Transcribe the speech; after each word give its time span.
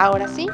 Ahora 0.00 0.28
sí, 0.28 0.46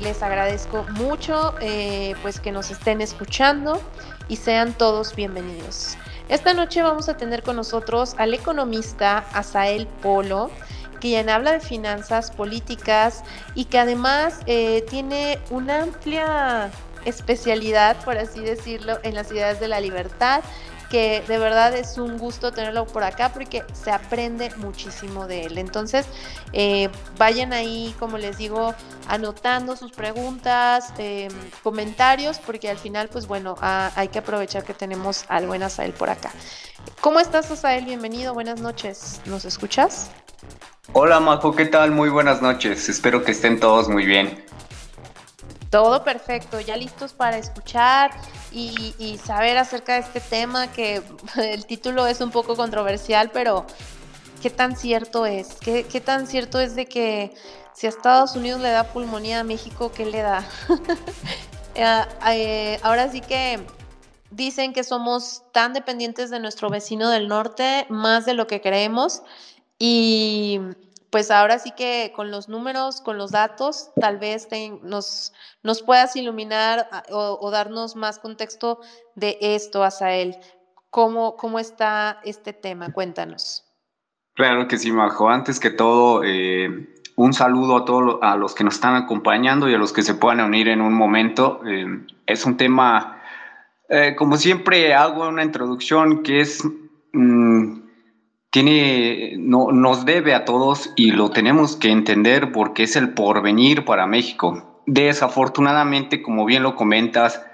les 0.00 0.24
agradezco 0.24 0.84
mucho 0.94 1.54
eh, 1.60 2.16
pues 2.20 2.40
que 2.40 2.50
nos 2.50 2.72
estén 2.72 3.00
escuchando 3.00 3.80
y 4.26 4.34
sean 4.34 4.72
todos 4.72 5.14
bienvenidos. 5.14 5.96
Esta 6.28 6.52
noche 6.52 6.82
vamos 6.82 7.08
a 7.08 7.16
tener 7.16 7.44
con 7.44 7.54
nosotros 7.54 8.16
al 8.18 8.34
economista 8.34 9.18
Asael 9.34 9.86
Polo, 10.02 10.50
quien 11.00 11.30
habla 11.30 11.52
de 11.52 11.60
finanzas 11.60 12.32
políticas 12.32 13.22
y 13.54 13.66
que 13.66 13.78
además 13.78 14.40
eh, 14.46 14.84
tiene 14.90 15.38
una 15.50 15.84
amplia 15.84 16.68
especialidad, 17.04 18.04
por 18.04 18.18
así 18.18 18.40
decirlo, 18.40 18.98
en 19.04 19.14
las 19.14 19.30
ideas 19.30 19.60
de 19.60 19.68
la 19.68 19.78
libertad 19.78 20.42
que 20.90 21.22
de 21.26 21.38
verdad 21.38 21.74
es 21.76 21.98
un 21.98 22.18
gusto 22.18 22.52
tenerlo 22.52 22.86
por 22.86 23.04
acá 23.04 23.30
porque 23.32 23.64
se 23.72 23.90
aprende 23.90 24.50
muchísimo 24.56 25.26
de 25.26 25.42
él. 25.44 25.58
Entonces, 25.58 26.06
eh, 26.52 26.88
vayan 27.18 27.52
ahí, 27.52 27.94
como 27.98 28.18
les 28.18 28.38
digo, 28.38 28.74
anotando 29.08 29.76
sus 29.76 29.92
preguntas, 29.92 30.92
em, 30.98 31.32
comentarios, 31.62 32.38
porque 32.38 32.70
al 32.70 32.78
final, 32.78 33.08
pues 33.08 33.26
bueno, 33.26 33.56
hay 33.60 34.08
que 34.08 34.18
aprovechar 34.20 34.64
que 34.64 34.74
tenemos 34.74 35.24
al 35.28 35.46
buen 35.46 35.62
Asael 35.62 35.92
por 35.92 36.10
acá. 36.10 36.30
¿Cómo 37.00 37.20
estás, 37.20 37.50
Asael? 37.50 37.84
Bienvenido, 37.84 38.34
buenas 38.34 38.60
noches. 38.60 39.20
¿Nos 39.26 39.44
escuchas? 39.44 40.10
Hola, 40.94 41.20
Majo, 41.20 41.54
¿qué 41.54 41.66
tal? 41.66 41.90
Muy 41.90 42.08
buenas 42.08 42.40
noches. 42.40 42.88
Espero 42.88 43.22
que 43.22 43.32
estén 43.32 43.60
todos 43.60 43.88
muy 43.88 44.06
bien. 44.06 44.42
Todo 45.70 46.02
perfecto, 46.02 46.60
ya 46.60 46.76
listos 46.76 47.12
para 47.12 47.36
escuchar 47.36 48.10
y, 48.50 49.18
saber 49.22 49.58
acerca 49.58 49.94
de 49.94 50.00
este 50.00 50.20
tema 50.20 50.72
que 50.72 51.02
el 51.36 51.66
título 51.66 52.06
es 52.06 52.20
un 52.20 52.30
poco 52.30 52.56
controversial, 52.56 53.30
pero 53.32 53.66
¿qué 54.40 54.48
tan 54.48 54.76
cierto 54.76 55.26
es? 55.26 55.54
¿Qué, 55.56 56.00
tan 56.00 56.26
cierto 56.26 56.58
es 56.58 56.74
de 56.74 56.86
que 56.86 57.34
si 57.74 57.86
a 57.86 57.90
Estados 57.90 58.34
Unidos 58.34 58.60
le 58.60 58.70
da 58.70 58.84
pulmonía 58.84 59.40
a 59.40 59.44
México, 59.44 59.92
¿qué 59.94 60.06
le 60.06 60.22
da? 60.22 60.44
Eh, 61.80 62.04
eh, 62.32 62.80
ahora 62.82 63.08
sí 63.08 63.20
que 63.20 63.64
dicen 64.32 64.72
que 64.72 64.82
somos 64.82 65.44
tan 65.52 65.74
dependientes 65.74 66.28
de 66.28 66.40
nuestro 66.40 66.70
vecino 66.70 67.08
del 67.08 67.28
norte, 67.28 67.86
más 67.88 68.26
de 68.26 68.34
lo 68.34 68.48
que 68.48 68.60
creemos, 68.60 69.22
y 69.78 70.58
pues 71.10 71.30
ahora 71.30 71.58
sí 71.58 71.70
que 71.72 72.12
con 72.14 72.30
los 72.30 72.48
números, 72.48 73.00
con 73.00 73.16
los 73.16 73.30
datos, 73.30 73.90
tal 74.00 74.18
vez 74.18 74.48
nos, 74.82 75.32
nos 75.62 75.82
puedas 75.82 76.14
iluminar 76.16 76.88
ah, 76.92 77.02
o, 77.10 77.50
darnos 77.50 77.96
más 77.96 78.18
contexto 78.18 78.80
de 79.14 79.38
esto, 79.40 79.84
Asael. 79.84 80.36
¿Cómo, 80.90 81.36
¿Cómo 81.36 81.58
está 81.58 82.20
este 82.24 82.52
tema? 82.52 82.92
Cuéntanos. 82.92 83.64
Claro 84.34 84.68
que 84.68 84.78
sí, 84.78 84.92
Majo. 84.92 85.28
Antes 85.28 85.60
que 85.60 85.70
todo, 85.70 86.22
eh, 86.24 86.88
un 87.16 87.32
saludo 87.32 87.76
a 87.76 87.84
todos 87.84 88.18
a 88.22 88.36
los 88.36 88.54
que 88.54 88.64
nos 88.64 88.76
están 88.76 88.94
acompañando 88.94 89.68
y 89.68 89.74
a 89.74 89.78
los 89.78 89.92
que 89.92 90.02
se 90.02 90.14
puedan 90.14 90.40
unir 90.40 90.68
en 90.68 90.80
un 90.80 90.94
momento. 90.94 91.60
Eh, 91.66 92.06
es 92.26 92.46
un 92.46 92.56
tema, 92.56 93.20
eh, 93.88 94.14
como 94.16 94.36
siempre, 94.36 94.94
hago 94.94 95.28
una 95.28 95.42
introducción 95.42 96.22
que 96.22 96.40
es... 96.40 96.62
Mm, 97.12 97.88
tiene, 98.50 99.34
no, 99.38 99.72
nos 99.72 100.06
debe 100.06 100.34
a 100.34 100.46
todos 100.46 100.90
y 100.96 101.10
lo 101.10 101.30
tenemos 101.30 101.76
que 101.76 101.90
entender 101.90 102.50
porque 102.50 102.84
es 102.84 102.96
el 102.96 103.12
porvenir 103.12 103.84
para 103.84 104.06
México. 104.06 104.67
Desafortunadamente, 104.90 106.22
como 106.22 106.46
bien 106.46 106.62
lo 106.62 106.74
comentas, 106.74 107.44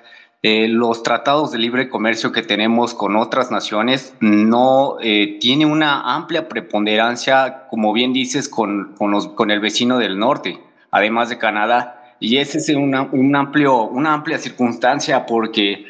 eh, 0.42 0.68
los 0.68 1.02
tratados 1.02 1.50
de 1.50 1.58
libre 1.58 1.88
comercio 1.88 2.30
que 2.30 2.42
tenemos 2.42 2.94
con 2.94 3.16
otras 3.16 3.50
naciones 3.50 4.14
no 4.20 4.98
eh, 5.00 5.38
tiene 5.40 5.66
una 5.66 6.14
amplia 6.14 6.48
preponderancia, 6.48 7.66
como 7.70 7.92
bien 7.92 8.12
dices, 8.12 8.48
con, 8.48 8.94
con, 8.96 9.10
los, 9.10 9.26
con, 9.26 9.50
el 9.50 9.58
vecino 9.58 9.98
del 9.98 10.16
norte, 10.16 10.60
además 10.92 11.28
de 11.28 11.38
Canadá. 11.38 12.14
Y 12.20 12.36
esa 12.36 12.58
es 12.58 12.68
una, 12.68 13.02
un 13.02 13.34
amplio, 13.34 13.82
una 13.82 14.12
amplia 14.12 14.38
circunstancia 14.38 15.26
porque 15.26 15.86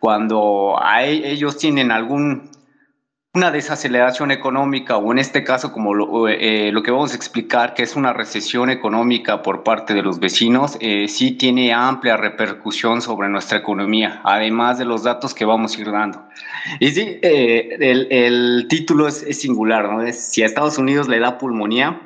cuando 0.00 0.80
hay, 0.82 1.22
ellos 1.24 1.58
tienen 1.58 1.92
algún 1.92 2.50
una 3.38 3.52
desaceleración 3.52 4.32
económica 4.32 4.96
o 4.96 5.12
en 5.12 5.18
este 5.18 5.44
caso 5.44 5.72
como 5.72 5.94
lo, 5.94 6.28
eh, 6.28 6.70
lo, 6.72 6.82
que 6.82 6.90
vamos 6.90 7.12
a 7.12 7.16
explicar 7.16 7.72
que 7.72 7.84
es 7.84 7.94
una 7.94 8.12
recesión 8.12 8.68
económica 8.68 9.42
por 9.42 9.62
parte 9.62 9.94
de 9.94 10.02
los 10.02 10.18
vecinos, 10.18 10.76
eh, 10.80 11.06
sí 11.06 11.30
tiene 11.30 11.72
amplia 11.72 12.16
repercusión 12.16 13.00
sobre 13.00 13.28
nuestra 13.28 13.58
economía, 13.58 14.20
además 14.24 14.78
de 14.78 14.86
los 14.86 15.04
datos 15.04 15.34
que 15.34 15.44
vamos 15.44 15.76
a 15.76 15.80
ir 15.80 15.92
dando. 15.92 16.24
Y 16.80 16.90
sí, 16.90 17.20
eh, 17.22 17.76
el, 17.78 18.08
el, 18.10 18.66
título 18.68 19.06
es, 19.06 19.22
es 19.22 19.40
singular, 19.40 19.88
¿no? 19.88 20.02
Es, 20.02 20.18
si 20.18 20.42
a 20.42 20.46
Estados 20.46 20.76
Unidos 20.76 21.06
le 21.06 21.20
da 21.20 21.38
pulmonía, 21.38 22.00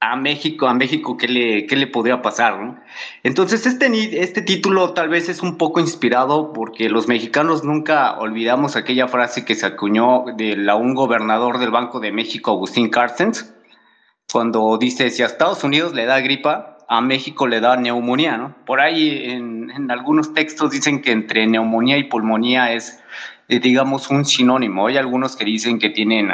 a 0.00 0.16
México, 0.16 0.66
a 0.66 0.74
México, 0.74 1.16
¿qué 1.16 1.26
le, 1.26 1.66
qué 1.66 1.76
le 1.76 1.86
podría 1.86 2.20
pasar? 2.20 2.58
¿no? 2.60 2.78
Entonces, 3.22 3.66
este, 3.66 4.20
este 4.20 4.42
título 4.42 4.92
tal 4.92 5.08
vez 5.08 5.28
es 5.28 5.42
un 5.42 5.56
poco 5.56 5.80
inspirado 5.80 6.52
porque 6.52 6.90
los 6.90 7.08
mexicanos 7.08 7.64
nunca 7.64 8.18
olvidamos 8.18 8.76
aquella 8.76 9.08
frase 9.08 9.44
que 9.44 9.54
se 9.54 9.66
acuñó 9.66 10.24
de 10.36 10.56
la, 10.56 10.76
un 10.76 10.94
gobernador 10.94 11.58
del 11.58 11.70
Banco 11.70 12.00
de 12.00 12.12
México, 12.12 12.52
Agustín 12.52 12.90
Carstens, 12.90 13.54
cuando 14.30 14.76
dice, 14.76 15.10
si 15.10 15.22
a 15.22 15.26
Estados 15.26 15.64
Unidos 15.64 15.94
le 15.94 16.04
da 16.04 16.20
gripa, 16.20 16.76
a 16.88 17.00
México 17.00 17.46
le 17.46 17.60
da 17.60 17.76
neumonía, 17.76 18.36
¿no? 18.36 18.54
Por 18.64 18.80
ahí 18.80 19.30
en, 19.30 19.90
algunos 19.90 20.34
textos 20.34 20.70
dicen 20.70 21.02
que 21.02 21.12
entre 21.12 21.46
neumonía 21.46 21.96
y 21.96 22.04
pulmonía 22.04 22.72
es, 22.72 23.02
eh, 23.48 23.60
digamos, 23.60 24.10
un 24.10 24.24
sinónimo. 24.24 24.86
Hay 24.86 24.96
algunos 24.96 25.36
que 25.36 25.44
dicen 25.44 25.78
que 25.78 25.90
tienen 25.90 26.30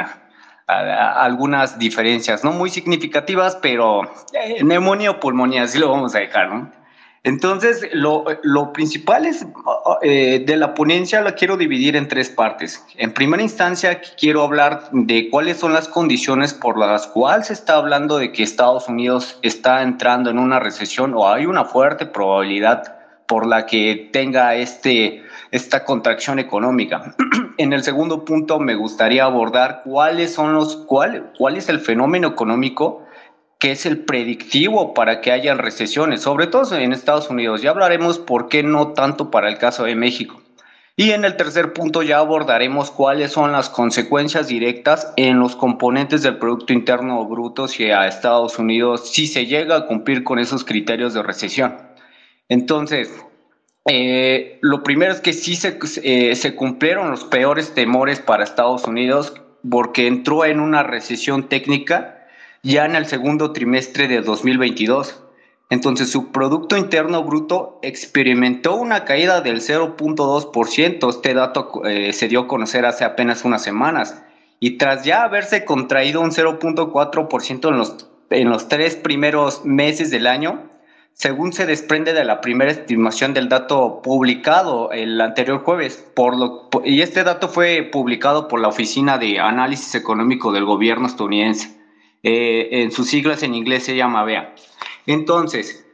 algunas 0.67 1.77
diferencias, 1.77 2.43
no 2.43 2.51
muy 2.51 2.69
significativas, 2.69 3.57
pero 3.61 4.03
eh, 4.33 4.63
neumonía 4.63 5.11
o 5.11 5.19
pulmonía, 5.19 5.63
así 5.63 5.77
lo 5.77 5.89
vamos 5.89 6.15
a 6.15 6.19
dejar, 6.19 6.49
¿no? 6.49 6.71
Entonces, 7.25 7.87
lo, 7.93 8.25
lo 8.43 8.73
principal 8.73 9.25
es, 9.25 9.45
eh, 10.01 10.43
de 10.45 10.57
la 10.57 10.73
ponencia 10.73 11.21
la 11.21 11.35
quiero 11.35 11.55
dividir 11.55 11.95
en 11.95 12.09
tres 12.09 12.29
partes. 12.29 12.85
En 12.97 13.13
primera 13.13 13.41
instancia, 13.41 14.01
quiero 14.19 14.43
hablar 14.43 14.89
de 14.91 15.29
cuáles 15.29 15.57
son 15.57 15.71
las 15.71 15.87
condiciones 15.87 16.53
por 16.53 16.77
las 16.77 17.07
cuales 17.07 17.47
se 17.47 17.53
está 17.53 17.77
hablando 17.77 18.17
de 18.17 18.33
que 18.33 18.43
Estados 18.43 18.89
Unidos 18.89 19.39
está 19.41 19.83
entrando 19.83 20.31
en 20.31 20.37
una 20.37 20.59
recesión 20.59 21.13
o 21.15 21.29
hay 21.29 21.45
una 21.45 21.63
fuerte 21.63 22.05
probabilidad 22.05 22.97
por 23.25 23.47
la 23.47 23.65
que 23.65 24.09
tenga 24.11 24.55
este, 24.55 25.23
esta 25.53 25.85
contracción 25.85 26.39
económica. 26.39 27.15
en 27.59 27.73
el 27.73 27.83
segundo 27.83 28.25
punto 28.25 28.59
me 28.59 28.73
gustaría 28.73 29.23
abordar 29.23 29.83
cuáles 29.85 30.33
son 30.33 30.55
los, 30.55 30.75
cuál, 30.75 31.31
cuál 31.37 31.57
es 31.57 31.69
el 31.69 31.79
fenómeno 31.79 32.27
económico 32.27 33.05
que 33.59 33.71
es 33.71 33.85
el 33.85 33.99
predictivo 33.99 34.93
para 34.93 35.21
que 35.21 35.31
haya 35.31 35.53
recesiones, 35.53 36.21
sobre 36.21 36.47
todo 36.47 36.75
en 36.75 36.91
Estados 36.91 37.29
Unidos. 37.29 37.61
Ya 37.61 37.69
hablaremos 37.69 38.19
por 38.19 38.49
qué 38.49 38.63
no 38.63 38.89
tanto 38.89 39.31
para 39.31 39.47
el 39.47 39.57
caso 39.57 39.85
de 39.85 39.95
México. 39.95 40.41
Y 40.97 41.11
en 41.11 41.23
el 41.23 41.37
tercer 41.37 41.71
punto 41.71 42.03
ya 42.03 42.17
abordaremos 42.17 42.91
cuáles 42.91 43.31
son 43.31 43.51
las 43.51 43.69
consecuencias 43.69 44.47
directas 44.47 45.13
en 45.15 45.39
los 45.39 45.55
componentes 45.55 46.23
del 46.23 46.39
Producto 46.39 46.73
Interno 46.73 47.23
Bruto 47.25 47.67
si 47.67 47.89
a 47.89 48.07
Estados 48.07 48.59
Unidos, 48.59 49.11
si 49.11 49.27
se 49.27 49.45
llega 49.45 49.75
a 49.77 49.85
cumplir 49.85 50.23
con 50.23 50.39
esos 50.39 50.65
criterios 50.65 51.13
de 51.13 51.23
recesión. 51.23 51.77
Entonces, 52.49 53.23
eh, 53.85 54.59
lo 54.61 54.81
primero 54.83 55.11
es 55.11 55.19
que 55.19 55.33
sí 55.33 55.55
se, 55.55 55.77
eh, 56.03 56.35
se 56.35 56.55
cumplieron 56.55 57.11
los 57.11 57.25
peores 57.25 57.73
temores 57.73 58.19
para 58.19 58.43
Estados 58.43 58.85
Unidos 58.85 59.33
porque 59.69 60.07
entró 60.07 60.45
en 60.45 60.59
una 60.59 60.83
recesión 60.83 61.49
técnica 61.49 62.27
ya 62.63 62.85
en 62.85 62.95
el 62.95 63.05
segundo 63.05 63.51
trimestre 63.51 64.07
de 64.07 64.21
2022. 64.21 65.21
Entonces 65.69 66.09
su 66.09 66.31
Producto 66.31 66.77
Interno 66.77 67.23
Bruto 67.23 67.79
experimentó 67.81 68.75
una 68.75 69.05
caída 69.05 69.41
del 69.41 69.59
0.2%. 69.59 71.09
Este 71.09 71.33
dato 71.33 71.81
eh, 71.85 72.13
se 72.13 72.27
dio 72.27 72.41
a 72.41 72.47
conocer 72.47 72.85
hace 72.85 73.03
apenas 73.03 73.43
unas 73.43 73.63
semanas. 73.63 74.23
Y 74.59 74.77
tras 74.77 75.03
ya 75.03 75.23
haberse 75.23 75.65
contraído 75.65 76.21
un 76.21 76.31
0.4% 76.31 77.69
en 77.69 77.77
los, 77.77 78.07
en 78.29 78.49
los 78.49 78.69
tres 78.69 78.95
primeros 78.95 79.65
meses 79.65 80.09
del 80.09 80.27
año, 80.27 80.69
según 81.13 81.53
se 81.53 81.65
desprende 81.65 82.13
de 82.13 82.25
la 82.25 82.41
primera 82.41 82.71
estimación 82.71 83.33
del 83.33 83.47
dato 83.47 84.01
publicado 84.01 84.91
el 84.91 85.21
anterior 85.21 85.63
jueves, 85.63 86.03
por 86.15 86.37
lo, 86.37 86.69
y 86.83 87.01
este 87.01 87.23
dato 87.23 87.47
fue 87.47 87.87
publicado 87.91 88.47
por 88.47 88.59
la 88.59 88.67
Oficina 88.67 89.17
de 89.17 89.39
Análisis 89.39 89.95
Económico 89.95 90.51
del 90.51 90.65
Gobierno 90.65 91.07
estadounidense. 91.07 91.77
Eh, 92.23 92.69
en 92.71 92.91
sus 92.91 93.09
siglas 93.09 93.43
en 93.43 93.53
inglés 93.53 93.83
se 93.83 93.95
llama 93.95 94.23
BEA. 94.23 94.55
Entonces, 95.05 95.85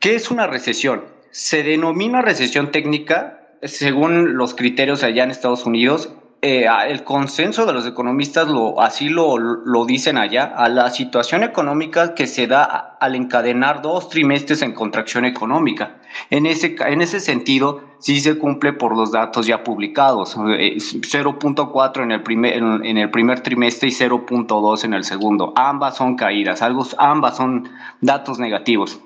¿qué 0.00 0.14
es 0.14 0.30
una 0.30 0.46
recesión? 0.46 1.04
Se 1.30 1.62
denomina 1.62 2.22
recesión 2.22 2.70
técnica 2.70 3.48
según 3.62 4.36
los 4.36 4.54
criterios 4.54 5.02
allá 5.02 5.24
en 5.24 5.30
Estados 5.30 5.66
Unidos 5.66 6.10
eh, 6.48 6.68
el 6.86 7.02
consenso 7.02 7.66
de 7.66 7.72
los 7.72 7.88
economistas 7.88 8.46
lo, 8.46 8.80
así 8.80 9.08
lo, 9.08 9.36
lo, 9.36 9.84
dicen 9.84 10.16
allá, 10.16 10.44
a 10.44 10.68
la 10.68 10.90
situación 10.90 11.42
económica 11.42 12.14
que 12.14 12.28
se 12.28 12.46
da 12.46 12.96
al 13.00 13.16
encadenar 13.16 13.82
dos 13.82 14.08
trimestres 14.08 14.62
en 14.62 14.72
contracción 14.72 15.24
económica. 15.24 15.96
En 16.30 16.46
ese, 16.46 16.76
en 16.78 17.02
ese 17.02 17.18
sentido, 17.18 17.80
sí 17.98 18.20
se 18.20 18.38
cumple 18.38 18.72
por 18.72 18.96
los 18.96 19.10
datos 19.10 19.48
ya 19.48 19.64
publicados, 19.64 20.36
0.4 20.36 21.98
eh, 21.98 22.02
en, 22.04 22.12
el 22.12 22.22
primer, 22.22 22.52
en, 22.54 22.96
el 22.96 23.10
primer 23.10 23.40
trimestre 23.40 23.88
y 23.88 23.92
0.2 23.92 24.84
en 24.84 24.94
el 24.94 25.02
segundo. 25.02 25.52
Ambas 25.56 25.96
son 25.96 26.14
caídas, 26.14 26.62
ambas 26.62 27.36
son 27.36 27.68
datos 28.00 28.38
negativos. 28.38 29.00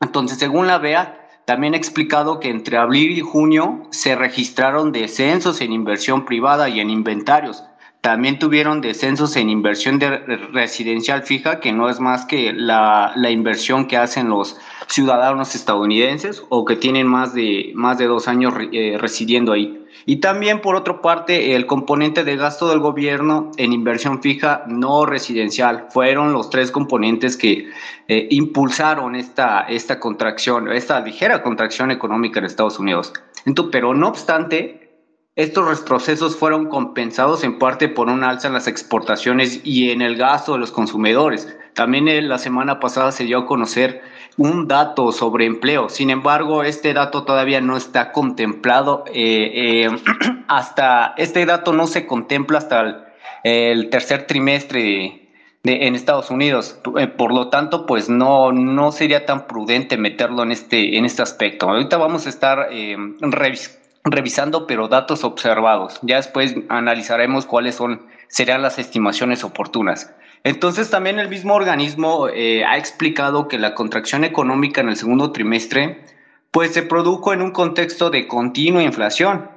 Entonces, 0.00 0.38
según 0.38 0.68
la 0.68 0.78
BEA, 0.78 1.25
también 1.46 1.74
ha 1.74 1.76
explicado 1.76 2.40
que 2.40 2.50
entre 2.50 2.76
abril 2.76 3.16
y 3.16 3.20
junio 3.20 3.86
se 3.90 4.16
registraron 4.16 4.90
descensos 4.90 5.60
en 5.60 5.72
inversión 5.72 6.24
privada 6.24 6.68
y 6.68 6.80
en 6.80 6.90
inventarios. 6.90 7.62
También 8.00 8.40
tuvieron 8.40 8.80
descensos 8.80 9.36
en 9.36 9.48
inversión 9.48 10.00
de 10.00 10.18
residencial 10.52 11.22
fija, 11.22 11.60
que 11.60 11.72
no 11.72 11.88
es 11.88 12.00
más 12.00 12.24
que 12.26 12.52
la, 12.52 13.12
la 13.14 13.30
inversión 13.30 13.86
que 13.86 13.96
hacen 13.96 14.28
los 14.28 14.56
ciudadanos 14.88 15.54
estadounidenses 15.54 16.42
o 16.48 16.64
que 16.64 16.74
tienen 16.74 17.06
más 17.06 17.32
de, 17.32 17.70
más 17.76 17.96
de 17.98 18.06
dos 18.06 18.26
años 18.26 18.52
eh, 18.72 18.98
residiendo 19.00 19.52
ahí. 19.52 19.85
Y 20.08 20.16
también, 20.16 20.60
por 20.60 20.76
otra 20.76 21.02
parte, 21.02 21.56
el 21.56 21.66
componente 21.66 22.22
de 22.22 22.36
gasto 22.36 22.68
del 22.68 22.78
gobierno 22.78 23.50
en 23.56 23.72
inversión 23.72 24.22
fija 24.22 24.62
no 24.68 25.04
residencial. 25.04 25.88
Fueron 25.90 26.32
los 26.32 26.48
tres 26.48 26.70
componentes 26.70 27.36
que 27.36 27.68
eh, 28.06 28.28
impulsaron 28.30 29.16
esta, 29.16 29.62
esta 29.62 29.98
contracción, 29.98 30.70
esta 30.70 31.00
ligera 31.00 31.42
contracción 31.42 31.90
económica 31.90 32.38
en 32.38 32.46
Estados 32.46 32.78
Unidos. 32.78 33.12
Pero 33.72 33.94
no 33.94 34.06
obstante, 34.06 34.86
estos 35.34 35.66
retrocesos 35.66 36.36
fueron 36.36 36.68
compensados 36.68 37.42
en 37.42 37.58
parte 37.58 37.88
por 37.88 38.08
un 38.08 38.22
alza 38.22 38.46
en 38.46 38.54
las 38.54 38.68
exportaciones 38.68 39.60
y 39.64 39.90
en 39.90 40.02
el 40.02 40.16
gasto 40.16 40.52
de 40.52 40.60
los 40.60 40.70
consumidores. 40.70 41.48
También 41.76 42.08
eh, 42.08 42.22
la 42.22 42.38
semana 42.38 42.80
pasada 42.80 43.12
se 43.12 43.24
dio 43.24 43.40
a 43.40 43.46
conocer 43.46 44.00
un 44.38 44.66
dato 44.66 45.12
sobre 45.12 45.44
empleo. 45.44 45.90
Sin 45.90 46.08
embargo, 46.08 46.62
este 46.62 46.94
dato 46.94 47.24
todavía 47.24 47.60
no 47.60 47.76
está 47.76 48.12
contemplado 48.12 49.04
eh, 49.12 49.84
eh, 49.84 49.90
hasta, 50.48 51.12
este 51.18 51.44
dato 51.44 51.74
no 51.74 51.86
se 51.86 52.06
contempla 52.06 52.58
hasta 52.58 53.04
el, 53.44 53.90
tercer 53.90 54.26
trimestre 54.26 55.28
en 55.64 55.94
Estados 55.94 56.30
Unidos. 56.30 56.78
Por 57.18 57.34
lo 57.34 57.50
tanto, 57.50 57.84
pues 57.84 58.08
no, 58.08 58.52
no 58.52 58.90
sería 58.90 59.26
tan 59.26 59.46
prudente 59.46 59.98
meterlo 59.98 60.44
en 60.44 60.52
este, 60.52 60.96
en 60.96 61.04
este 61.04 61.20
aspecto. 61.20 61.68
Ahorita 61.68 61.98
vamos 61.98 62.24
a 62.24 62.30
estar 62.30 62.70
revisando, 64.02 64.66
pero 64.66 64.88
datos 64.88 65.24
observados. 65.24 65.98
Ya 66.00 66.16
después 66.16 66.54
analizaremos 66.70 67.44
cuáles 67.44 67.74
son, 67.74 68.06
serán 68.28 68.62
las 68.62 68.78
estimaciones 68.78 69.44
oportunas. 69.44 70.14
Entonces 70.46 70.90
también 70.90 71.18
el 71.18 71.28
mismo 71.28 71.54
organismo 71.54 72.28
eh, 72.28 72.64
ha 72.64 72.78
explicado 72.78 73.48
que 73.48 73.58
la 73.58 73.74
contracción 73.74 74.22
económica 74.22 74.80
en 74.80 74.88
el 74.88 74.96
segundo 74.96 75.32
trimestre 75.32 76.04
pues 76.52 76.72
se 76.72 76.84
produjo 76.84 77.32
en 77.32 77.42
un 77.42 77.50
contexto 77.50 78.10
de 78.10 78.28
continua 78.28 78.84
inflación, 78.84 79.50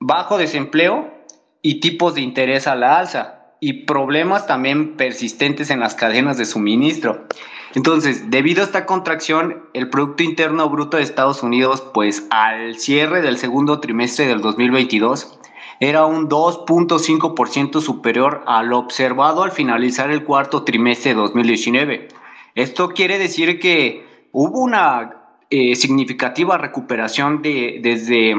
bajo 0.00 0.36
desempleo 0.36 1.14
y 1.62 1.78
tipos 1.78 2.16
de 2.16 2.22
interés 2.22 2.66
a 2.66 2.74
la 2.74 2.98
alza 2.98 3.52
y 3.60 3.84
problemas 3.84 4.48
también 4.48 4.96
persistentes 4.96 5.70
en 5.70 5.78
las 5.78 5.94
cadenas 5.94 6.36
de 6.36 6.44
suministro. 6.44 7.28
Entonces, 7.76 8.30
debido 8.30 8.62
a 8.62 8.64
esta 8.64 8.86
contracción, 8.86 9.62
el 9.74 9.90
Producto 9.90 10.24
Interno 10.24 10.68
Bruto 10.68 10.96
de 10.96 11.04
Estados 11.04 11.44
Unidos, 11.44 11.84
pues 11.94 12.26
al 12.30 12.76
cierre 12.78 13.22
del 13.22 13.38
segundo 13.38 13.78
trimestre 13.78 14.26
del 14.26 14.40
2022, 14.40 15.38
era 15.80 16.04
un 16.04 16.28
2.5% 16.28 17.80
superior 17.80 18.44
a 18.46 18.62
lo 18.62 18.78
observado 18.78 19.42
al 19.42 19.50
finalizar 19.50 20.10
el 20.10 20.24
cuarto 20.24 20.62
trimestre 20.62 21.14
de 21.14 21.20
2019. 21.20 22.08
Esto 22.54 22.90
quiere 22.90 23.18
decir 23.18 23.58
que 23.58 24.28
hubo 24.32 24.60
una 24.60 25.16
eh, 25.48 25.74
significativa 25.74 26.58
recuperación 26.58 27.40
de, 27.40 27.80
desde 27.82 28.36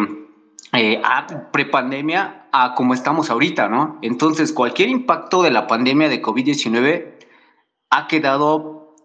eh, 0.74 1.02
prepandemia 1.52 2.46
a 2.52 2.76
como 2.76 2.94
estamos 2.94 3.32
ahorita, 3.32 3.68
¿no? 3.70 3.98
Entonces, 4.04 4.54
cualquier 4.54 4.90
impacto 4.90 5.42
de 5.42 5.50
la 5.50 5.66
pandemia 5.66 6.10
de 6.10 6.22
COVID-19 6.22 7.14
ha 7.90 8.08
quedado, 8.08 8.96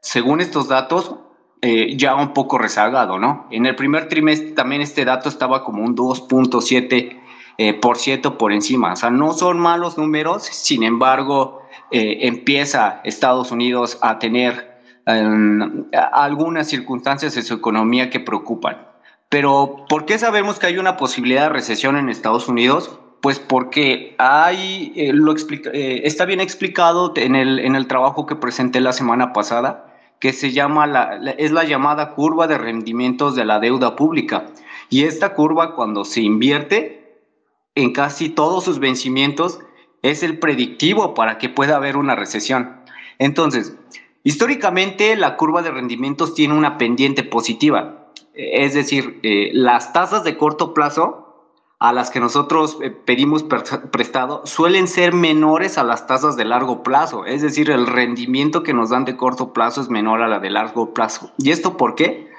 según 0.00 0.40
estos 0.40 0.68
datos, 0.68 1.16
eh, 1.60 1.96
ya 1.96 2.14
un 2.14 2.32
poco 2.32 2.56
rezagado, 2.56 3.18
¿no? 3.18 3.46
En 3.50 3.66
el 3.66 3.76
primer 3.76 4.08
trimestre 4.08 4.52
también 4.52 4.80
este 4.80 5.04
dato 5.04 5.28
estaba 5.28 5.64
como 5.64 5.82
un 5.82 5.94
2.7 5.94 7.23
eh, 7.56 7.72
por 7.72 7.98
ciento 7.98 8.36
por 8.36 8.52
encima. 8.52 8.92
O 8.92 8.96
sea, 8.96 9.10
no 9.10 9.32
son 9.32 9.60
malos 9.60 9.96
números, 9.96 10.42
sin 10.42 10.82
embargo, 10.82 11.62
eh, 11.92 12.18
empieza 12.22 13.00
Estados 13.04 13.52
Unidos 13.52 13.96
a 14.02 14.18
tener 14.18 14.74
em, 15.06 15.84
algunas 16.12 16.68
circunstancias 16.68 17.34
de 17.36 17.42
su 17.42 17.54
economía 17.54 18.10
que 18.10 18.18
preocupan. 18.18 18.88
Pero, 19.28 19.84
¿por 19.88 20.04
qué 20.04 20.18
sabemos 20.18 20.58
que 20.58 20.66
hay 20.66 20.78
una 20.78 20.96
posibilidad 20.96 21.42
de 21.42 21.48
recesión 21.50 21.96
en 21.96 22.08
Estados 22.08 22.48
Unidos? 22.48 22.98
Pues 23.20 23.38
porque 23.38 24.16
hay, 24.18 24.92
eh, 24.96 25.12
lo 25.12 25.30
explica, 25.30 25.70
está 25.72 26.24
bien 26.24 26.40
explicado 26.40 27.12
en 27.16 27.36
el, 27.36 27.60
en 27.60 27.76
el 27.76 27.86
trabajo 27.86 28.26
que 28.26 28.34
presenté 28.34 28.80
la 28.80 28.92
semana 28.92 29.32
pasada, 29.32 29.94
que 30.18 30.32
se 30.32 30.50
llama 30.50 30.86
la, 30.86 31.34
es 31.38 31.52
la 31.52 31.64
llamada 31.64 32.14
curva 32.14 32.46
de 32.46 32.58
rendimientos 32.58 33.36
de 33.36 33.44
la 33.44 33.60
deuda 33.60 33.94
pública. 33.94 34.46
Y 34.90 35.04
esta 35.04 35.34
curva 35.34 35.74
cuando 35.74 36.04
se 36.04 36.20
invierte 36.20 37.03
en 37.74 37.92
casi 37.92 38.28
todos 38.28 38.64
sus 38.64 38.78
vencimientos 38.78 39.60
es 40.02 40.22
el 40.22 40.38
predictivo 40.38 41.14
para 41.14 41.38
que 41.38 41.48
pueda 41.48 41.76
haber 41.76 41.96
una 41.96 42.14
recesión. 42.14 42.76
Entonces, 43.18 43.74
históricamente 44.22 45.16
la 45.16 45.36
curva 45.36 45.62
de 45.62 45.70
rendimientos 45.70 46.34
tiene 46.34 46.54
una 46.54 46.78
pendiente 46.78 47.22
positiva, 47.22 48.08
es 48.34 48.74
decir, 48.74 49.20
eh, 49.22 49.50
las 49.52 49.92
tasas 49.92 50.24
de 50.24 50.36
corto 50.36 50.74
plazo 50.74 51.24
a 51.78 51.92
las 51.92 52.10
que 52.10 52.20
nosotros 52.20 52.78
eh, 52.80 52.90
pedimos 52.90 53.44
prestado 53.44 54.42
suelen 54.46 54.88
ser 54.88 55.12
menores 55.12 55.78
a 55.78 55.84
las 55.84 56.06
tasas 56.06 56.36
de 56.36 56.44
largo 56.44 56.82
plazo, 56.82 57.26
es 57.26 57.42
decir, 57.42 57.70
el 57.70 57.86
rendimiento 57.86 58.62
que 58.62 58.74
nos 58.74 58.90
dan 58.90 59.04
de 59.04 59.16
corto 59.16 59.52
plazo 59.52 59.80
es 59.80 59.88
menor 59.88 60.22
a 60.22 60.28
la 60.28 60.38
de 60.38 60.50
largo 60.50 60.94
plazo. 60.94 61.30
¿Y 61.38 61.50
esto 61.50 61.76
por 61.76 61.94
qué? 61.94 62.33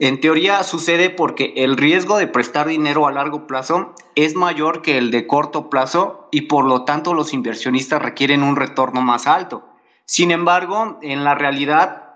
En 0.00 0.18
teoría 0.18 0.62
sucede 0.62 1.10
porque 1.10 1.52
el 1.56 1.76
riesgo 1.76 2.16
de 2.16 2.26
prestar 2.26 2.66
dinero 2.66 3.06
a 3.06 3.12
largo 3.12 3.46
plazo 3.46 3.94
es 4.14 4.34
mayor 4.34 4.80
que 4.80 4.96
el 4.96 5.10
de 5.10 5.26
corto 5.26 5.68
plazo 5.68 6.26
y 6.30 6.42
por 6.42 6.64
lo 6.64 6.84
tanto 6.84 7.12
los 7.12 7.34
inversionistas 7.34 8.00
requieren 8.00 8.42
un 8.42 8.56
retorno 8.56 9.02
más 9.02 9.26
alto. 9.26 9.62
Sin 10.06 10.30
embargo, 10.30 10.98
en 11.02 11.22
la 11.22 11.34
realidad 11.34 12.14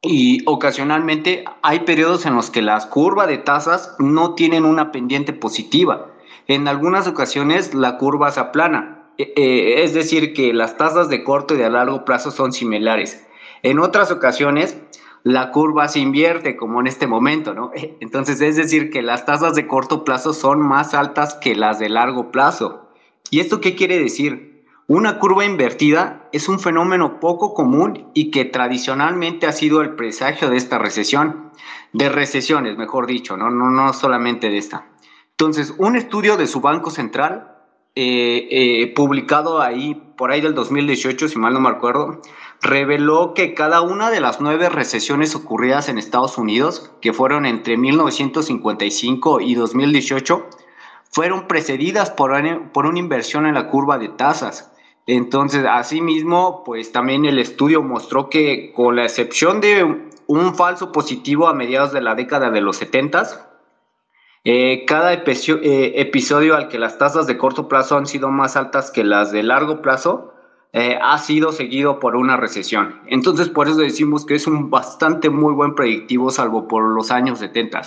y 0.00 0.44
ocasionalmente 0.46 1.44
hay 1.62 1.80
periodos 1.80 2.24
en 2.24 2.36
los 2.36 2.50
que 2.50 2.62
las 2.62 2.86
curvas 2.86 3.26
de 3.26 3.38
tasas 3.38 3.96
no 3.98 4.36
tienen 4.36 4.64
una 4.64 4.92
pendiente 4.92 5.32
positiva. 5.32 6.12
En 6.46 6.68
algunas 6.68 7.08
ocasiones 7.08 7.74
la 7.74 7.96
curva 7.98 8.30
se 8.30 8.38
aplana, 8.38 9.08
e, 9.18 9.32
e, 9.34 9.82
es 9.82 9.92
decir, 9.92 10.34
que 10.34 10.52
las 10.52 10.76
tasas 10.76 11.08
de 11.08 11.24
corto 11.24 11.54
y 11.54 11.58
de 11.58 11.68
largo 11.68 12.04
plazo 12.04 12.30
son 12.30 12.52
similares. 12.52 13.26
En 13.64 13.80
otras 13.80 14.12
ocasiones 14.12 14.76
la 15.24 15.50
curva 15.50 15.88
se 15.88 16.00
invierte, 16.00 16.54
como 16.54 16.80
en 16.80 16.86
este 16.86 17.06
momento, 17.06 17.54
¿no? 17.54 17.72
Entonces, 18.00 18.40
es 18.40 18.56
decir, 18.56 18.90
que 18.90 19.02
las 19.02 19.24
tasas 19.26 19.54
de 19.56 19.66
corto 19.66 20.04
plazo 20.04 20.32
son 20.32 20.60
más 20.60 20.94
altas 20.94 21.34
que 21.34 21.56
las 21.56 21.80
de 21.80 21.88
largo 21.88 22.30
plazo. 22.30 22.88
¿Y 23.30 23.40
esto 23.40 23.60
qué 23.60 23.74
quiere 23.74 23.98
decir? 23.98 24.62
Una 24.86 25.18
curva 25.18 25.46
invertida 25.46 26.28
es 26.32 26.46
un 26.46 26.60
fenómeno 26.60 27.18
poco 27.18 27.54
común 27.54 28.10
y 28.12 28.30
que 28.30 28.44
tradicionalmente 28.44 29.46
ha 29.46 29.52
sido 29.52 29.80
el 29.80 29.94
presagio 29.94 30.50
de 30.50 30.58
esta 30.58 30.78
recesión, 30.78 31.50
de 31.94 32.10
recesiones, 32.10 32.76
mejor 32.76 33.06
dicho, 33.06 33.38
no, 33.38 33.48
no, 33.48 33.70
no 33.70 33.94
solamente 33.94 34.50
de 34.50 34.58
esta. 34.58 34.86
Entonces, 35.30 35.74
un 35.78 35.96
estudio 35.96 36.36
de 36.36 36.46
su 36.46 36.60
Banco 36.60 36.90
Central, 36.90 37.50
eh, 37.96 38.48
eh, 38.50 38.92
publicado 38.94 39.62
ahí 39.62 39.94
por 40.18 40.32
ahí 40.32 40.42
del 40.42 40.54
2018, 40.54 41.28
si 41.28 41.38
mal 41.38 41.54
no 41.54 41.60
me 41.60 41.70
acuerdo, 41.70 42.20
reveló 42.62 43.34
que 43.34 43.54
cada 43.54 43.80
una 43.82 44.10
de 44.10 44.20
las 44.20 44.40
nueve 44.40 44.68
recesiones 44.68 45.34
ocurridas 45.34 45.88
en 45.88 45.98
Estados 45.98 46.38
Unidos, 46.38 46.90
que 47.00 47.12
fueron 47.12 47.46
entre 47.46 47.76
1955 47.76 49.40
y 49.40 49.54
2018, 49.54 50.46
fueron 51.10 51.46
precedidas 51.46 52.10
por, 52.10 52.32
por 52.72 52.86
una 52.86 52.98
inversión 52.98 53.46
en 53.46 53.54
la 53.54 53.68
curva 53.68 53.98
de 53.98 54.08
tasas. 54.08 54.72
Entonces, 55.06 55.64
asimismo, 55.68 56.64
pues 56.64 56.90
también 56.90 57.24
el 57.24 57.38
estudio 57.38 57.82
mostró 57.82 58.30
que 58.30 58.72
con 58.72 58.96
la 58.96 59.04
excepción 59.04 59.60
de 59.60 60.10
un 60.26 60.54
falso 60.54 60.92
positivo 60.92 61.46
a 61.46 61.54
mediados 61.54 61.92
de 61.92 62.00
la 62.00 62.14
década 62.14 62.50
de 62.50 62.60
los 62.60 62.76
70, 62.78 63.50
eh, 64.44 64.84
cada 64.86 65.14
eh, 65.14 65.22
episodio 65.96 66.54
al 66.54 66.68
que 66.68 66.78
las 66.78 66.98
tasas 66.98 67.26
de 67.26 67.38
corto 67.38 67.66
plazo 67.66 67.96
han 67.96 68.06
sido 68.06 68.28
más 68.30 68.56
altas 68.56 68.90
que 68.90 69.02
las 69.02 69.32
de 69.32 69.42
largo 69.42 69.80
plazo, 69.80 70.33
eh, 70.76 70.98
ha 71.00 71.18
sido 71.18 71.52
seguido 71.52 72.00
por 72.00 72.16
una 72.16 72.36
recesión. 72.36 73.00
Entonces, 73.06 73.48
por 73.48 73.68
eso 73.68 73.76
decimos 73.76 74.26
que 74.26 74.34
es 74.34 74.48
un 74.48 74.70
bastante 74.70 75.30
muy 75.30 75.54
buen 75.54 75.76
predictivo, 75.76 76.32
salvo 76.32 76.66
por 76.66 76.82
los 76.82 77.12
años 77.12 77.38
70. 77.38 77.82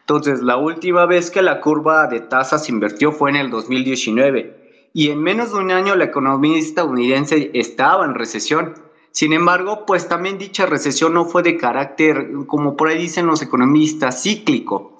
Entonces, 0.00 0.42
la 0.42 0.56
última 0.56 1.06
vez 1.06 1.30
que 1.30 1.40
la 1.40 1.60
curva 1.60 2.08
de 2.08 2.18
tasas 2.18 2.68
invirtió 2.68 3.12
fue 3.12 3.30
en 3.30 3.36
el 3.36 3.50
2019 3.50 4.90
y 4.92 5.10
en 5.10 5.22
menos 5.22 5.52
de 5.52 5.60
un 5.60 5.70
año 5.70 5.94
la 5.94 6.06
economía 6.06 6.58
estadounidense 6.58 7.52
estaba 7.54 8.04
en 8.04 8.16
recesión. 8.16 8.74
Sin 9.12 9.32
embargo, 9.32 9.86
pues 9.86 10.08
también 10.08 10.36
dicha 10.36 10.66
recesión 10.66 11.14
no 11.14 11.26
fue 11.26 11.44
de 11.44 11.56
carácter, 11.56 12.28
como 12.48 12.76
por 12.76 12.88
ahí 12.88 12.98
dicen 12.98 13.28
los 13.28 13.40
economistas, 13.40 14.20
cíclico, 14.20 14.96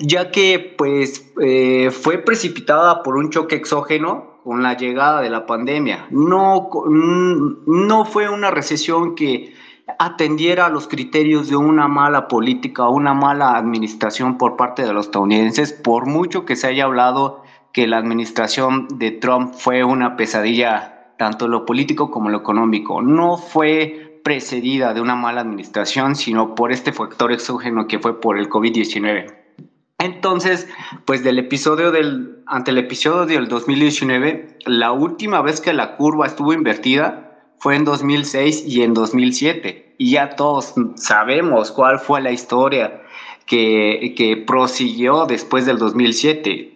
ya 0.00 0.30
que 0.30 0.74
pues 0.78 1.34
eh, 1.38 1.90
fue 1.90 2.16
precipitada 2.16 3.02
por 3.02 3.16
un 3.16 3.28
choque 3.28 3.56
exógeno 3.56 4.35
con 4.46 4.62
la 4.62 4.76
llegada 4.76 5.22
de 5.22 5.28
la 5.28 5.44
pandemia. 5.44 6.06
No, 6.10 6.70
no 7.66 8.04
fue 8.04 8.28
una 8.28 8.52
recesión 8.52 9.16
que, 9.16 9.52
atendiera 9.98 10.66
a 10.66 10.68
los 10.68 10.86
criterios 10.86 11.48
de 11.48 11.56
una 11.56 11.88
mala 11.88 12.28
política 12.28 12.88
una 12.88 13.12
mala 13.12 13.56
administración 13.56 14.38
por 14.38 14.56
parte 14.56 14.84
de 14.84 14.92
los 14.92 15.06
estadounidenses, 15.06 15.72
por 15.72 16.06
mucho 16.06 16.44
que 16.44 16.54
se 16.54 16.68
haya 16.68 16.84
hablado 16.84 17.42
que 17.72 17.88
la 17.88 17.98
administración 17.98 18.86
de 18.88 19.10
Trump 19.10 19.52
fue 19.52 19.82
una 19.82 20.14
pesadilla, 20.16 21.12
tanto 21.18 21.48
lo 21.48 21.66
político 21.66 22.12
como 22.12 22.30
lo 22.30 22.38
económico. 22.38 23.02
No 23.02 23.38
fue 23.38 24.20
precedida 24.22 24.94
de 24.94 25.00
una 25.00 25.16
mala 25.16 25.40
administración, 25.40 26.14
sino 26.14 26.54
por 26.54 26.70
este 26.70 26.92
factor 26.92 27.32
exógeno 27.32 27.88
que 27.88 27.98
fue 27.98 28.20
por 28.20 28.38
el 28.38 28.48
COVID-19. 28.48 29.45
Entonces, 29.98 30.68
pues 31.06 31.24
del 31.24 31.38
episodio 31.38 31.90
del, 31.90 32.42
ante 32.46 32.70
el 32.70 32.78
episodio 32.78 33.24
del 33.24 33.48
2019, 33.48 34.58
la 34.66 34.92
última 34.92 35.40
vez 35.40 35.60
que 35.60 35.72
la 35.72 35.96
curva 35.96 36.26
estuvo 36.26 36.52
invertida 36.52 37.26
fue 37.58 37.76
en 37.76 37.84
2006 37.84 38.64
y 38.66 38.82
en 38.82 38.92
2007. 38.92 39.94
Y 39.98 40.10
ya 40.10 40.36
todos 40.36 40.74
sabemos 40.96 41.72
cuál 41.72 41.98
fue 41.98 42.20
la 42.20 42.30
historia 42.30 43.02
que, 43.46 44.14
que 44.16 44.36
prosiguió 44.36 45.24
después 45.24 45.64
del 45.64 45.78
2007. 45.78 46.74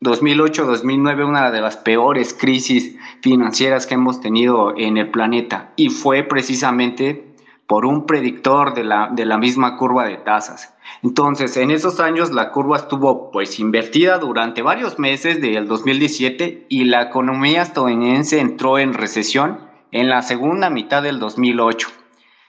2008-2009, 0.00 1.28
una 1.28 1.50
de 1.50 1.60
las 1.60 1.76
peores 1.76 2.34
crisis 2.34 2.96
financieras 3.22 3.86
que 3.86 3.94
hemos 3.94 4.20
tenido 4.20 4.76
en 4.76 4.98
el 4.98 5.10
planeta. 5.10 5.72
Y 5.76 5.88
fue 5.88 6.22
precisamente 6.22 7.34
por 7.66 7.86
un 7.86 8.06
predictor 8.06 8.74
de 8.74 8.84
la, 8.84 9.08
de 9.12 9.26
la 9.26 9.38
misma 9.38 9.76
curva 9.76 10.04
de 10.04 10.16
tasas. 10.16 10.71
Entonces, 11.02 11.56
en 11.56 11.70
esos 11.70 12.00
años 12.00 12.30
la 12.32 12.50
curva 12.50 12.76
estuvo 12.76 13.30
pues 13.30 13.58
invertida 13.58 14.18
durante 14.18 14.62
varios 14.62 14.98
meses 14.98 15.40
del 15.40 15.66
2017 15.66 16.66
y 16.68 16.84
la 16.84 17.02
economía 17.02 17.62
estadounidense 17.62 18.40
entró 18.40 18.78
en 18.78 18.94
recesión 18.94 19.60
en 19.90 20.08
la 20.08 20.22
segunda 20.22 20.70
mitad 20.70 21.02
del 21.02 21.18
2008. 21.18 21.88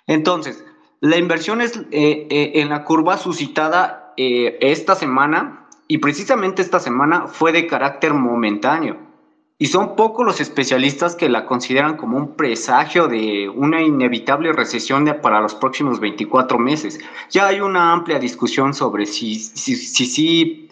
Entonces, 0.07 0.63
la 0.99 1.17
inversión 1.17 1.61
es 1.61 1.77
eh, 1.91 2.27
eh, 2.29 2.51
en 2.55 2.69
la 2.69 2.85
curva 2.85 3.17
suscitada 3.17 4.13
eh, 4.17 4.57
esta 4.61 4.95
semana 4.95 5.67
y 5.87 5.97
precisamente 5.97 6.61
esta 6.61 6.79
semana 6.79 7.27
fue 7.27 7.51
de 7.51 7.67
carácter 7.67 8.13
momentáneo. 8.13 9.12
Y 9.63 9.67
son 9.67 9.96
pocos 9.96 10.25
los 10.25 10.41
especialistas 10.41 11.15
que 11.15 11.29
la 11.29 11.46
consideran 11.46 11.96
como 11.96 12.17
un 12.17 12.36
presagio 12.36 13.08
de 13.08 13.48
una 13.48 13.82
inevitable 13.82 14.51
recesión 14.51 15.05
para 15.22 15.39
los 15.39 15.55
próximos 15.55 16.01
24 16.01 16.60
meses. 16.60 17.00
Ya 17.29 17.48
hay 17.48 17.62
una 17.62 17.93
amplia 17.93 18.20
discusión 18.20 18.74
sobre 18.74 19.05
si 19.05 19.36
si, 19.36 19.77
si, 19.77 20.70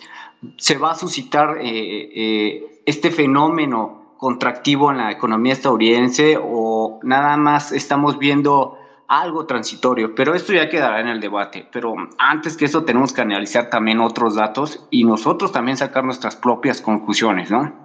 se 0.57 0.77
va 0.77 0.91
a 0.91 0.95
suscitar 0.95 1.57
este 1.61 3.11
fenómeno 3.11 4.15
contractivo 4.17 4.91
en 4.91 4.97
la 4.97 5.09
economía 5.09 5.53
estadounidense 5.53 6.37
o 6.37 6.99
nada 7.01 7.37
más 7.37 7.71
estamos 7.71 8.19
viendo 8.19 8.77
algo 9.07 9.45
transitorio, 9.45 10.15
pero 10.15 10.35
esto 10.35 10.51
ya 10.51 10.67
quedará 10.67 10.99
en 10.99 11.07
el 11.07 11.21
debate. 11.21 11.65
Pero 11.71 11.95
antes 12.17 12.57
que 12.57 12.65
eso 12.65 12.83
tenemos 12.83 13.13
que 13.13 13.21
analizar 13.21 13.69
también 13.69 14.01
otros 14.01 14.35
datos 14.35 14.85
y 14.91 15.05
nosotros 15.05 15.53
también 15.53 15.77
sacar 15.77 16.03
nuestras 16.03 16.35
propias 16.35 16.81
conclusiones, 16.81 17.49
¿no? 17.49 17.80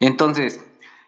Entonces, 0.00 0.64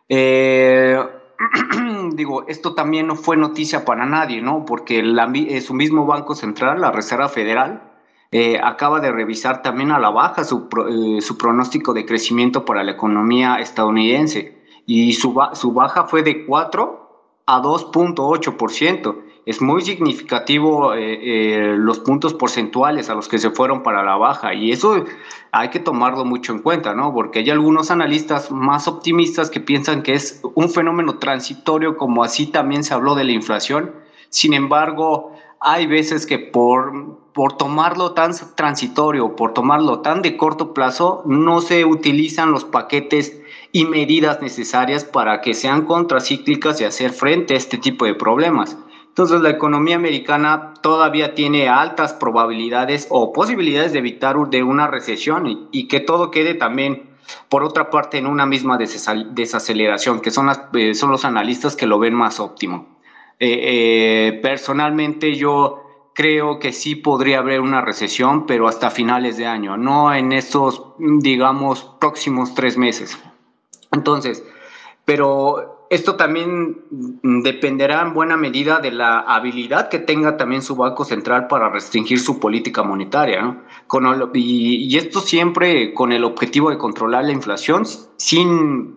eh, 0.09 0.99
digo, 2.15 2.47
esto 2.49 2.75
también 2.75 3.07
no 3.07 3.17
fue 3.17 3.37
noticia 3.37 3.85
para 3.85 4.07
nadie, 4.07 4.41
¿no? 4.41 4.65
Porque 4.65 5.01
eh, 5.01 5.61
su 5.61 5.75
mismo 5.75 6.07
Banco 6.07 6.35
Central, 6.35 6.81
la 6.81 6.93
Reserva 6.93 7.29
Federal, 7.29 7.93
eh, 8.33 8.59
acaba 8.63 9.01
de 9.01 9.13
revisar 9.13 9.63
también 9.63 9.93
a 9.93 9.99
la 9.99 10.11
baja 10.11 10.45
su, 10.45 10.69
eh, 10.89 11.21
su, 11.21 11.39
pronóstico 11.39 11.95
de 11.95 12.05
crecimiento 12.05 12.65
para 12.65 12.83
la 12.83 12.93
economía 12.93 13.57
estadounidense 13.57 14.59
y 14.85 15.13
su, 15.13 15.35
su 15.53 15.73
baja 15.73 16.05
fue 16.05 16.23
de 16.23 16.45
4 16.45 17.07
a 17.47 17.63
2.8%. 17.63 19.23
Es 19.47 19.63
muy 19.63 19.83
significativo 19.83 20.93
eh, 20.95 21.77
los 21.79 22.01
puntos 22.01 22.35
porcentuales 22.35 23.09
a 23.09 23.15
los 23.15 23.29
que 23.29 23.39
se 23.39 23.51
fueron 23.51 23.85
para 23.85 24.03
la 24.03 24.17
baja 24.17 24.53
y 24.55 24.73
eso 24.73 25.05
hay 25.53 25.69
que 25.71 25.79
tomarlo 25.79 26.25
mucho 26.25 26.51
en 26.51 26.59
cuenta, 26.59 26.95
¿no? 26.97 27.15
Porque 27.15 27.39
hay 27.39 27.51
algunos 27.51 27.93
analistas 27.93 28.51
más 28.51 28.89
optimistas 28.89 29.49
que 29.49 29.61
piensan 29.61 30.03
que 30.03 30.15
es 30.15 30.41
un 30.57 30.69
fenómeno 30.69 31.19
transitorio, 31.19 31.97
como 31.97 32.25
así 32.25 32.49
también 32.49 32.83
se 32.83 32.93
habló 32.93 33.15
de 33.15 33.23
la 33.23 33.31
inflación. 33.31 33.95
Sin 34.31 34.53
embargo, 34.53 35.33
hay 35.61 35.87
veces 35.87 36.27
que 36.27 36.41
por, 36.41 37.21
por 37.33 37.57
tomarlo 37.57 38.15
tan 38.15 38.33
transitorio, 38.57 39.37
por 39.37 39.55
tomarlo 39.55 40.01
tan 40.01 40.23
de 40.23 40.37
corto 40.37 40.75
plazo, 40.75 41.23
no 41.25 41.61
se 41.61 41.85
utilizan 41.85 42.51
los 42.51 42.65
paquetes 42.65 43.41
y 43.71 43.85
medidas 43.85 44.43
necesarias 44.43 45.05
para 45.05 45.41
que 45.41 45.55
sean 45.55 45.83
contracíclicas 45.83 46.81
y 46.81 46.85
hacer 46.85 47.13
frente 47.13 47.55
a 47.55 47.59
este 47.59 47.79
tipo 47.79 48.07
de 48.07 48.15
problemas. 48.15 48.77
Entonces 49.17 49.41
la 49.41 49.49
economía 49.49 49.97
americana 49.97 50.75
todavía 50.83 51.35
tiene 51.35 51.71
altas 51.71 52.13
probabilidades 52.13 53.07
o 53.09 53.33
posibilidades 53.33 53.95
de 53.95 54.01
evitar 54.01 54.37
de 54.51 54.63
una 54.63 54.89
recesión 54.89 55.69
y, 55.73 55.89
que 55.89 56.01
todo 56.01 56.31
quede 56.31 56.53
también, 56.53 57.17
por 57.49 57.65
otra 57.65 57.89
parte, 57.89 58.19
en 58.19 58.27
una 58.27 58.45
misma 58.45 58.77
desaceleración, 58.77 60.21
que 60.21 60.31
son, 60.31 60.49
las, 60.49 60.61
eh, 60.75 60.95
son 60.95 61.11
los 61.11 61.25
analistas 61.25 61.77
que 61.77 61.87
lo 61.87 61.99
ven 61.99 62.13
más 62.13 62.41
óptimo. 62.41 62.99
Eh, 63.41 63.59
eh, 64.35 64.39
personalmente 64.43 65.35
yo 65.35 66.11
creo 66.13 66.59
que 66.59 66.73
sí 66.73 66.95
podría 66.95 67.39
haber 67.39 67.63
una 67.63 67.81
recesión, 67.81 68.45
pero 68.45 68.69
hasta 68.69 68.91
finales 68.91 69.39
de 69.39 69.47
año, 69.47 69.79
no 69.79 70.13
en 70.13 70.33
estos, 70.33 70.89
digamos, 70.99 71.85
próximos 72.01 72.55
tres 72.55 72.77
meses. 72.77 73.19
Entonces, 73.93 74.45
pero 75.07 75.76
esto 75.91 76.17
también 76.17 76.85
dependerá 77.23 78.03
en 78.03 78.15
buena 78.15 78.37
medida 78.37 78.81
de 78.81 78.91
la 78.91 79.21
habilidad 79.21 79.89
que 79.89 79.99
tenga 79.99 80.37
también 80.37 80.63
su 80.63 80.77
Banco 80.77 81.05
Central 81.05 81.47
para 81.47 81.71
restringir 81.71 82.21
su 82.21 82.41
política 82.41 82.83
monetaria, 82.83 83.63
y, 84.35 84.77
y 84.85 84.97
esto 84.97 85.21
siempre 85.21 85.95
con 85.95 86.13
el 86.13 86.25
objetivo 86.25 86.71
de 86.71 86.79
controlar 86.79 87.25
la 87.25 87.33
inflación 87.33 87.85
sin 88.17 88.97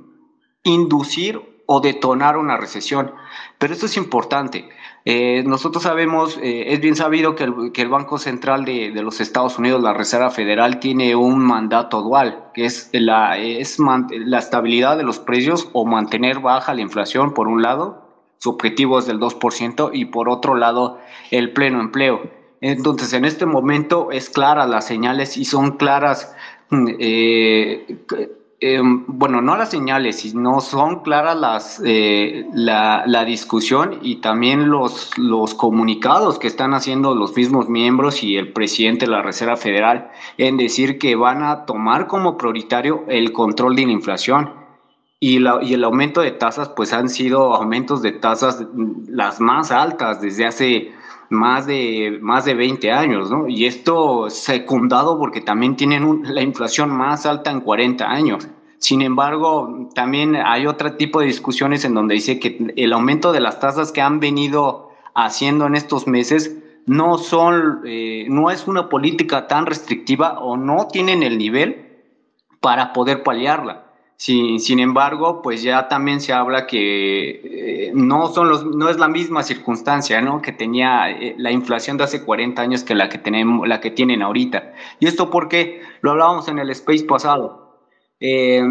inducir 0.63 1.41
o 1.65 1.81
detonar 1.81 2.37
una 2.37 2.57
recesión. 2.57 3.11
Pero 3.59 3.73
esto 3.73 3.85
es 3.85 3.95
importante. 3.97 4.67
Eh, 5.05 5.43
nosotros 5.45 5.83
sabemos, 5.83 6.37
eh, 6.41 6.73
es 6.73 6.81
bien 6.81 6.95
sabido 6.95 7.35
que 7.35 7.43
el, 7.43 7.89
Banco 7.89 8.17
Central 8.17 8.65
de, 8.65 8.91
los 9.01 9.21
Estados 9.21 9.57
Unidos, 9.57 9.81
la 9.81 9.93
Reserva 9.93 10.29
Federal, 10.29 10.79
tiene 10.79 11.15
un 11.15 11.39
mandato 11.39 12.01
dual, 12.01 12.49
que 12.53 12.65
es 12.65 12.89
la, 12.93 13.37
es 13.37 13.77
la 13.79 14.39
estabilidad 14.39 14.97
de 14.97 15.03
los 15.03 15.19
precios 15.19 15.69
o 15.73 15.85
mantener 15.85 16.39
baja 16.39 16.73
la 16.73 16.81
inflación, 16.81 17.33
por 17.33 17.47
un 17.47 17.61
lado, 17.61 18.09
su 18.37 18.51
objetivo 18.51 18.99
es 18.99 19.05
del 19.05 19.19
2%, 19.19 19.91
y 19.93 20.05
por 20.05 20.29
otro 20.29 20.55
lado, 20.55 20.99
el 21.31 21.53
pleno 21.53 21.79
empleo. 21.79 22.29
Entonces, 22.61 23.13
en 23.13 23.23
este 23.23 23.45
momento 23.45 24.11
es 24.11 24.29
clara 24.29 24.67
las 24.67 24.85
señales 24.85 25.37
y 25.37 25.45
son 25.45 25.77
claras 25.77 26.35
mm, 26.69 26.87
Em, 28.61 29.05
bueno, 29.07 29.41
no 29.41 29.55
las 29.55 29.71
señales, 29.71 30.19
sino 30.19 30.59
son 30.59 31.01
claras 31.01 31.37
las, 31.37 31.81
eh, 31.85 32.45
la, 32.53 33.03
la, 33.05 33.23
discusión 33.23 33.99
y 34.01 34.17
también 34.17 34.69
los, 34.69 35.17
los 35.17 35.53
comunicados 35.53 36.39
que 36.39 36.47
están 36.47 36.73
haciendo 36.73 37.15
los 37.15 37.33
mismos 37.37 37.69
miembros 37.69 38.21
y 38.21 38.35
el 38.35 38.51
presidente 38.51 39.05
de 39.05 39.13
la 39.13 39.21
Reserva 39.21 39.55
Federal 39.55 40.11
en 40.37 40.57
decir 40.57 40.99
que 40.99 41.15
van 41.15 41.41
a 41.41 41.65
tomar 41.65 42.07
como 42.07 42.37
prioritario 42.37 43.05
el 43.07 43.31
control 43.31 43.77
de 43.77 43.85
la 43.85 43.93
inflación. 43.93 44.53
Y, 45.21 45.39
la, 45.39 45.59
y 45.61 45.73
el 45.73 45.83
aumento 45.85 46.19
de 46.19 46.31
tasas, 46.31 46.69
pues 46.69 46.91
han 46.91 47.07
sido 47.07 47.53
aumentos 47.53 48.01
de 48.01 48.11
tasas 48.11 48.65
las 49.07 49.39
más 49.39 49.71
altas 49.71 50.21
desde 50.21 50.45
hace 50.45 50.93
más 51.29 51.65
de, 51.65 52.17
más 52.21 52.45
de 52.45 52.55
20 52.55 52.91
años, 52.91 53.29
¿no? 53.29 53.47
Y 53.47 53.65
esto 53.65 54.29
secundado 54.29 55.17
porque 55.17 55.41
también 55.41 55.75
tienen 55.75 56.21
la 56.23 56.41
inflación 56.41 56.89
más 56.89 57.25
alta 57.25 57.51
en 57.51 57.61
40 57.61 58.09
años. 58.09 58.47
Sin 58.79 59.01
embargo, 59.01 59.89
también 59.93 60.35
hay 60.35 60.65
otro 60.65 60.93
tipo 60.95 61.19
de 61.19 61.27
discusiones 61.27 61.83
en 61.85 61.93
donde 61.93 62.15
dice 62.15 62.39
que 62.39 62.73
el 62.75 62.93
aumento 62.93 63.31
de 63.31 63.41
las 63.41 63.59
tasas 63.59 63.91
que 63.91 64.01
han 64.01 64.19
venido 64.19 64.89
haciendo 65.13 65.67
en 65.67 65.75
estos 65.75 66.07
meses 66.07 66.55
no 66.85 67.17
son, 67.17 67.81
eh, 67.85 68.25
no 68.29 68.49
es 68.49 68.67
una 68.67 68.89
política 68.89 69.47
tan 69.47 69.65
restrictiva 69.65 70.39
o 70.39 70.57
no 70.57 70.87
tienen 70.87 71.23
el 71.23 71.37
nivel 71.37 71.87
para 72.61 72.93
poder 72.93 73.21
paliarla. 73.23 73.88
Sin, 74.19 74.79
embargo, 74.81 75.41
pues 75.41 75.63
ya 75.63 75.87
también 75.87 76.19
se 76.19 76.33
habla 76.33 76.67
que 76.67 77.29
eh, 77.29 77.91
no, 77.93 78.27
son 78.27 78.49
los, 78.49 78.65
no 78.65 78.89
es 78.89 78.97
la 78.99 79.07
misma 79.07 79.43
circunstancia 79.43 80.21
¿no? 80.21 80.41
que 80.41 80.51
tenía 80.51 81.09
eh, 81.09 81.35
la 81.37 81.53
inflación 81.53 81.95
de 81.95 82.03
hace 82.03 82.25
40 82.25 82.61
años 82.61 82.83
que 82.83 82.95
la 82.95 83.07
que, 83.07 83.17
tenemos, 83.17 83.65
la 83.65 83.79
que 83.79 83.91
tienen 83.91 84.21
ahorita. 84.21 84.73
Y 84.99 85.07
esto 85.07 85.29
porque 85.29 85.83
lo 86.01 86.11
hablábamos 86.11 86.49
en 86.49 86.59
el 86.59 86.69
space 86.71 87.05
pasado. 87.05 87.79
Eh, 88.19 88.61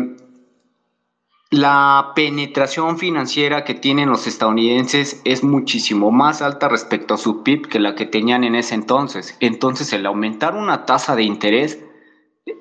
la 1.50 2.12
penetración 2.14 2.98
financiera 2.98 3.64
que 3.64 3.72
tienen 3.72 4.10
los 4.10 4.26
estadounidenses 4.26 5.22
es 5.24 5.42
muchísimo 5.42 6.10
más 6.10 6.42
alta 6.42 6.68
respecto 6.68 7.14
a 7.14 7.18
su 7.18 7.42
PIB 7.42 7.68
que 7.68 7.80
la 7.80 7.94
que 7.94 8.04
tenían 8.04 8.44
en 8.44 8.54
ese 8.54 8.74
entonces. 8.74 9.34
Entonces, 9.40 9.94
el 9.94 10.04
aumentar 10.04 10.54
una 10.54 10.84
tasa 10.84 11.16
de 11.16 11.22
interés 11.22 11.78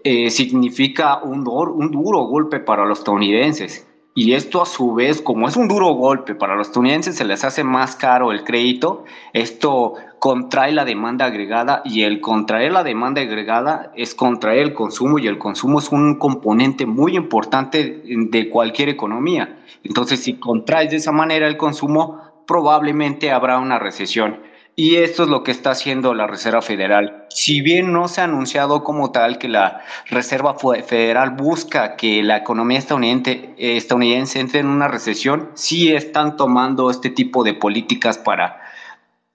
eh, 0.04 0.30
significa 0.30 1.22
un, 1.24 1.48
un, 1.48 1.92
duro 1.92 2.26
golpe 2.26 2.60
para 2.60 2.86
los 2.86 3.00
estadounidenses. 3.00 3.88
Y 4.16 4.34
esto 4.34 4.64
a 4.64 4.66
su 4.66 4.96
vez, 4.96 5.22
como 5.22 5.48
es 5.48 5.56
un 5.56 5.68
duro 5.68 5.90
golpe 5.90 6.34
para 6.34 6.56
los 6.56 6.68
estadounidenses, 6.68 7.16
se 7.18 7.24
les 7.24 7.44
hace 7.44 7.64
más 7.64 7.96
caro 7.96 8.32
el 8.32 8.44
crédito. 8.44 9.06
Esto 9.34 9.94
contrae 10.18 10.72
la 10.72 10.86
demanda 10.86 11.26
agregada 11.26 11.84
y 11.86 12.02
el 12.02 12.20
contraer 12.20 12.72
la 12.72 12.84
demanda 12.84 13.22
agregada 13.22 13.92
es 13.96 14.16
contraer 14.16 14.60
el 14.60 14.74
consumo 14.74 15.20
y 15.20 15.28
el 15.28 15.38
consumo 15.38 15.78
es 15.78 15.90
un 15.92 16.16
componente 16.16 16.88
muy 16.88 17.16
importante 17.16 18.02
de 18.06 18.50
cualquier 18.50 18.90
economía. 18.90 19.60
Entonces, 19.84 20.22
si 20.24 20.34
contraes 20.34 20.90
de 20.90 20.98
esa 20.98 21.12
manera 21.12 21.48
el 21.48 21.58
consumo, 21.58 22.20
probablemente 22.48 23.32
habrá 23.32 23.60
una 23.60 23.78
recesión. 23.78 24.40
Y 24.76 24.96
esto 24.96 25.24
es 25.24 25.30
lo 25.30 25.44
que 25.44 25.52
está 25.52 25.72
haciendo 25.72 26.14
la 26.14 26.28
Reserva 26.28 26.62
Federal. 26.62 27.27
Si 27.40 27.62
bien 27.62 27.94
no 27.94 28.08
se 28.08 28.22
ha 28.22 28.24
anunciado 28.24 28.84
como 28.84 29.12
tal 29.12 29.38
que 29.38 29.48
la 29.48 29.84
Reserva 30.08 30.56
Federal 30.56 31.30
busca 31.30 31.96
que 31.96 32.24
la 32.24 32.38
economía 32.38 32.80
estadounidense, 32.80 34.40
entre 34.40 34.60
en 34.62 34.66
una 34.66 34.88
recesión, 34.88 35.52
sí 35.54 35.94
están 35.94 36.36
tomando 36.36 36.90
este 36.90 37.12
tipo 37.12 37.44
de 37.44 37.54
políticas 37.54 38.18
para 38.18 38.60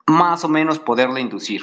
más 0.09 0.43
o 0.43 0.49
menos 0.49 0.81
poderla 0.81 1.21
inducir. 1.21 1.63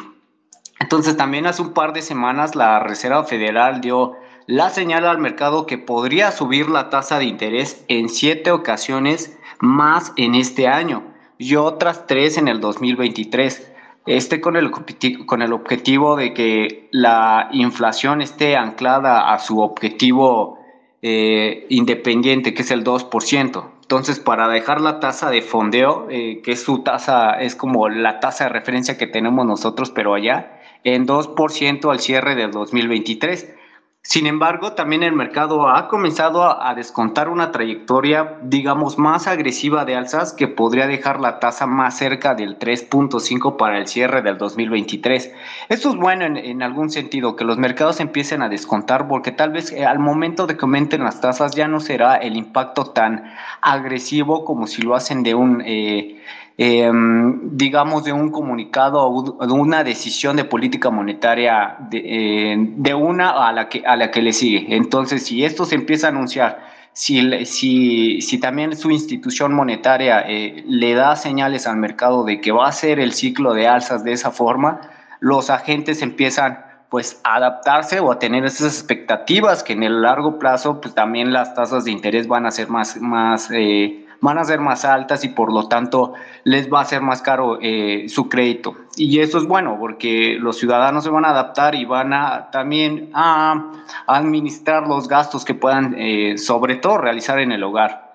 Entonces 0.79 1.17
también 1.17 1.45
hace 1.45 1.61
un 1.61 1.73
par 1.73 1.91
de 1.91 2.01
semanas 2.01 2.55
la 2.55 2.79
Reserva 2.79 3.25
Federal 3.25 3.81
dio 3.81 4.15
la 4.45 4.69
señal 4.69 5.05
al 5.05 5.17
mercado 5.17 5.65
que 5.65 5.77
podría 5.77 6.31
subir 6.31 6.69
la 6.69 6.89
tasa 6.89 7.19
de 7.19 7.25
interés 7.25 7.83
en 7.89 8.07
siete 8.07 8.51
ocasiones 8.51 9.37
más 9.59 10.13
en 10.15 10.35
este 10.35 10.69
año 10.69 11.03
y 11.37 11.57
otras 11.57 12.07
tres 12.07 12.37
en 12.37 12.47
el 12.47 12.61
2023. 12.61 13.68
Este 14.09 14.41
con 14.41 14.55
el, 14.55 14.71
con 14.71 15.43
el 15.43 15.53
objetivo 15.53 16.15
de 16.15 16.33
que 16.33 16.87
la 16.89 17.47
inflación 17.51 18.21
esté 18.21 18.57
anclada 18.57 19.31
a 19.31 19.37
su 19.37 19.59
objetivo 19.59 20.57
eh, 21.03 21.67
independiente, 21.69 22.55
que 22.55 22.63
es 22.63 22.71
el 22.71 22.83
2%. 22.83 23.63
Entonces, 23.83 24.19
para 24.19 24.47
dejar 24.47 24.81
la 24.81 24.99
tasa 24.99 25.29
de 25.29 25.43
fondeo, 25.43 26.07
eh, 26.09 26.41
que 26.43 26.53
es 26.53 26.63
su 26.63 26.79
tasa, 26.79 27.39
es 27.39 27.55
como 27.55 27.87
la 27.87 28.19
tasa 28.19 28.45
de 28.45 28.49
referencia 28.49 28.97
que 28.97 29.05
tenemos 29.05 29.45
nosotros, 29.45 29.91
pero 29.91 30.15
allá, 30.15 30.59
en 30.83 31.05
2% 31.05 31.91
al 31.91 31.99
cierre 31.99 32.33
del 32.33 32.49
2023. 32.49 33.58
Sin 34.01 34.27
embargo, 34.27 34.73
también 34.73 35.03
el 35.03 35.11
mercado 35.11 35.67
ha 35.67 35.89
comenzado 35.89 36.43
a, 36.43 36.73
descontar 36.73 37.27
una 37.27 37.51
trayectoria, 37.51 38.37
digamos, 38.41 38.97
más 38.97 39.27
agresiva 39.27 39.83
de 39.83 39.95
alzas 39.95 40.31
que 40.31 40.47
podría 40.47 40.87
dejar 40.87 41.19
la 41.19 41.39
tasa 41.39 41.67
más 41.67 41.97
cerca 41.97 42.33
del 42.33 42.57
3.5 42.57 43.57
para 43.57 43.77
el 43.77 43.87
cierre 43.87 44.21
del 44.21 44.37
2023. 44.37 45.33
Esto 45.67 45.89
es 45.89 45.95
bueno 45.95 46.25
en, 46.25 46.63
algún 46.63 46.89
sentido, 46.89 47.35
que 47.35 47.43
los 47.43 47.57
mercados 47.57 47.99
empiecen 47.99 48.41
a 48.41 48.47
descontar, 48.47 49.07
porque 49.09 49.33
tal 49.33 49.51
vez 49.51 49.73
eh, 49.73 49.85
al 49.85 49.99
momento 49.99 50.47
de 50.47 50.55
que 50.55 50.63
aumenten 50.63 51.03
las 51.03 51.19
tasas 51.19 51.53
ya 51.53 51.67
no 51.67 51.81
será 51.81 52.15
el 52.15 52.37
impacto 52.37 52.85
tan 52.85 53.25
agresivo 53.61 54.45
como 54.45 54.65
si 54.65 54.81
lo 54.81 54.95
hacen 54.95 55.23
de 55.23 55.35
un... 55.35 55.61
Eh, 55.65 56.23
Em, 56.61 57.55
digamos, 57.55 58.03
de 58.03 58.11
un 58.11 58.31
comunicado 58.31 59.37
de 59.47 59.53
una 59.53 59.81
decisión 59.85 60.35
de 60.35 60.43
política 60.43 60.89
monetaria 60.89 61.77
de, 61.89 62.73
de, 62.75 62.93
una 62.93 63.47
a 63.47 63.53
la, 63.53 63.69
que, 63.69 63.81
a 63.85 63.95
la 63.95 64.11
que 64.11 64.21
le 64.21 64.33
sigue. 64.33 64.75
Entonces, 64.75 65.25
si 65.25 65.45
esto 65.45 65.63
se 65.63 65.75
empieza 65.75 66.07
a 66.07 66.09
anunciar, 66.09 66.59
si, 66.91 67.45
si, 67.45 68.19
si 68.19 68.39
también 68.41 68.75
su 68.75 68.91
institución 68.91 69.53
monetaria 69.53 70.19
eh, 70.27 70.65
le 70.67 70.95
da 70.95 71.15
señales 71.15 71.65
al 71.65 71.77
mercado 71.77 72.25
de 72.25 72.41
que 72.41 72.51
va 72.51 72.67
a 72.67 72.73
ser 72.73 72.99
el 72.99 73.13
ciclo 73.13 73.53
de 73.53 73.65
alzas 73.65 74.03
de 74.03 74.11
esa 74.11 74.31
forma, 74.31 74.81
los 75.21 75.49
agentes 75.49 76.01
empiezan 76.01 76.59
pues 76.89 77.21
a 77.23 77.35
adaptarse 77.35 78.01
o 78.01 78.11
a 78.11 78.19
tener 78.19 78.43
esas 78.43 78.75
expectativas 78.75 79.63
que 79.63 79.71
en 79.71 79.83
el 79.83 80.01
largo 80.01 80.37
plazo 80.39 80.81
pues 80.81 80.93
también 80.93 81.31
las 81.31 81.53
tasas 81.53 81.85
de 81.85 81.91
interés 81.91 82.27
van 82.27 82.45
a 82.45 82.51
ser 82.51 82.67
más, 82.67 82.97
más 82.99 83.49
eh, 83.49 83.98
van 84.21 84.37
a 84.37 84.43
ser 84.43 84.59
más 84.59 84.85
altas 84.85 85.23
y 85.23 85.29
por 85.29 85.51
lo 85.51 85.67
tanto 85.67 86.13
les 86.43 86.71
va 86.71 86.81
a 86.81 86.85
ser 86.85 87.01
más 87.01 87.21
caro 87.21 87.59
eh, 87.61 88.05
su 88.09 88.29
crédito. 88.29 88.75
Y 88.95 89.19
eso 89.19 89.37
es 89.37 89.45
bueno 89.45 89.77
porque 89.79 90.37
los 90.39 90.57
ciudadanos 90.57 91.03
se 91.03 91.09
van 91.09 91.25
a 91.25 91.29
adaptar 91.29 91.75
y 91.75 91.85
van 91.85 92.13
a 92.13 92.51
también 92.51 93.09
a, 93.13 93.71
administrar 94.07 94.87
los 94.87 95.07
gastos 95.07 95.45
que 95.45 95.53
puedan, 95.53 95.95
eh, 95.97 96.37
sobre 96.37 96.75
todo, 96.75 96.97
realizar 96.97 97.39
en 97.39 97.51
el 97.51 97.63
hogar. 97.63 98.08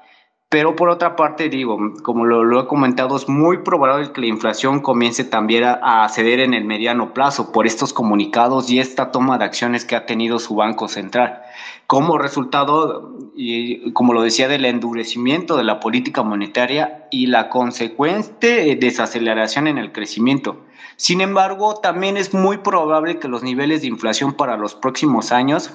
Pero 0.54 0.76
por 0.76 0.88
otra 0.88 1.16
parte, 1.16 1.48
digo, 1.48 1.76
como 2.04 2.24
lo, 2.24 2.60
he 2.60 2.66
comentado, 2.68 3.16
es 3.16 3.28
muy 3.28 3.58
probable 3.64 4.12
que 4.12 4.20
la 4.20 4.28
inflación 4.28 4.78
comience 4.78 5.24
también 5.24 5.64
a, 5.64 6.08
ceder 6.08 6.38
en 6.38 6.54
el 6.54 6.64
mediano 6.64 7.12
plazo 7.12 7.50
por 7.50 7.66
estos 7.66 7.92
comunicados 7.92 8.70
y 8.70 8.78
esta 8.78 9.10
toma 9.10 9.36
de 9.36 9.46
acciones 9.46 9.84
que 9.84 9.96
ha 9.96 10.06
tenido 10.06 10.38
su 10.38 10.54
Banco 10.54 10.86
Central. 10.86 11.42
Como 11.88 12.18
resultado, 12.18 13.18
y 13.34 13.90
como 13.94 14.12
lo 14.12 14.22
decía, 14.22 14.46
del 14.46 14.64
endurecimiento 14.64 15.56
de 15.56 15.64
la 15.64 15.80
política 15.80 16.22
monetaria 16.22 17.08
y 17.10 17.26
la 17.26 17.48
consecuente 17.48 18.76
desaceleración 18.76 19.66
en 19.66 19.78
el 19.78 19.90
crecimiento. 19.90 20.60
Sin 20.94 21.20
embargo, 21.20 21.80
también 21.82 22.16
es 22.16 22.32
muy 22.32 22.58
probable 22.58 23.18
que 23.18 23.26
los 23.26 23.42
niveles 23.42 23.80
de 23.80 23.88
inflación 23.88 24.34
para 24.34 24.56
los 24.56 24.76
próximos 24.76 25.32
años 25.32 25.72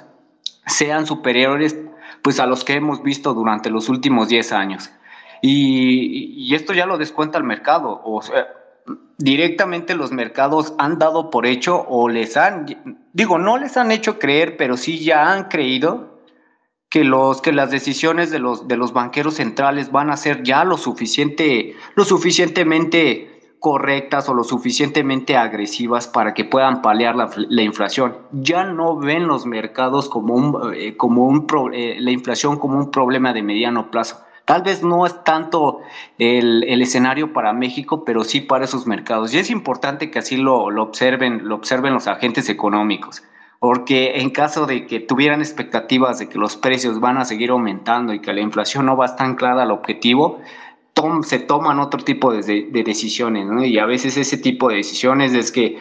sean 0.65 1.05
superiores 1.05 1.75
pues 2.21 2.39
a 2.39 2.45
los 2.45 2.63
que 2.63 2.73
hemos 2.73 3.01
visto 3.03 3.33
durante 3.33 3.69
los 3.69 3.89
últimos 3.89 4.27
10 4.27 4.51
años. 4.51 4.91
Y, 5.41 6.53
esto 6.53 6.73
ya 6.73 6.85
lo 6.85 6.97
descuenta 6.97 7.37
el 7.37 7.43
mercado. 7.43 8.01
O 8.03 8.21
directamente 9.17 9.95
los 9.95 10.11
mercados 10.11 10.73
han 10.77 10.97
dado 10.97 11.29
por 11.29 11.45
hecho 11.45 11.85
o 11.87 12.09
les 12.09 12.37
han, 12.37 13.01
digo, 13.13 13.37
no 13.37 13.57
les 13.57 13.77
han 13.77 13.91
hecho 13.91 14.17
creer, 14.17 14.57
pero 14.57 14.77
sí 14.77 14.99
ya 14.99 15.31
han 15.31 15.45
creído 15.45 16.19
que, 16.89 17.03
los, 17.03 17.41
que 17.41 17.51
las 17.51 17.69
decisiones 17.69 18.31
de 18.31 18.39
los, 18.39 18.67
de 18.67 18.77
los 18.77 18.93
banqueros 18.93 19.35
centrales 19.35 19.91
van 19.91 20.09
a 20.09 20.17
ser 20.17 20.43
ya 20.43 20.63
lo, 20.63 20.77
suficiente, 20.77 21.75
lo 21.95 22.03
suficientemente 22.03 23.38
correctas 23.59 24.29
o 24.29 24.33
lo 24.33 24.43
suficientemente 24.43 25.35
agresivas 25.35 26.07
para 26.07 26.33
que 26.33 26.45
puedan 26.45 26.81
paliar 26.81 27.15
la, 27.15 27.61
inflación. 27.61 28.17
Ya 28.31 28.63
no 28.63 28.97
ven 28.97 29.27
los 29.27 29.45
mercados 29.45 30.09
como, 30.09 30.33
un, 30.33 30.73
eh, 30.73 30.95
como 30.95 31.25
un 31.25 31.45
eh, 31.73 31.97
la 31.99 32.11
inflación 32.11 32.57
como 32.57 32.77
un 32.77 32.89
problema 32.89 33.33
de 33.33 33.43
mediano 33.43 33.91
plazo. 33.91 34.21
Tal 34.45 34.63
vez 34.63 34.81
no 34.81 35.05
es 35.05 35.23
tanto 35.23 35.81
el, 36.17 36.63
el, 36.63 36.81
escenario 36.81 37.33
para 37.33 37.53
México, 37.53 38.03
pero 38.03 38.23
sí 38.23 38.41
para 38.41 38.65
esos 38.65 38.87
mercados. 38.87 39.31
Y 39.33 39.37
es 39.37 39.51
importante 39.51 40.09
que 40.09 40.19
así 40.19 40.37
lo, 40.37 40.71
lo, 40.71 40.81
observen, 40.81 41.47
lo 41.47 41.55
observen 41.55 41.93
los 41.93 42.07
agentes 42.07 42.49
económicos, 42.49 43.21
porque 43.59 44.21
en 44.21 44.31
caso 44.31 44.65
de 44.65 44.87
que 44.87 45.01
tuvieran 45.01 45.41
expectativas 45.41 46.17
de 46.17 46.29
que 46.29 46.39
los 46.39 46.57
precios 46.57 46.99
van 46.99 47.19
a 47.19 47.25
seguir 47.25 47.51
aumentando 47.51 48.11
y 48.11 48.21
que 48.21 48.33
la 48.33 48.41
inflación 48.41 48.87
no 48.87 48.97
va 48.97 49.05
a 49.05 49.09
estar 49.09 49.27
anclada 49.27 49.61
al 49.61 49.71
objetivo, 49.71 50.39
se 51.23 51.39
toman 51.39 51.79
otro 51.79 52.03
tipo 52.03 52.33
de, 52.33 52.69
decisiones, 52.71 53.47
¿no? 53.47 53.63
Y 53.63 53.77
a 53.79 53.85
veces 53.85 54.17
ese 54.17 54.37
tipo 54.37 54.69
de 54.69 54.77
decisiones 54.77 55.33
es 55.33 55.51
que 55.51 55.79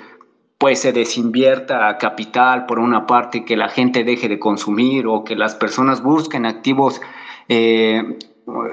pues 0.59 0.81
se 0.81 0.93
desinvierta 0.93 1.97
capital 1.99 2.67
por 2.67 2.81
una 2.81 3.07
parte, 3.07 3.45
que 3.45 3.57
la 3.57 3.69
gente 3.69 4.03
deje 4.03 4.29
de 4.29 4.41
consumir 4.41 5.07
o 5.07 5.23
que 5.23 5.37
las 5.37 5.55
personas 5.55 6.03
busquen 6.03 6.47
activos, 6.47 7.01
eh, 7.49 8.19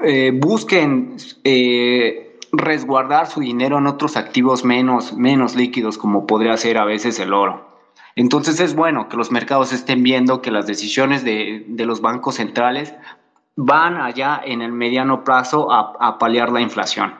eh, 0.04 0.32
busquen 0.34 1.16
eh, 1.44 2.38
resguardar 2.50 3.28
su 3.28 3.40
dinero 3.40 3.78
en 3.78 3.86
otros 3.86 4.16
activos 4.16 4.64
menos, 4.64 5.16
menos 5.16 5.54
líquidos 5.54 5.96
como 5.96 6.26
podría 6.26 6.56
ser 6.56 6.78
a 6.78 6.84
veces 6.84 7.20
el 7.20 7.32
oro. 7.32 7.64
Entonces 8.16 8.58
es 8.58 8.74
bueno 8.74 9.08
que 9.08 9.16
los 9.16 9.30
mercados 9.30 9.72
estén 9.72 10.02
viendo 10.02 10.42
que 10.42 10.50
las 10.50 10.66
decisiones 10.66 11.22
de, 11.22 11.66
de 11.68 11.86
los 11.86 12.00
bancos 12.00 12.36
centrales 12.36 12.94
van 13.56 13.96
allá 13.96 14.40
en 14.44 14.60
el 14.62 14.72
mediano 14.72 15.24
plazo 15.24 15.72
a, 15.72 16.18
paliar 16.18 16.52
la 16.52 16.60
inflación. 16.60 17.14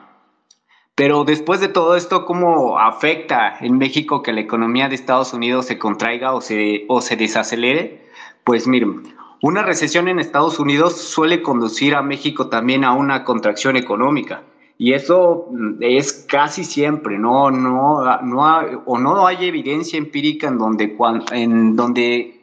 Pero 0.95 1.23
después 1.25 1.59
de 1.59 1.67
todo 1.67 1.95
esto, 1.95 2.25
¿cómo 2.25 2.79
afecta 2.79 3.57
en 3.59 3.77
México 3.77 4.23
que 4.23 4.33
la 4.33 4.41
economía 4.41 4.87
de 4.87 4.95
Estados 4.95 5.33
Unidos 5.33 5.65
se 5.65 5.77
contraiga 5.77 6.33
o 6.33 6.41
se, 6.41 6.85
o 6.87 7.01
se 7.01 7.15
desacelere? 7.15 8.07
Pues 8.43 8.67
miren, 8.67 9.03
una 9.41 9.61
recesión 9.61 10.07
en 10.07 10.19
Estados 10.19 10.59
Unidos 10.59 10.97
suele 10.97 11.41
conducir 11.41 11.95
a 11.95 12.01
México 12.01 12.47
también 12.47 12.83
a 12.83 12.93
una 12.93 13.23
contracción 13.23 13.75
económica. 13.75 14.43
Y 14.79 14.93
eso 14.93 15.49
es 15.79 16.25
casi 16.29 16.63
siempre, 16.63 17.17
no, 17.17 17.49
no, 17.49 18.21
no, 18.21 18.59
o 18.85 18.99
no 18.99 19.25
hay 19.25 19.47
evidencia 19.47 19.97
empírica 19.97 20.47
en 20.47 20.59
donde, 20.59 20.95
en 21.31 21.75
donde 21.75 22.36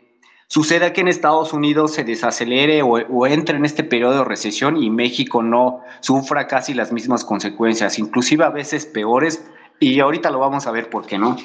suceda 0.55 0.93
que 0.93 1.01
en 1.01 1.09
Estados 1.09 1.53
Unidos 1.53 1.95
se 1.95 2.05
desacelere 2.05 2.81
o, 2.81 3.27
entre 3.27 3.57
en 3.57 3.65
este 3.65 3.83
periodo 3.83 4.19
de 4.19 4.25
recesión 4.25 4.81
y 4.81 4.89
México 4.89 5.43
no 5.43 5.81
sufra 5.99 6.47
casi 6.47 6.75
las 6.75 6.93
mismas 6.93 7.25
consecuencias, 7.25 7.99
inclusive 7.99 8.45
a 8.45 8.51
veces 8.51 8.87
peores, 8.87 9.45
y 9.81 9.99
ahorita 9.99 10.31
lo 10.31 10.39
vamos 10.39 10.69
a 10.69 10.71
ver 10.71 10.91
por 10.91 11.07
qué 11.07 11.19
no. 11.19 11.37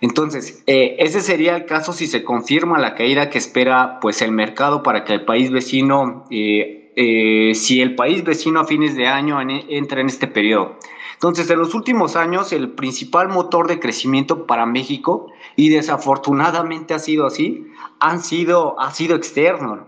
Entonces, 0.00 0.62
eh, 0.66 0.96
ese 0.98 1.20
sería 1.20 1.54
el 1.56 1.66
caso 1.66 1.92
si 1.92 2.06
se 2.06 2.24
confirma 2.24 2.78
la 2.78 2.94
caída 2.94 3.28
que 3.28 3.36
espera 3.36 3.98
pues 4.00 4.22
el 4.22 4.32
mercado 4.32 4.82
para 4.82 5.04
que 5.04 5.12
el 5.12 5.26
país 5.26 5.50
vecino, 5.50 6.24
eh, 6.30 6.90
eh, 6.96 7.54
si 7.54 7.82
el 7.82 7.94
país 7.94 8.24
vecino 8.24 8.60
a 8.60 8.64
fines 8.64 8.96
de 8.96 9.06
año 9.06 9.42
entra 9.42 10.00
en 10.00 10.06
este 10.06 10.26
periodo. 10.26 10.78
Entonces, 11.12 11.50
en 11.50 11.58
los 11.58 11.74
últimos 11.74 12.16
años, 12.16 12.50
el 12.54 12.70
principal 12.70 13.28
motor 13.28 13.68
de 13.68 13.78
crecimiento 13.78 14.46
para 14.46 14.64
México, 14.64 15.30
y 15.56 15.68
desafortunadamente 15.68 16.94
ha 16.94 16.98
sido 16.98 17.26
así, 17.26 17.66
han 18.00 18.20
sido, 18.20 18.78
ha 18.80 18.90
sido 18.90 19.16
externo. 19.16 19.86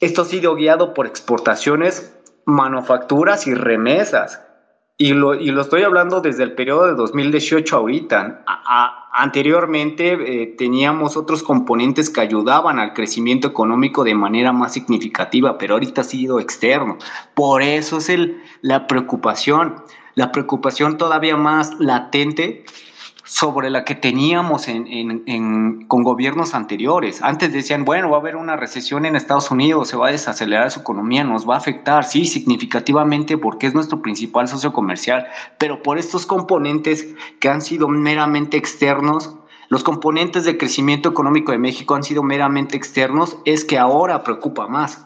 esto 0.00 0.22
ha 0.22 0.24
sido 0.26 0.54
guiado 0.54 0.94
por 0.94 1.06
exportaciones, 1.06 2.14
manufacturas 2.44 3.46
y 3.46 3.54
remesas. 3.54 4.42
Y 4.98 5.12
lo, 5.12 5.34
y 5.34 5.50
lo 5.50 5.60
estoy 5.60 5.82
hablando 5.82 6.22
desde 6.22 6.42
el 6.42 6.54
periodo 6.54 6.86
de 6.86 6.94
2018 6.94 7.76
ahorita. 7.76 8.44
anteriormente 9.12 10.12
eh, 10.12 10.54
teníamos 10.56 11.18
otros 11.18 11.42
componentes 11.42 12.08
que 12.08 12.22
ayudaban 12.22 12.78
al 12.78 12.94
crecimiento 12.94 13.48
económico 13.48 14.04
de 14.04 14.14
manera 14.14 14.52
más 14.52 14.72
significativa, 14.72 15.58
pero 15.58 15.74
ahorita 15.74 16.00
ha 16.00 16.04
sido 16.04 16.40
externo. 16.40 16.96
Por 17.34 17.60
eso 17.60 17.98
es 17.98 18.08
el, 18.08 18.42
la 18.62 18.86
preocupación, 18.86 19.82
la 20.14 20.32
preocupación 20.32 20.96
todavía 20.96 21.36
más 21.36 21.78
latente 21.78 22.64
sobre 23.26 23.70
la 23.70 23.84
que 23.84 23.96
teníamos 23.96 24.66
con 24.66 26.02
gobiernos 26.04 26.54
anteriores. 26.54 27.20
Antes 27.22 27.52
decían, 27.52 27.84
bueno, 27.84 28.08
va 28.08 28.18
a 28.18 28.20
haber 28.20 28.36
una 28.36 28.56
recesión 28.56 29.04
en 29.04 29.16
Estados 29.16 29.50
Unidos, 29.50 29.88
se 29.88 29.96
va 29.96 30.08
a 30.08 30.12
desacelerar 30.12 30.70
su 30.70 30.80
economía, 30.80 31.24
nos 31.24 31.48
va 31.48 31.54
a 31.54 31.58
afectar, 31.58 32.04
sí, 32.04 32.24
significativamente 32.24 33.36
porque 33.36 33.66
es 33.66 33.74
nuestro 33.74 34.00
principal 34.00 34.46
socio 34.46 34.72
comercial, 34.72 35.26
pero 35.58 35.82
por 35.82 35.98
estos 35.98 36.24
componentes 36.24 37.14
que 37.40 37.48
han 37.48 37.60
sido 37.60 37.88
meramente 37.88 38.56
externos, 38.56 39.34
los 39.68 39.82
componentes 39.82 40.44
de 40.44 40.56
crecimiento 40.56 41.08
económico 41.08 41.50
de 41.50 41.58
México 41.58 41.96
han 41.96 42.04
sido 42.04 42.22
meramente 42.22 42.76
externos, 42.76 43.38
es 43.44 43.64
que 43.64 43.76
ahora 43.76 44.22
preocupa 44.22 44.68
más. 44.68 45.04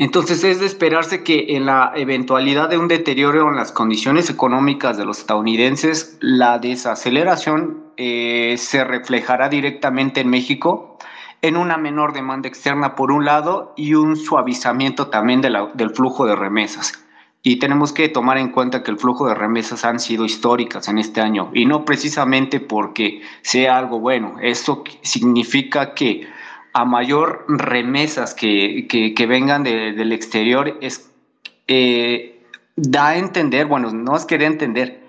Entonces 0.00 0.42
es 0.44 0.60
de 0.60 0.64
esperarse 0.64 1.22
que 1.22 1.44
en 1.50 1.66
la 1.66 1.92
eventualidad 1.94 2.70
de 2.70 2.78
un 2.78 2.88
deterioro 2.88 3.50
en 3.50 3.56
las 3.56 3.70
condiciones 3.70 4.30
económicas 4.30 4.96
de 4.96 5.04
los 5.04 5.18
estadounidenses, 5.18 6.16
la 6.20 6.58
desaceleración 6.58 7.84
eh, 7.98 8.54
se 8.56 8.82
reflejará 8.82 9.50
directamente 9.50 10.22
en 10.22 10.30
México 10.30 10.96
en 11.42 11.58
una 11.58 11.76
menor 11.76 12.14
demanda 12.14 12.48
externa 12.48 12.94
por 12.94 13.12
un 13.12 13.26
lado 13.26 13.74
y 13.76 13.92
un 13.92 14.16
suavizamiento 14.16 15.08
también 15.08 15.42
del 15.42 15.90
flujo 15.90 16.24
de 16.24 16.34
remesas. 16.34 16.94
Y 17.42 17.58
tenemos 17.58 17.92
que 17.92 18.08
tomar 18.08 18.38
en 18.38 18.52
cuenta 18.52 18.82
que 18.82 18.90
el 18.90 18.96
flujo 18.96 19.28
de 19.28 19.34
remesas 19.34 19.84
han 19.84 20.00
sido 20.00 20.24
históricas 20.24 20.88
en 20.88 20.96
este 20.96 21.20
año 21.20 21.50
y 21.52 21.66
no 21.66 21.84
precisamente 21.84 22.58
porque 22.58 23.20
sea 23.42 23.76
algo 23.76 24.00
bueno. 24.00 24.36
Esto 24.40 24.82
significa 25.02 25.92
que 25.92 26.26
a 26.72 26.84
mayor 26.84 27.44
remesas 27.48 28.34
que, 28.34 28.86
que, 28.88 29.26
vengan 29.26 29.64
del 29.64 30.12
exterior, 30.12 30.78
es, 30.80 31.10
eh, 31.66 32.42
da 32.76 33.08
a 33.08 33.16
entender, 33.18 33.66
bueno, 33.66 33.90
no 33.90 34.16
es 34.16 34.24
que 34.24 34.38
dé 34.38 34.44
a 34.44 34.48
entender, 34.48 35.00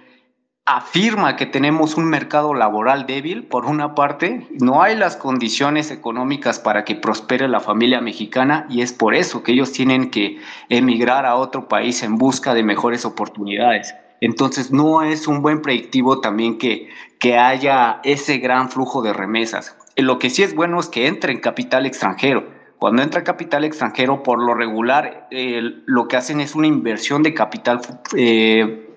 afirma 0.65 1.36
que 1.36 1.45
tenemos 1.45 1.97
un 1.97 2.06
mercado 2.06 2.54
laboral 2.54 3.06
débil, 3.06 3.45
por 3.45 3.65
una 3.65 3.95
parte, 3.95 4.47
no 4.60 4.82
hay 4.82 4.95
las 4.95 5.17
condiciones 5.17 5.91
económicas 5.91 6.60
para 6.60 6.86
que 6.86 6.95
prospere 6.95 7.47
la 7.47 7.60
familia 7.60 8.00
mexicana 8.00 8.65
y 8.69 8.82
es 8.82 8.93
por 8.93 9.15
eso 9.15 9.43
que 9.43 9.54
ellos 9.54 9.71
tienen 9.71 10.12
que 10.12 10.39
emigrar 10.69 11.26
a 11.26 11.36
otro 11.36 11.67
país 11.67 12.04
en 12.04 12.17
busca 12.17 12.54
de 12.54 12.63
mejores 12.63 13.06
oportunidades. 13.06 13.93
Entonces 14.21 14.71
no 14.71 15.02
es 15.02 15.28
un 15.28 15.41
buen 15.41 15.62
predictivo 15.62 16.21
también 16.21 16.60
que, 16.60 16.89
que 17.19 17.38
haya 17.38 18.00
ese 18.04 18.38
gran 18.38 18.69
flujo 18.69 19.02
de 19.02 19.13
remesas. 19.13 19.76
Lo 19.97 20.19
que 20.19 20.30
sí 20.30 20.43
es 20.43 20.56
bueno 20.56 20.80
es 20.80 20.88
que 20.88 21.08
entre 21.08 21.34
en 21.34 21.39
capital 21.39 21.86
extranjero. 21.86 22.62
Cuando 22.77 23.04
entra 23.04 23.23
capital 23.23 23.63
extranjero, 23.63 24.23
por 24.23 24.41
lo 24.41 24.56
regular, 24.56 25.27
lo 25.86 26.08
que 26.08 26.17
hacen 26.17 26.41
es 26.41 26.56
una 26.56 26.65
inversión 26.65 27.21
de 27.21 27.34
capital 27.34 27.80
eh, 28.17 28.89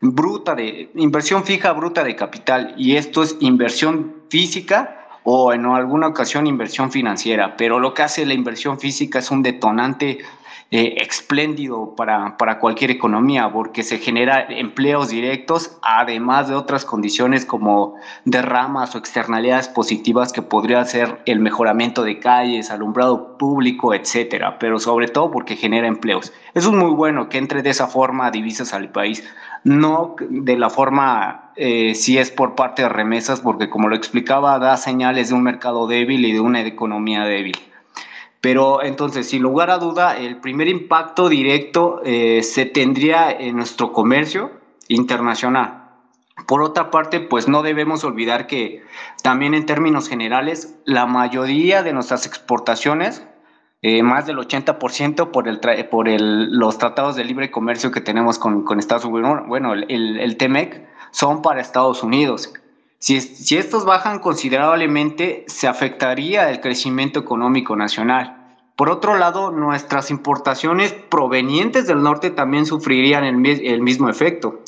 bruta, 0.00 0.56
de 0.56 0.90
inversión 0.96 1.44
fija 1.44 1.72
bruta 1.72 2.02
de 2.02 2.16
capital. 2.16 2.74
Y 2.76 2.96
esto 2.96 3.22
es 3.22 3.36
inversión 3.38 4.24
física 4.30 5.06
o 5.22 5.52
en 5.52 5.64
alguna 5.66 6.08
ocasión 6.08 6.46
inversión 6.46 6.90
financiera. 6.90 7.56
Pero 7.56 7.78
lo 7.78 7.94
que 7.94 8.02
hace 8.02 8.26
la 8.26 8.34
inversión 8.34 8.80
física 8.80 9.20
es 9.20 9.30
un 9.30 9.42
detonante 9.42 10.18
eh, 10.72 11.02
espléndido 11.02 11.96
para, 11.96 12.36
para, 12.36 12.60
cualquier 12.60 12.92
economía, 12.92 13.52
porque 13.52 13.82
se 13.82 13.98
genera 13.98 14.46
empleos 14.50 15.08
directos, 15.08 15.76
además 15.82 16.48
de 16.48 16.54
otras 16.54 16.84
condiciones 16.84 17.44
como 17.44 17.96
derramas 18.24 18.94
o 18.94 18.98
externalidades 18.98 19.66
positivas 19.66 20.32
que 20.32 20.42
podría 20.42 20.84
ser 20.84 21.22
el 21.26 21.40
mejoramiento 21.40 22.04
de 22.04 22.20
calles, 22.20 22.70
alumbrado 22.70 23.36
público, 23.36 23.94
etcétera, 23.94 24.60
pero 24.60 24.78
sobre 24.78 25.08
todo 25.08 25.32
porque 25.32 25.56
genera 25.56 25.88
empleos. 25.88 26.32
Eso 26.54 26.70
es 26.70 26.76
muy 26.76 26.92
bueno 26.92 27.28
que 27.28 27.38
entre 27.38 27.62
de 27.62 27.70
esa 27.70 27.88
forma 27.88 28.30
divisas 28.30 28.72
al 28.72 28.92
país, 28.92 29.24
no 29.64 30.14
de 30.20 30.56
la 30.56 30.70
forma 30.70 31.50
eh, 31.56 31.96
si 31.96 32.16
es 32.16 32.30
por 32.30 32.54
parte 32.54 32.82
de 32.82 32.88
remesas, 32.88 33.40
porque 33.40 33.68
como 33.68 33.88
lo 33.88 33.96
explicaba, 33.96 34.60
da 34.60 34.76
señales 34.76 35.30
de 35.30 35.34
un 35.34 35.42
mercado 35.42 35.88
débil 35.88 36.24
y 36.24 36.32
de 36.32 36.40
una 36.40 36.60
economía 36.60 37.24
débil. 37.24 37.56
Pero 38.40 38.82
entonces, 38.82 39.28
sin 39.28 39.42
lugar 39.42 39.70
a 39.70 39.78
duda, 39.78 40.16
el 40.16 40.38
primer 40.38 40.68
impacto 40.68 41.28
directo 41.28 42.00
eh, 42.04 42.42
se 42.42 42.64
tendría 42.64 43.30
en 43.30 43.56
nuestro 43.56 43.92
comercio 43.92 44.50
internacional. 44.88 45.80
Por 46.46 46.62
otra 46.62 46.90
parte, 46.90 47.20
pues 47.20 47.48
no 47.48 47.62
debemos 47.62 48.02
olvidar 48.02 48.46
que 48.46 48.82
también 49.22 49.52
en 49.54 49.66
términos 49.66 50.08
generales, 50.08 50.74
la 50.86 51.04
mayoría 51.06 51.82
de 51.82 51.92
nuestras 51.92 52.26
exportaciones, 52.26 53.26
eh, 53.82 54.02
más 54.02 54.26
del 54.26 54.38
80% 54.38 55.30
por, 55.30 55.48
el 55.48 55.60
por 55.88 56.08
el, 56.08 56.50
los 56.58 56.78
tratados 56.78 57.16
de 57.16 57.24
libre 57.24 57.50
comercio 57.50 57.90
que 57.90 58.00
tenemos 58.00 58.38
con, 58.38 58.64
con 58.64 58.78
Estados 58.78 59.04
Unidos, 59.04 59.42
bueno, 59.46 59.74
el, 59.74 59.84
el, 59.88 60.18
el 60.18 60.36
TEMEC, 60.36 60.86
son 61.10 61.42
para 61.42 61.60
Estados 61.60 62.02
Unidos. 62.02 62.52
Si, 63.00 63.56
estos 63.56 63.86
bajan 63.86 64.18
considerablemente, 64.18 65.46
se 65.48 65.66
afectaría 65.66 66.50
el 66.50 66.60
crecimiento 66.60 67.18
económico 67.18 67.74
nacional. 67.74 68.58
Por 68.76 68.90
otro 68.90 69.16
lado, 69.16 69.50
nuestras 69.50 70.10
importaciones 70.10 70.92
provenientes 70.92 71.86
del 71.86 72.02
norte 72.02 72.30
también 72.30 72.66
sufrirían 72.66 73.24
el, 73.24 73.80
mismo 73.80 74.10
efecto. 74.10 74.60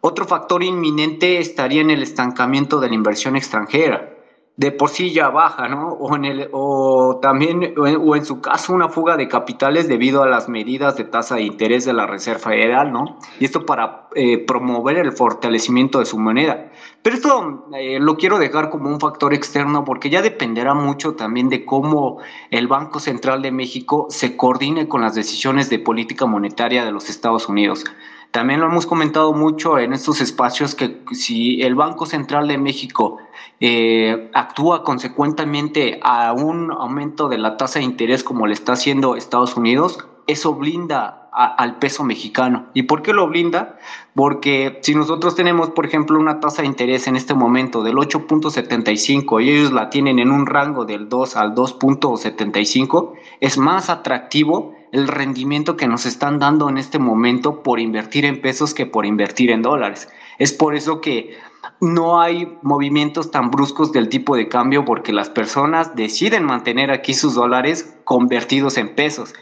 Otro 0.00 0.24
factor 0.24 0.62
inminente 0.62 1.40
estaría 1.40 1.80
en 1.80 1.90
el 1.90 2.04
estancamiento 2.04 2.78
de 2.78 2.90
la 2.90 2.94
inversión 2.94 3.34
extranjera 3.34 4.20
de 4.60 4.72
por 4.72 4.90
sí 4.90 5.10
ya 5.12 5.30
baja, 5.30 5.68
¿no? 5.68 5.96
O 5.98 7.18
también, 7.22 7.74
o 7.78 8.14
en, 8.14 8.24
su 8.26 8.42
caso, 8.42 8.74
una 8.74 8.90
fuga 8.90 9.16
de 9.16 9.26
capitales 9.26 9.88
debido 9.88 10.22
a 10.22 10.28
las 10.28 10.50
medidas 10.50 10.98
de 10.98 11.04
tasa 11.04 11.36
de 11.36 11.44
interés 11.44 11.86
de 11.86 11.94
la 11.94 12.06
Reserva 12.06 12.50
Federal, 12.50 12.92
¿no? 12.92 13.16
Y 13.38 13.46
esto 13.46 13.64
para 13.64 14.08
eh, 14.14 14.36
promover 14.36 14.98
el 14.98 15.12
fortalecimiento 15.12 15.98
de 16.00 16.04
su 16.04 16.18
moneda. 16.18 16.69
Pero 17.02 17.16
esto 17.16 17.68
eh, 17.74 17.98
lo 17.98 18.16
quiero 18.16 18.38
dejar 18.38 18.68
como 18.68 18.90
un 18.90 19.00
factor 19.00 19.32
externo 19.32 19.84
porque 19.84 20.10
ya 20.10 20.20
dependerá 20.20 20.74
mucho 20.74 21.14
también 21.14 21.48
de 21.48 21.64
cómo 21.64 22.18
el 22.50 22.68
Banco 22.68 23.00
Central 23.00 23.40
de 23.40 23.50
México 23.50 24.06
se 24.10 24.36
coordine 24.36 24.86
con 24.86 25.00
las 25.00 25.14
decisiones 25.14 25.70
de 25.70 25.78
política 25.78 26.26
monetaria 26.26 26.84
de 26.84 26.92
los 26.92 27.08
Estados 27.08 27.48
Unidos. 27.48 27.84
También 28.32 28.60
lo 28.60 28.66
hemos 28.66 28.86
comentado 28.86 29.32
mucho 29.32 29.78
en 29.78 29.92
estos 29.92 30.20
espacios 30.20 30.74
que 30.74 31.02
si 31.12 31.62
el 31.62 31.74
Banco 31.74 32.06
Central 32.06 32.46
de 32.46 32.58
México 32.58 33.16
eh, 33.58 34.30
actúa 34.34 34.84
consecuentemente 34.84 35.98
a 36.02 36.32
un 36.32 36.70
aumento 36.70 37.28
de 37.28 37.38
la 37.38 37.56
tasa 37.56 37.80
de 37.80 37.86
interés 37.86 38.22
como 38.22 38.46
le 38.46 38.52
está 38.52 38.74
haciendo 38.74 39.16
Estados 39.16 39.56
Unidos, 39.56 39.98
eso 40.30 40.54
blinda 40.54 41.20
al 41.32 41.78
peso 41.78 42.04
mexicano. 42.04 42.66
¿Y 42.74 42.82
por 42.84 43.02
qué 43.02 43.12
lo 43.12 43.28
blinda? 43.28 43.78
Porque 44.14 44.80
si 44.82 44.94
nosotros 44.94 45.34
tenemos, 45.36 45.70
por 45.70 45.86
ejemplo, 45.86 46.18
una 46.18 46.40
tasa 46.40 46.62
de 46.62 46.68
interés 46.68 47.06
en 47.06 47.16
este 47.16 47.34
momento 47.34 47.82
del 47.82 47.96
8.75 47.96 49.42
y 49.42 49.50
ellos 49.50 49.72
la 49.72 49.90
tienen 49.90 50.18
en 50.18 50.30
un 50.30 50.46
rango 50.46 50.84
del 50.84 51.08
2 51.08 51.36
al 51.36 51.54
2.75, 51.54 53.12
es 53.40 53.58
más 53.58 53.90
atractivo 53.90 54.74
el 54.92 55.06
rendimiento 55.06 55.76
que 55.76 55.86
nos 55.86 56.04
están 56.04 56.40
dando 56.40 56.68
en 56.68 56.78
este 56.78 56.98
momento 56.98 57.62
por 57.62 57.78
invertir 57.78 58.24
en 58.24 58.40
pesos 58.40 58.74
que 58.74 58.86
por 58.86 59.06
invertir 59.06 59.50
en 59.50 59.62
dólares. 59.62 60.08
Es 60.38 60.52
por 60.52 60.74
eso 60.74 61.00
que 61.00 61.36
no 61.80 62.20
hay 62.20 62.58
movimientos 62.62 63.30
tan 63.30 63.50
bruscos 63.50 63.92
del 63.92 64.08
tipo 64.08 64.34
de 64.34 64.48
cambio 64.48 64.84
porque 64.84 65.12
las 65.12 65.30
personas 65.30 65.94
deciden 65.94 66.44
mantener 66.44 66.90
aquí 66.90 67.14
sus 67.14 67.34
dólares 67.34 67.94
convertidos 68.04 68.76
en 68.76 68.94
pesos 68.94 69.34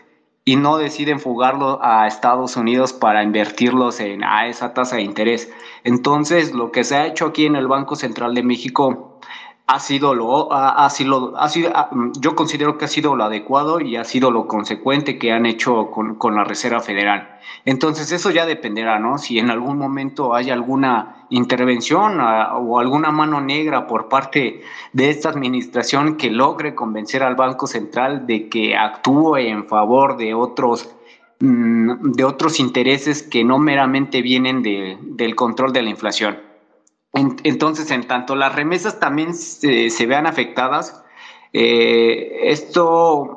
y 0.49 0.57
no 0.57 0.79
deciden 0.79 1.21
fugarlo 1.21 1.79
a 1.83 2.07
Estados 2.07 2.57
Unidos 2.57 2.95
para 2.95 3.23
invertirlos 3.23 4.01
en 4.01 4.25
a 4.25 4.47
esa 4.47 4.73
tasa 4.73 4.97
de 4.97 5.03
interés. 5.03 5.53
Entonces, 5.85 6.55
lo 6.55 6.73
que 6.73 6.85
se 6.85 6.97
ha 6.97 7.07
hecho 7.07 7.27
aquí 7.27 7.45
en 7.45 7.55
el 7.55 7.69
Banco 7.69 7.97
Central 7.97 8.35
de 8.35 8.43
México 8.43 9.08
ha 9.69 9.81
sido 9.81 10.15
lo, 10.15 10.51
ha, 10.51 10.89
sido, 10.89 11.37
ha 11.37 11.49
sido 11.51 11.71
yo 12.19 12.35
considero 12.35 12.79
que 12.79 12.87
ha 12.87 12.89
sido 12.89 13.15
lo 13.15 13.25
adecuado 13.25 13.81
y 13.81 13.97
ha 13.97 14.05
sido 14.05 14.31
lo 14.31 14.47
consecuente 14.47 15.19
que 15.19 15.31
han 15.31 15.45
hecho 15.45 15.91
con, 15.91 16.15
con, 16.15 16.35
la 16.35 16.45
Reserva 16.45 16.81
Federal. 16.81 17.39
Entonces 17.67 18.11
eso 18.11 18.31
ya 18.31 18.47
dependerá, 18.47 18.99
¿no? 18.99 19.19
Si 19.19 19.39
en 19.39 19.51
algún 19.51 19.77
momento 19.77 20.35
hay 20.35 20.49
alguna 20.49 21.27
intervención 21.29 22.19
o 22.19 22.79
alguna 22.81 23.11
mano 23.11 23.43
negra 23.43 23.87
por 23.87 24.09
parte 24.09 24.63
de 24.95 25.11
esta 25.11 25.29
administración 25.29 26.17
que 26.17 26.31
logre 26.31 26.75
convencer 26.75 27.23
al 27.23 27.35
Banco 27.35 27.67
Central 27.67 28.27
de 28.27 28.49
que 28.49 28.75
actúe 28.75 29.37
en 29.37 29.67
favor 29.67 30.17
de 30.17 30.33
otros 30.33 30.89
mm, 31.41 32.13
de 32.13 32.25
otros 32.25 32.59
intereses 32.59 33.23
que 33.23 33.45
no 33.45 33.59
meramente 33.59 34.23
vienen 34.23 34.63
de, 34.63 34.97
del 35.03 35.35
control 35.35 35.75
de 35.75 35.83
la 35.83 35.91
inflación. 35.91 36.48
Entonces, 37.13 37.91
en 37.91 38.07
tanto 38.07 38.37
las 38.37 38.55
remesas 38.55 39.01
también 39.01 39.35
se, 39.35 40.07
vean 40.07 40.27
afectadas, 40.27 41.03
eh, 41.53 42.51
esto 42.51 43.37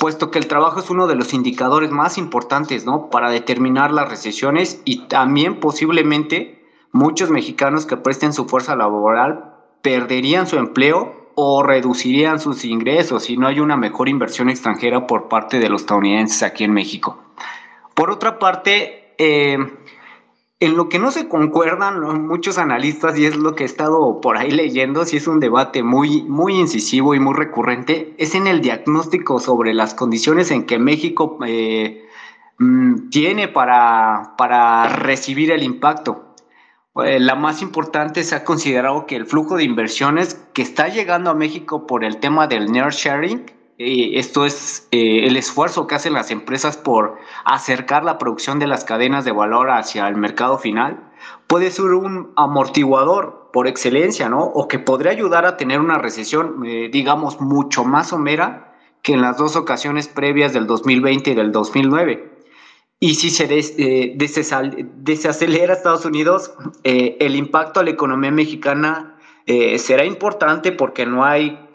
puesto 0.00 0.30
que 0.30 0.38
el 0.38 0.46
trabajo 0.46 0.80
es 0.80 0.90
uno 0.90 1.06
de 1.06 1.14
los 1.14 1.34
indicadores 1.34 1.90
más 1.90 2.18
importantes, 2.18 2.86
¿no? 2.86 3.10
Para 3.10 3.30
determinar 3.30 3.92
las 3.92 4.08
recesiones 4.08 4.80
y 4.84 5.06
también 5.08 5.60
posiblemente 5.60 6.64
muchos 6.92 7.30
mexicanos 7.30 7.86
que 7.86 7.96
presten 7.96 8.32
su 8.32 8.46
fuerza 8.46 8.76
laboral 8.76 9.54
perderían 9.82 10.46
su 10.46 10.56
empleo 10.56 11.30
o 11.34 11.62
reducirían 11.62 12.40
sus 12.40 12.64
ingresos 12.64 13.24
si 13.24 13.36
no 13.36 13.46
hay 13.46 13.60
una 13.60 13.76
mejor 13.76 14.08
inversión 14.08 14.48
extranjera 14.48 15.06
por 15.06 15.28
parte 15.28 15.58
de 15.58 15.68
los 15.68 15.82
estadounidenses 15.82 16.42
aquí 16.42 16.64
en 16.64 16.72
México. 16.72 17.18
Por 17.94 18.10
otra 18.10 18.38
parte, 18.38 19.14
eh, 19.18 19.58
en 20.58 20.76
lo 20.76 20.88
que 20.88 20.98
no 20.98 21.10
se 21.10 21.28
concuerdan 21.28 22.26
muchos 22.26 22.56
analistas, 22.56 23.18
y 23.18 23.26
es 23.26 23.36
lo 23.36 23.54
que 23.54 23.64
he 23.64 23.66
estado 23.66 24.20
por 24.20 24.38
ahí 24.38 24.50
leyendo, 24.50 25.04
si 25.04 25.18
es 25.18 25.26
un 25.26 25.38
debate 25.38 25.82
muy, 25.82 26.22
muy 26.22 26.58
incisivo 26.58 27.14
y 27.14 27.20
muy 27.20 27.34
recurrente, 27.34 28.14
es 28.16 28.34
en 28.34 28.46
el 28.46 28.62
diagnóstico 28.62 29.38
sobre 29.38 29.74
las 29.74 29.94
condiciones 29.94 30.50
en 30.50 30.64
que 30.64 30.78
México 30.78 31.38
eh, 31.46 32.06
mm, 32.58 33.10
tiene 33.10 33.48
para, 33.48 34.34
para 34.38 34.88
recibir 34.88 35.50
el 35.50 35.62
impacto. 35.62 36.34
Eh, 37.04 37.20
la 37.20 37.34
más 37.34 37.60
importante 37.60 38.24
se 38.24 38.34
ha 38.34 38.44
considerado 38.44 39.04
que 39.04 39.16
el 39.16 39.26
flujo 39.26 39.58
de 39.58 39.64
inversiones 39.64 40.42
que 40.54 40.62
está 40.62 40.88
llegando 40.88 41.30
a 41.30 41.34
México 41.34 41.86
por 41.86 42.02
el 42.02 42.16
tema 42.16 42.46
del 42.46 42.68
sharing, 42.68 43.44
eh, 43.78 44.18
esto 44.18 44.46
es 44.46 44.88
eh, 44.90 45.26
el 45.26 45.36
esfuerzo 45.36 45.86
que 45.86 45.94
hacen 45.94 46.12
las 46.12 46.30
empresas 46.30 46.76
por 46.76 47.18
acercar 47.44 48.04
la 48.04 48.18
producción 48.18 48.58
de 48.58 48.66
las 48.66 48.84
cadenas 48.84 49.24
de 49.24 49.32
valor 49.32 49.70
hacia 49.70 50.08
el 50.08 50.16
mercado 50.16 50.58
final, 50.58 51.12
puede 51.46 51.70
ser 51.70 51.86
un 51.86 52.32
amortiguador 52.36 53.50
por 53.52 53.66
excelencia, 53.66 54.28
¿no? 54.28 54.44
O 54.44 54.68
que 54.68 54.78
podría 54.78 55.12
ayudar 55.12 55.46
a 55.46 55.56
tener 55.56 55.80
una 55.80 55.98
recesión, 55.98 56.62
digamos, 56.92 57.40
mucho 57.40 57.84
más 57.84 58.08
somera 58.08 58.74
que 59.02 59.12
en 59.12 59.22
las 59.22 59.36
dos 59.36 59.56
ocasiones 59.56 60.08
previas 60.08 60.52
del 60.52 60.66
2020 60.66 61.30
y 61.30 61.34
del 61.34 61.52
2009. 61.52 62.36
Y 62.98 63.16
si 63.16 63.30
se 63.30 63.46
eh, 63.50 64.14
desacelera 64.16 65.74
Estados 65.74 66.04
Unidos, 66.06 66.52
eh, 66.82 67.16
el 67.20 67.36
impacto 67.36 67.80
a 67.80 67.84
la 67.84 67.90
economía 67.90 68.30
mexicana 68.30 69.18
eh, 69.44 69.78
será 69.78 70.04
importante 70.04 70.72
porque 70.72 71.04
no 71.04 71.24
hay 71.24 71.65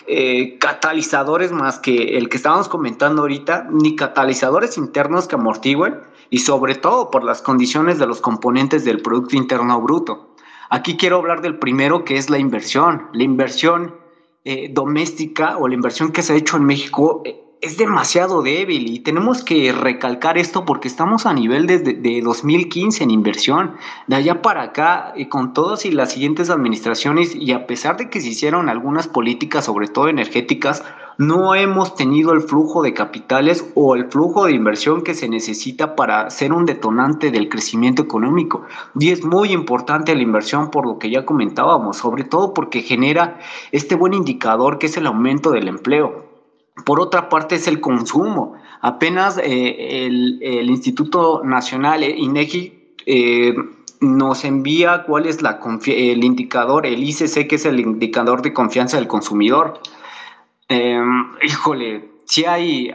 catalizadores 0.59 1.51
más 1.51 1.79
que 1.79 2.17
el 2.17 2.29
que 2.29 2.37
estábamos 2.37 2.67
comentando 2.67 3.21
ahorita, 3.21 3.67
ni 3.71 3.95
catalizadores 3.95 4.77
internos 4.77 5.27
que 5.27 5.35
amortigüen 5.35 5.99
y 6.29 6.39
sobre 6.39 6.75
todo 6.75 7.11
por 7.11 7.23
las 7.23 7.41
condiciones 7.41 7.99
de 7.99 8.07
los 8.07 8.21
componentes 8.21 8.83
del 8.85 9.01
Producto 9.01 9.35
Interno 9.35 9.79
Bruto. 9.81 10.35
Aquí 10.69 10.97
quiero 10.97 11.17
hablar 11.17 11.41
del 11.41 11.59
primero 11.59 12.03
que 12.03 12.17
es 12.17 12.29
la 12.29 12.39
inversión. 12.39 13.07
La 13.13 13.23
inversión 13.23 13.95
doméstica 14.71 15.57
o 15.57 15.67
la 15.67 15.75
inversión 15.75 16.11
que 16.11 16.23
se 16.23 16.33
ha 16.33 16.35
hecho 16.35 16.57
en 16.57 16.65
México 16.65 17.23
es 17.61 17.77
demasiado 17.77 18.41
débil 18.41 18.91
y 18.91 18.99
tenemos 19.01 19.43
que 19.43 19.71
recalcar 19.71 20.39
esto 20.39 20.65
porque 20.65 20.87
estamos 20.87 21.27
a 21.27 21.33
nivel 21.33 21.67
desde 21.67 21.93
de 21.93 22.19
2015 22.21 23.03
en 23.03 23.11
inversión. 23.11 23.75
De 24.07 24.15
allá 24.15 24.41
para 24.41 24.63
acá, 24.63 25.13
y 25.15 25.27
con 25.27 25.53
todas 25.53 25.85
y 25.85 25.91
las 25.91 26.11
siguientes 26.11 26.49
administraciones, 26.49 27.35
y 27.35 27.51
a 27.51 27.67
pesar 27.67 27.97
de 27.97 28.09
que 28.09 28.19
se 28.19 28.29
hicieron 28.29 28.67
algunas 28.67 29.07
políticas, 29.07 29.65
sobre 29.65 29.87
todo 29.87 30.07
energéticas, 30.07 30.83
no 31.19 31.53
hemos 31.53 31.93
tenido 31.93 32.33
el 32.33 32.41
flujo 32.41 32.81
de 32.81 32.95
capitales 32.95 33.63
o 33.75 33.93
el 33.93 34.09
flujo 34.09 34.45
de 34.45 34.53
inversión 34.53 35.03
que 35.03 35.13
se 35.13 35.29
necesita 35.29 35.95
para 35.95 36.31
ser 36.31 36.53
un 36.53 36.65
detonante 36.65 37.29
del 37.29 37.47
crecimiento 37.47 38.01
económico. 38.01 38.63
Y 38.99 39.11
es 39.11 39.23
muy 39.23 39.51
importante 39.51 40.15
la 40.15 40.23
inversión 40.23 40.71
por 40.71 40.87
lo 40.87 40.97
que 40.97 41.11
ya 41.11 41.27
comentábamos, 41.27 41.97
sobre 41.97 42.23
todo 42.23 42.55
porque 42.55 42.81
genera 42.81 43.37
este 43.71 43.93
buen 43.93 44.15
indicador 44.15 44.79
que 44.79 44.87
es 44.87 44.97
el 44.97 45.05
aumento 45.05 45.51
del 45.51 45.67
empleo. 45.67 46.30
Por 46.85 46.99
otra 46.99 47.29
parte 47.29 47.55
es 47.55 47.67
el 47.67 47.81
consumo. 47.81 48.55
Apenas 48.81 49.37
eh, 49.37 50.05
el, 50.05 50.69
Instituto 50.69 51.41
Nacional, 51.43 52.03
eh, 52.03 52.15
INEGI, 52.17 52.95
eh, 53.05 53.55
nos 53.99 54.43
envía 54.45 55.03
cuál 55.03 55.27
es 55.27 55.41
la 55.41 55.59
el 55.85 56.23
indicador, 56.23 56.87
el 56.87 57.03
ICC, 57.03 57.47
que 57.47 57.55
es 57.55 57.65
el 57.65 57.79
indicador 57.79 58.41
de 58.41 58.53
confianza 58.53 58.97
del 58.97 59.07
consumidor. 59.07 59.79
Em, 60.69 61.33
híjole, 61.43 62.09
sí 62.25 62.45
hay, 62.45 62.91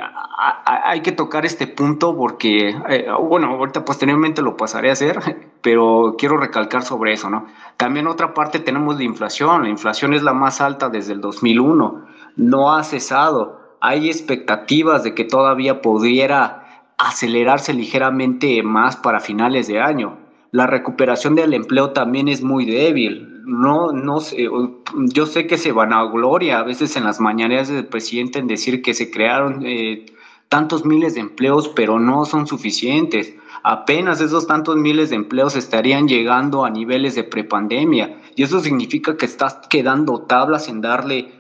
hay 0.65 1.03
que 1.03 1.13
tocar 1.13 1.47
este 1.47 1.69
punto 1.69 2.17
porque, 2.17 2.75
bueno, 3.23 3.49
ahorita 3.51 3.85
posteriormente 3.85 4.43
lo 4.43 4.57
pasaré 4.57 4.91
a 4.91 4.95
hacer, 4.95 5.21
pero 5.63 6.17
quiero 6.19 6.39
recalcar 6.39 6.83
sobre 6.83 7.13
eso, 7.13 7.31
¿no? 7.31 7.47
También 7.77 8.09
otra 8.09 8.35
parte 8.35 8.59
tenemos 8.59 8.97
la 8.97 9.05
inflación. 9.05 9.63
La 9.63 9.69
inflación 9.69 10.13
es 10.15 10.25
la 10.25 10.33
más 10.33 10.61
alta 10.61 10.89
desde 10.89 11.13
el 11.13 11.21
2001. 11.21 12.05
No 12.35 12.75
ha 12.75 12.83
cesado 12.83 13.66
hay 13.87 14.09
expectativas 14.09 15.05
de 15.05 15.15
que 15.15 15.23
todavía 15.23 15.81
pudiera 15.81 16.89
acelerarse 16.99 17.73
ligeramente 17.73 18.61
más 18.65 18.97
para 18.97 19.21
finales 19.21 19.69
de 19.69 19.81
año. 19.81 20.19
La 20.51 20.67
recuperación 20.67 21.37
del 21.37 21.55
empleo 21.55 21.91
también 21.91 22.27
es 22.27 22.43
muy 22.43 22.65
débil. 22.65 23.45
No, 23.45 23.93
no 23.93 24.19
sé, 24.19 24.49
yo 24.97 25.27
sé 25.27 25.47
que 25.47 25.57
se 25.57 25.71
van 25.71 25.93
a 25.93 26.03
gloria 26.03 26.59
a 26.59 26.65
veces 26.65 26.97
en 26.97 27.05
las 27.05 27.21
mañaneras 27.21 27.69
del 27.69 27.87
presidente 27.87 28.41
en 28.41 28.49
decir 28.49 28.83
que 28.83 28.93
se 28.93 29.09
crearon 29.09 29.65
eh, 29.65 30.07
tantos 30.49 30.85
miles 30.85 31.15
de 31.15 31.21
empleos, 31.21 31.69
pero 31.69 32.01
no 32.01 32.25
son 32.25 32.49
suficientes. 32.49 33.37
Apenas 33.63 34.21
esos 34.21 34.49
tantos 34.49 34.75
miles 34.75 35.11
de 35.11 35.17
empleos 35.17 35.55
estarían 35.55 36.09
llegando 36.09 36.65
a 36.65 36.71
niveles 36.71 37.15
de 37.15 37.23
prepandemia. 37.23 38.21
Y 38.35 38.43
eso 38.43 38.59
significa 38.59 39.17
que 39.17 39.27
estás 39.27 39.61
quedando 39.71 40.23
tablas 40.23 40.67
en 40.67 40.81
darle 40.81 41.31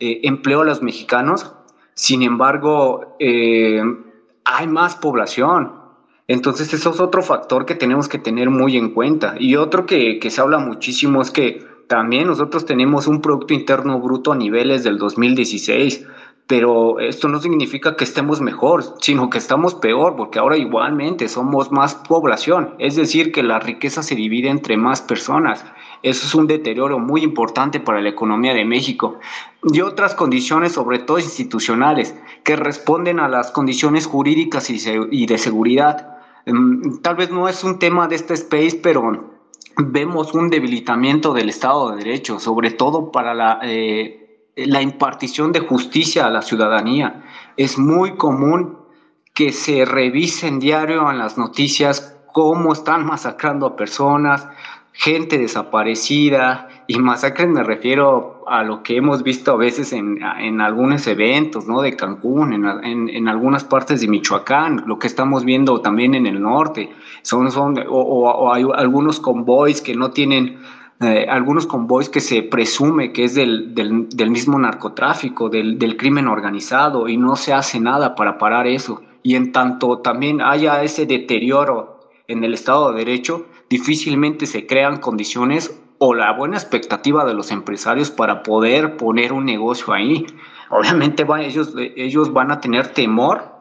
eh, 0.00 0.20
empleo 0.24 0.60
a 0.60 0.64
los 0.66 0.82
mexicanos 0.82 1.50
sin 1.94 2.22
embargo, 2.22 3.16
eh, 3.18 3.82
hay 4.44 4.66
más 4.66 4.96
población. 4.96 5.72
Entonces, 6.26 6.72
eso 6.72 6.90
es 6.90 7.00
otro 7.00 7.22
factor 7.22 7.66
que 7.66 7.74
tenemos 7.74 8.08
que 8.08 8.18
tener 8.18 8.50
muy 8.50 8.76
en 8.76 8.90
cuenta. 8.90 9.34
Y 9.38 9.56
otro 9.56 9.86
que, 9.86 10.18
que 10.18 10.30
se 10.30 10.40
habla 10.40 10.58
muchísimo 10.58 11.22
es 11.22 11.30
que 11.30 11.66
también 11.86 12.26
nosotros 12.26 12.64
tenemos 12.64 13.06
un 13.06 13.20
Producto 13.20 13.52
Interno 13.52 14.00
Bruto 14.00 14.32
a 14.32 14.36
niveles 14.36 14.84
del 14.84 14.98
2016 14.98 16.06
pero 16.46 17.00
esto 17.00 17.28
no 17.28 17.40
significa 17.40 17.96
que 17.96 18.04
estemos 18.04 18.40
mejor, 18.40 18.84
sino 19.00 19.30
que 19.30 19.38
estamos 19.38 19.74
peor, 19.74 20.14
porque 20.16 20.38
ahora 20.38 20.58
igualmente 20.58 21.28
somos 21.28 21.72
más 21.72 21.94
población, 21.94 22.74
es 22.78 22.96
decir, 22.96 23.32
que 23.32 23.42
la 23.42 23.60
riqueza 23.60 24.02
se 24.02 24.14
divide 24.14 24.50
entre 24.50 24.76
más 24.76 25.00
personas. 25.00 25.64
Eso 26.04 26.26
es 26.26 26.34
un 26.34 26.46
deterioro 26.46 26.98
muy 26.98 27.22
importante 27.22 27.80
para 27.80 28.02
la 28.02 28.10
economía 28.10 28.52
de 28.52 28.66
México. 28.66 29.18
Y 29.62 29.80
otras 29.80 30.14
condiciones, 30.14 30.72
sobre 30.72 30.98
todo 30.98 31.18
institucionales, 31.18 32.14
que 32.44 32.56
responden 32.56 33.20
a 33.20 33.28
las 33.28 33.50
condiciones 33.50 34.06
jurídicas 34.06 34.68
y 34.68 35.26
de 35.26 35.38
seguridad. 35.38 36.18
Mm, 36.44 36.98
tal 36.98 37.16
vez 37.16 37.30
no 37.30 37.48
es 37.48 37.64
un 37.64 37.78
tema 37.78 38.06
de 38.06 38.16
este 38.16 38.34
space, 38.34 38.80
pero 38.82 39.32
vemos 39.78 40.34
un 40.34 40.50
debilitamiento 40.50 41.32
del 41.32 41.48
Estado 41.48 41.92
de 41.92 42.04
Derecho, 42.04 42.38
sobre 42.38 42.70
todo 42.70 43.10
para 43.10 43.32
la... 43.32 43.60
Eh, 43.62 44.20
la 44.56 44.80
impartición 44.80 45.50
de 45.50 45.58
justicia 45.58 46.26
a 46.26 46.30
la 46.30 46.40
ciudadanía. 46.40 47.24
Es 47.56 47.76
muy 47.76 48.16
común 48.16 48.78
que 49.34 49.50
se 49.50 49.84
revisen 49.84 50.60
diario 50.60 51.10
en 51.10 51.18
las 51.18 51.36
noticias 51.36 52.14
cómo 52.32 52.72
están 52.72 53.06
masacrando 53.06 53.64
a 53.64 53.76
personas, 53.76 54.46
gente 54.94 55.38
desaparecida, 55.38 56.68
y 56.86 56.98
masacres 56.98 57.48
me 57.48 57.62
refiero 57.62 58.44
a 58.46 58.62
lo 58.62 58.82
que 58.82 58.96
hemos 58.96 59.22
visto 59.22 59.52
a 59.52 59.56
veces 59.56 59.92
en, 59.92 60.22
algunos 60.22 61.06
eventos, 61.06 61.66
¿no? 61.66 61.82
De 61.82 61.96
Cancún, 61.96 62.52
en, 62.52 63.28
algunas 63.28 63.64
partes 63.64 64.00
de 64.00 64.08
Michoacán, 64.08 64.84
lo 64.86 64.98
que 64.98 65.06
estamos 65.06 65.44
viendo 65.44 65.80
también 65.80 66.14
en 66.14 66.26
el 66.26 66.40
norte, 66.40 66.90
son, 67.22 67.50
son 67.50 67.76
o 67.88 68.52
hay 68.52 68.64
algunos 68.74 69.20
convoys 69.20 69.80
que 69.80 69.94
no 69.94 70.10
tienen 70.10 70.58
eh, 71.00 71.26
algunos 71.28 71.66
convoys 71.66 72.08
que 72.08 72.20
se 72.20 72.42
presume 72.42 73.12
que 73.12 73.24
es 73.24 73.34
del, 73.34 73.74
del, 73.74 74.30
mismo 74.30 74.58
narcotráfico, 74.58 75.48
del, 75.48 75.76
del, 75.78 75.96
crimen 75.96 76.28
organizado, 76.28 77.08
y 77.08 77.16
no 77.16 77.34
se 77.34 77.52
hace 77.52 77.80
nada 77.80 78.14
para 78.14 78.38
parar 78.38 78.66
eso. 78.68 79.02
Y 79.22 79.34
en 79.34 79.50
tanto 79.52 79.98
también 79.98 80.40
haya 80.40 80.82
ese 80.82 81.04
deterioro 81.04 82.00
en 82.28 82.44
el 82.44 82.54
Estado 82.54 82.92
de 82.92 82.98
Derecho, 82.98 83.46
difícilmente 83.68 84.46
se 84.46 84.66
crean 84.66 84.98
condiciones 84.98 85.80
o 85.98 86.14
la 86.14 86.32
buena 86.32 86.56
expectativa 86.56 87.24
de 87.24 87.34
los 87.34 87.50
empresarios 87.50 88.10
para 88.10 88.42
poder 88.42 88.96
poner 88.96 89.32
un 89.32 89.44
negocio 89.44 89.92
ahí. 89.92 90.26
Obviamente 90.70 91.26
ellos, 91.40 91.74
ellos 91.76 92.32
van 92.32 92.50
a 92.50 92.60
tener 92.60 92.88
temor 92.88 93.54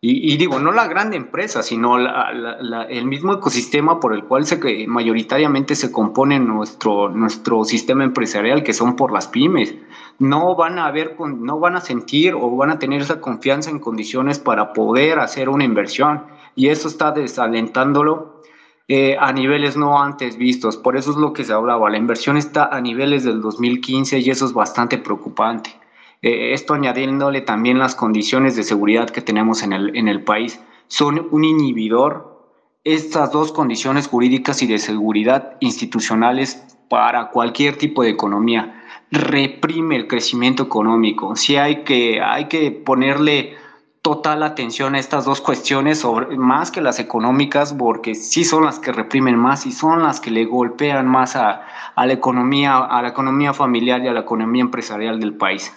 y, 0.00 0.36
digo, 0.36 0.60
no 0.60 0.70
la 0.70 0.86
gran 0.86 1.12
empresa, 1.12 1.64
sino 1.64 1.98
el 1.98 3.04
mismo 3.04 3.32
ecosistema 3.32 3.98
por 3.98 4.14
el 4.14 4.22
cual 4.22 4.46
se, 4.46 4.86
mayoritariamente 4.86 5.74
se 5.74 5.90
compone 5.90 6.38
nuestro, 6.38 7.08
nuestro 7.08 7.64
sistema 7.64 8.04
empresarial, 8.04 8.62
que 8.62 8.74
son 8.74 8.94
por 8.94 9.12
las 9.12 9.26
pymes. 9.26 9.74
No 10.20 10.54
van 10.54 10.78
a 10.78 10.92
ver, 10.92 11.16
no 11.18 11.58
van 11.58 11.74
a 11.74 11.80
sentir 11.80 12.34
o 12.34 12.56
van 12.56 12.70
a 12.70 12.78
tener 12.78 13.02
esa 13.02 13.20
confianza 13.20 13.70
en 13.70 13.80
condiciones 13.80 14.38
para 14.38 14.72
poder 14.72 15.18
hacer 15.18 15.48
una 15.48 15.64
inversión. 15.64 16.26
Y 16.54 16.68
eso 16.68 16.86
está 16.86 17.10
desalentándolo 17.10 18.37
eh, 18.88 19.16
a 19.20 19.32
niveles 19.32 19.76
no 19.76 20.02
antes 20.02 20.38
vistos. 20.38 20.78
Por 20.78 20.96
eso 20.96 21.10
es 21.10 21.16
lo 21.18 21.34
que 21.34 21.44
se 21.44 21.52
hablaba. 21.52 21.90
La 21.90 21.98
inversión 21.98 22.38
está 22.38 22.74
a 22.74 22.80
niveles 22.80 23.22
del 23.24 23.42
2015 23.42 24.18
y 24.20 24.30
eso 24.30 24.46
es 24.46 24.52
bastante 24.54 24.98
preocupante. 24.98 25.70
eh, 26.22 26.52
esto 26.52 26.74
añadiéndole 26.74 27.42
también 27.42 27.78
las 27.78 27.94
condiciones 27.94 28.56
de 28.56 28.64
seguridad 28.64 29.10
que 29.10 29.20
tenemos 29.20 29.62
en 29.62 29.72
el, 29.72 29.96
en 29.96 30.08
el 30.08 30.24
país, 30.24 30.60
son 30.88 31.28
un 31.30 31.44
inhibidor 31.44 32.38
estas 32.84 33.30
dos 33.32 33.52
condiciones 33.52 34.08
jurídicas 34.08 34.62
y 34.62 34.66
de 34.66 34.78
seguridad 34.78 35.56
institucionales 35.60 36.64
para 36.88 37.28
cualquier 37.28 37.76
tipo 37.76 38.02
de 38.02 38.10
economía. 38.10 38.82
Reprime 39.10 39.96
el 39.96 40.06
crecimiento 40.06 40.62
económico. 40.62 41.36
Sí 41.36 41.56
hay 41.56 41.84
que, 41.84 42.20
hay 42.22 42.46
que 42.46 42.70
ponerle 42.70 43.56
total 44.02 44.42
atención 44.42 44.94
a 44.94 44.98
estas 44.98 45.24
dos 45.24 45.40
cuestiones, 45.40 45.98
sobre, 46.00 46.36
más 46.36 46.70
que 46.70 46.80
las 46.80 46.98
económicas, 46.98 47.74
porque 47.74 48.14
sí 48.14 48.44
son 48.44 48.64
las 48.64 48.78
que 48.78 48.92
reprimen 48.92 49.36
más 49.36 49.66
y 49.66 49.72
son 49.72 50.02
las 50.02 50.20
que 50.20 50.30
le 50.30 50.44
golpean 50.44 51.06
más 51.06 51.36
a, 51.36 51.62
la 51.96 52.12
economía, 52.12 52.78
a 52.78 53.02
la 53.02 53.08
economía 53.08 53.52
familiar 53.52 54.02
y 54.02 54.08
a 54.08 54.12
la 54.12 54.20
economía 54.20 54.62
empresarial 54.62 55.20
del 55.20 55.34
país. 55.34 55.72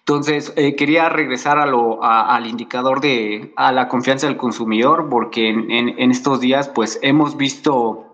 Entonces, 0.00 0.54
eh, 0.56 0.74
quería 0.74 1.10
regresar 1.10 1.58
al 1.58 2.46
indicador 2.46 3.02
de 3.02 3.52
a 3.56 3.72
la 3.72 3.88
confianza 3.88 4.26
del 4.26 4.38
consumidor, 4.38 5.08
porque 5.10 5.50
en, 5.50 5.70
en, 5.70 6.10
estos 6.10 6.40
días, 6.40 6.70
pues, 6.70 6.98
hemos 7.02 7.36
visto 7.36 8.07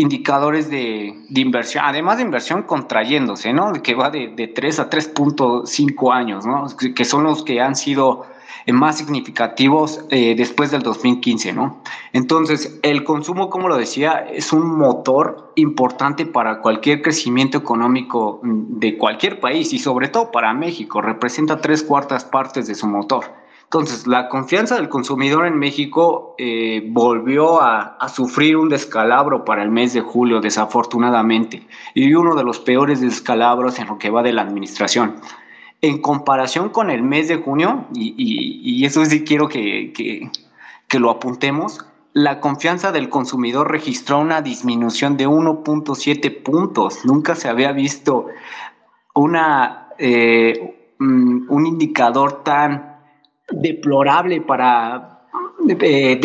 indicadores 0.00 0.70
de, 0.70 1.14
inversión, 1.34 1.84
además 1.86 2.16
de 2.16 2.24
inversión 2.24 2.62
contrayéndose, 2.62 3.52
¿no? 3.52 3.72
Que 3.72 3.94
va 3.94 4.10
de, 4.10 4.28
de 4.28 4.48
3 4.48 4.80
a 4.80 4.90
3.5 4.90 6.12
años, 6.12 6.46
¿no? 6.46 6.66
Que 6.94 7.04
son 7.04 7.24
los 7.24 7.44
que 7.44 7.60
han 7.60 7.76
sido 7.76 8.26
eh, 8.66 8.72
más 8.72 8.98
significativos 8.98 10.04
eh, 10.10 10.34
después 10.36 10.70
del 10.70 10.82
2015, 10.82 11.52
¿no? 11.52 11.82
Entonces, 12.12 12.78
el 12.82 13.04
consumo, 13.04 13.48
como 13.48 13.68
lo 13.68 13.76
decía, 13.76 14.26
es 14.30 14.52
un 14.52 14.76
motor 14.76 15.52
importante 15.56 16.26
para 16.26 16.60
cualquier 16.60 17.00
crecimiento 17.00 17.58
económico 17.58 18.40
mm, 18.42 18.78
de 18.78 18.98
cualquier 18.98 19.40
país 19.40 19.72
y 19.72 19.78
sobre 19.78 20.08
todo 20.08 20.30
para 20.30 20.52
México, 20.52 21.00
representa 21.00 21.60
tres 21.60 21.82
cuartas 21.82 22.24
partes 22.24 22.66
de 22.66 22.74
su 22.74 22.86
motor. 22.86 23.32
Entonces, 23.72 24.08
la 24.08 24.28
confianza 24.28 24.74
del 24.74 24.88
consumidor 24.88 25.46
en 25.46 25.56
México 25.56 26.34
eh, 26.38 26.82
volvió 26.88 27.62
a, 27.62 27.96
sufrir 28.08 28.56
un 28.56 28.68
descalabro 28.68 29.44
para 29.44 29.62
el 29.62 29.70
mes 29.70 29.92
de 29.92 30.00
julio, 30.00 30.40
desafortunadamente, 30.40 31.68
y 31.94 32.12
uno 32.14 32.34
de 32.34 32.42
los 32.42 32.58
peores 32.58 33.00
descalabros 33.00 33.78
en 33.78 33.86
lo 33.86 33.96
que 33.96 34.10
va 34.10 34.24
de 34.24 34.32
la 34.32 34.42
administración 34.42 35.20
en 35.82 36.02
comparación 36.02 36.70
con 36.70 36.90
el 36.90 37.04
mes 37.04 37.28
de 37.28 37.36
junio, 37.36 37.86
y, 37.94 38.84
eso 38.84 39.04
sí 39.04 39.22
quiero 39.22 39.48
que, 39.48 39.92
que, 39.92 40.28
que, 40.88 40.98
lo 40.98 41.08
apuntemos, 41.08 41.86
la 42.12 42.40
confianza 42.40 42.90
del 42.90 43.08
consumidor 43.08 43.70
registró 43.70 44.18
una 44.18 44.42
disminución 44.42 45.16
de 45.16 45.28
1.7 45.28 46.42
puntos. 46.42 47.04
Nunca 47.04 47.36
se 47.36 47.48
había 47.48 47.70
visto 47.70 48.26
una, 49.14 49.90
eh, 49.96 50.96
un 50.98 51.66
indicador 51.66 52.42
tan 52.42 52.89
deplorable 53.50 54.40
para, 54.40 55.22
eh, 55.68 56.20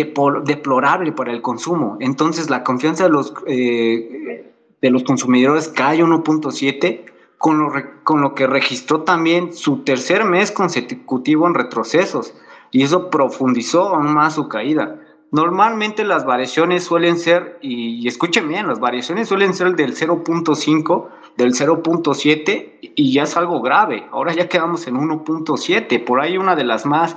deplorable 0.46 1.12
para 1.12 1.32
el 1.32 1.42
consumo. 1.42 1.98
Entonces 2.00 2.50
la 2.50 2.64
confianza 2.64 3.06
de 3.06 3.10
los, 3.10 3.34
eh, 3.48 4.52
de 4.82 4.90
los 4.90 5.04
consumidores 5.04 5.68
cae 5.70 6.04
1.7 6.04 7.06
con 7.38 7.60
lo, 7.60 7.72
con 8.04 8.22
lo 8.22 8.34
que 8.34 8.48
registró 8.48 9.02
también 9.02 9.54
su 9.54 9.84
tercer 9.84 10.24
mes 10.26 10.52
consecutivo 10.52 11.48
en 11.48 11.54
retrocesos, 11.54 12.34
y 12.72 12.84
eso 12.84 13.10
profundizó 13.10 13.96
aún 13.96 14.14
más 14.14 14.36
su 14.36 14.48
caída. 14.48 15.00
Normalmente 15.32 16.04
las 16.04 16.26
variaciones 16.26 16.84
suelen 16.84 17.18
ser, 17.18 17.58
y, 17.62 18.08
escuchen 18.08 18.48
bien, 18.48 18.68
las 18.68 18.80
variaciones 18.80 19.28
suelen 19.28 19.54
ser 19.54 19.76
del 19.76 19.96
0.5, 19.96 21.10
del 21.38 21.54
0.7, 21.54 22.94
y 22.96 23.14
ya 23.14 23.24
es 23.24 23.36
algo 23.36 23.62
grave. 23.62 24.06
Ahora 24.12 24.34
ya 24.34 24.48
quedamos 24.48 24.88
en 24.88 24.96
1.7, 24.96 26.04
por 26.04 26.22
ahí 26.22 26.38
una 26.38 26.56
de 26.56 26.64
las 26.64 26.86
más 26.86 27.16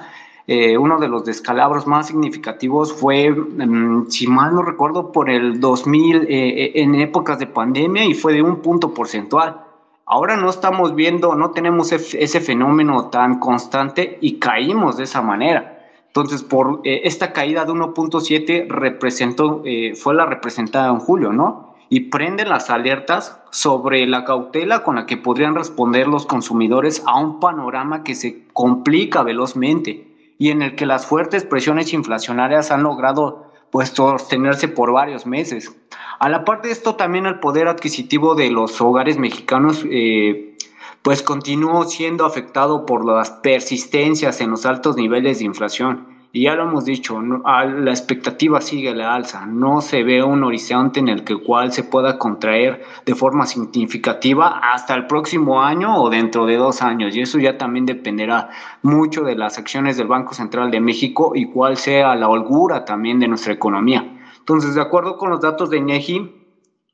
eh, 0.51 0.79
uno 0.79 0.99
de 0.99 1.09
los 1.09 1.27
descalabros 1.27 1.87
más 1.87 2.07
significativos 2.07 2.91
fue, 2.95 3.31
um, 3.31 4.09
si 4.09 4.27
mal 4.27 4.55
no 4.55 4.63
recuerdo, 4.63 5.13
por 5.13 5.29
el 5.29 5.61
2000 5.61 6.17
eh, 6.17 6.27
eh, 6.31 6.73
en 6.77 6.95
épocas 6.95 7.39
de 7.39 7.47
pandemia 7.47 8.07
y 8.07 8.15
fue 8.15 8.33
de 8.33 8.41
un 8.41 8.63
punto 8.63 8.95
porcentual. 8.95 9.61
Ahora 10.07 10.39
no 10.39 10.49
estamos 10.49 10.95
viendo, 10.95 11.35
no 11.35 11.51
tenemos 11.51 11.93
ese 11.93 12.41
fenómeno 12.41 13.11
tan 13.11 13.39
constante 13.39 14.17
y 14.23 14.39
caímos 14.39 14.97
de 14.97 15.05
esa 15.05 15.21
manera. 15.21 15.87
Entonces, 16.07 16.43
por 16.43 16.81
esta 16.83 17.35
caída 17.35 17.67
de 17.67 17.73
1.7 17.73 18.69
representó, 18.69 19.63
fue 19.97 20.15
la 20.15 20.25
representada 20.25 20.89
en 20.89 20.99
julio, 20.99 21.31
¿no? 21.31 21.68
Y 21.91 22.01
prenden 22.11 22.51
las 22.51 22.71
alertas 22.71 23.41
sobre 23.51 24.07
la 24.07 24.25
cautela 24.25 24.83
con 24.83 24.97
la 24.97 25.07
que 25.07 25.17
podrían 25.17 25.55
responder 25.55 26.07
los 26.07 26.27
consumidores 26.27 27.03
a 27.07 27.19
un 27.19 27.41
panorama 27.41 28.05
que 28.05 28.15
se 28.15 28.47
complica 28.53 29.23
velozmente 29.23 30.09
y 30.39 30.51
en 30.51 30.63
el 30.63 30.77
que 30.77 30.87
las 30.87 31.07
fuertes 31.07 31.45
presiones 31.45 31.93
inflacionarias 31.93 32.71
han 32.71 32.83
logrado 32.83 33.51
pues 33.71 33.91
sostenerse 33.91 34.69
por 34.69 34.93
varios 34.93 35.27
meses. 35.27 35.75
A 36.21 36.29
la 36.29 36.45
parte 36.45 36.69
de 36.69 36.73
esto 36.73 36.95
también 36.95 37.27
el 37.27 37.41
poder 37.41 37.69
adquisitivo 37.69 38.35
de 38.35 38.51
los 38.51 38.81
hogares 38.81 39.19
mexicanos 39.19 39.85
eh, 39.91 40.57
pues 41.03 41.23
continuó 41.23 41.85
siendo 41.85 42.25
afectado 42.25 42.87
por 42.87 43.05
las 43.05 43.31
persistencias 43.31 44.41
en 44.41 44.51
los 44.51 44.67
altos 44.67 44.97
niveles 44.97 45.39
de 45.39 45.45
inflación. 45.45 46.18
Y 46.31 46.43
ya 46.43 46.55
lo 46.55 46.65
hemos 46.65 46.85
dicho, 46.85 47.21
la 47.21 47.91
expectativa 47.91 48.61
sigue 48.61 48.95
la 48.95 49.15
alza, 49.15 49.47
no 49.47 49.81
se 49.81 50.03
ve 50.03 50.23
un 50.23 50.45
horizonte 50.45 51.01
en 51.01 51.09
el 51.09 51.25
que 51.25 51.39
cual 51.39 51.73
se 51.73 51.85
pueda 51.85 52.19
contraer 52.19 52.85
de 53.07 53.15
forma 53.15 53.47
significativa 53.47 54.59
hasta 54.59 54.95
el 54.95 55.07
próximo 55.07 55.63
año 55.63 55.97
o 56.03 56.11
dentro 56.11 56.45
de 56.45 56.57
dos 56.57 56.83
años. 56.83 57.17
Y 57.17 57.23
eso 57.23 57.39
ya 57.39 57.57
también 57.57 57.87
dependerá 57.87 58.51
mucho 58.83 59.23
de 59.23 59.37
las 59.37 59.57
acciones 59.57 59.97
del 59.97 60.07
Banco 60.07 60.35
Central 60.35 60.71
de 60.71 60.81
México 60.81 61.33
y 61.35 61.47
cuál 61.47 61.79
sea 61.79 62.15
la 62.15 62.29
holgura 62.29 62.85
también 62.85 63.21
de 63.21 63.29
nuestra 63.29 63.55
economía. 63.55 64.19
Entonces, 64.39 64.75
de 64.75 64.83
acuerdo 64.83 65.17
con 65.17 65.31
los 65.31 65.41
datos 65.41 65.71
de 65.71 65.79
INEGI, 65.79 66.39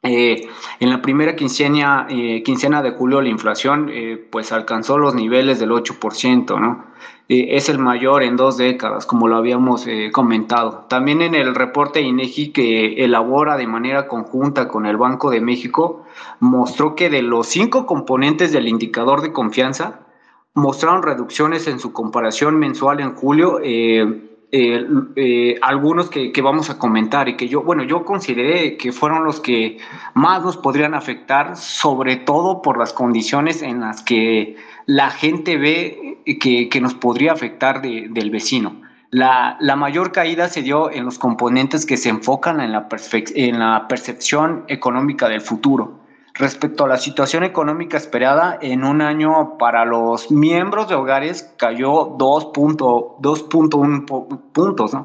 eh, 0.06 0.48
en 0.80 0.90
la 0.90 1.00
primera 1.00 1.34
quincena, 1.34 2.06
eh, 2.10 2.42
quincena 2.42 2.82
de 2.82 2.90
julio 2.90 3.22
la 3.22 3.30
inflación 3.30 3.88
eh, 3.90 4.28
pues 4.30 4.52
alcanzó 4.52 4.98
los 4.98 5.14
niveles 5.14 5.58
del 5.58 5.70
8%, 5.70 6.60
¿no? 6.60 6.84
Eh, 7.28 7.56
es 7.56 7.68
el 7.68 7.78
mayor 7.78 8.22
en 8.22 8.36
dos 8.36 8.58
décadas, 8.58 9.06
como 9.06 9.28
lo 9.28 9.36
habíamos 9.36 9.86
eh, 9.86 10.10
comentado. 10.12 10.84
También 10.88 11.22
en 11.22 11.34
el 11.34 11.54
reporte 11.54 12.02
INEGI 12.02 12.52
que 12.52 13.04
elabora 13.04 13.56
de 13.56 13.66
manera 13.66 14.06
conjunta 14.08 14.68
con 14.68 14.84
el 14.86 14.96
Banco 14.96 15.30
de 15.30 15.40
México, 15.40 16.04
mostró 16.40 16.94
que 16.94 17.08
de 17.08 17.22
los 17.22 17.46
cinco 17.46 17.86
componentes 17.86 18.52
del 18.52 18.68
indicador 18.68 19.22
de 19.22 19.32
confianza, 19.32 20.00
mostraron 20.54 21.02
reducciones 21.02 21.66
en 21.66 21.80
su 21.80 21.92
comparación 21.92 22.58
mensual 22.58 23.00
en 23.00 23.14
julio. 23.14 23.60
Eh, 23.62 24.30
eh, 24.56 24.86
eh, 25.16 25.58
algunos 25.62 26.08
que, 26.08 26.30
que, 26.30 26.40
vamos 26.40 26.70
a 26.70 26.78
comentar 26.78 27.28
y 27.28 27.36
que 27.36 27.48
yo, 27.48 27.62
bueno, 27.62 27.82
yo 27.82 28.04
consideré 28.04 28.76
que 28.76 28.92
fueron 28.92 29.24
los 29.24 29.40
que 29.40 29.78
más 30.14 30.44
nos 30.44 30.56
podrían 30.56 30.94
afectar, 30.94 31.56
sobre 31.56 32.16
todo 32.16 32.62
por 32.62 32.78
las 32.78 32.92
condiciones 32.92 33.62
en 33.62 33.80
las 33.80 34.02
que 34.02 34.56
la 34.86 35.10
gente 35.10 35.56
ve 35.56 36.18
que, 36.40 36.68
que 36.68 36.80
nos 36.80 36.94
podría 36.94 37.32
afectar 37.32 37.82
de, 37.82 38.08
del 38.10 38.30
vecino. 38.30 38.80
La, 39.10 39.56
la, 39.60 39.76
mayor 39.76 40.10
caída 40.10 40.48
se 40.48 40.62
dio 40.62 40.90
en 40.90 41.04
los 41.04 41.18
componentes 41.18 41.86
que 41.86 41.96
se 41.96 42.08
enfocan 42.08 42.60
en 42.60 42.72
la, 42.72 42.88
en 43.34 43.58
la 43.58 43.86
percepción 43.86 44.64
económica 44.68 45.28
del 45.28 45.40
futuro 45.40 46.04
respecto 46.34 46.84
a 46.84 46.88
la 46.88 46.98
situación 46.98 47.44
económica 47.44 47.96
esperada 47.96 48.58
en 48.60 48.84
un 48.84 49.00
año 49.00 49.56
para 49.56 49.84
los 49.84 50.32
miembros 50.32 50.88
de 50.88 50.96
hogares 50.96 51.54
cayó 51.56 52.18
2.1 52.18 54.40
puntos, 54.52 54.96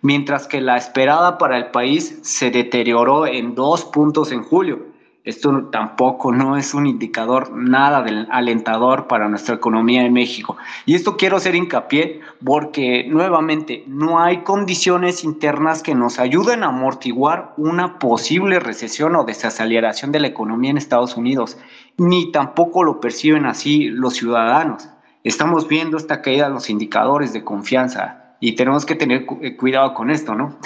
mientras 0.00 0.48
que 0.48 0.62
la 0.62 0.78
esperada 0.78 1.36
para 1.36 1.58
el 1.58 1.70
país 1.70 2.18
se 2.22 2.50
deterioró 2.50 3.26
en 3.26 3.54
dos 3.54 3.84
puntos 3.84 4.32
en 4.32 4.42
julio. 4.42 4.86
Esto 5.28 5.68
tampoco 5.70 6.32
no 6.32 6.56
es 6.56 6.72
un 6.72 6.86
indicador 6.86 7.52
nada 7.52 8.02
alentador 8.30 9.08
para 9.08 9.28
nuestra 9.28 9.56
economía 9.56 10.06
en 10.06 10.14
México. 10.14 10.56
Y 10.86 10.94
esto 10.94 11.18
quiero 11.18 11.36
hacer 11.36 11.54
hincapié 11.54 12.22
porque 12.42 13.04
nuevamente 13.06 13.84
no 13.86 14.20
hay 14.20 14.38
condiciones 14.38 15.24
internas 15.24 15.82
que 15.82 15.94
nos 15.94 16.18
ayuden 16.18 16.62
a 16.62 16.68
amortiguar 16.68 17.52
una 17.58 17.98
posible 17.98 18.58
recesión 18.58 19.16
o 19.16 19.24
desaceleración 19.24 20.12
de 20.12 20.20
la 20.20 20.28
economía 20.28 20.70
en 20.70 20.78
Estados 20.78 21.14
Unidos, 21.14 21.58
ni 21.98 22.32
tampoco 22.32 22.82
lo 22.82 22.98
perciben 22.98 23.44
así 23.44 23.84
los 23.88 24.14
ciudadanos. 24.14 24.88
Estamos 25.24 25.68
viendo 25.68 25.98
esta 25.98 26.22
caída 26.22 26.46
de 26.46 26.54
los 26.54 26.70
indicadores 26.70 27.34
de 27.34 27.44
confianza 27.44 28.34
y 28.40 28.52
tenemos 28.52 28.86
que 28.86 28.94
tener 28.94 29.26
cuidado 29.58 29.92
con 29.92 30.10
esto, 30.10 30.34
¿no? 30.34 30.56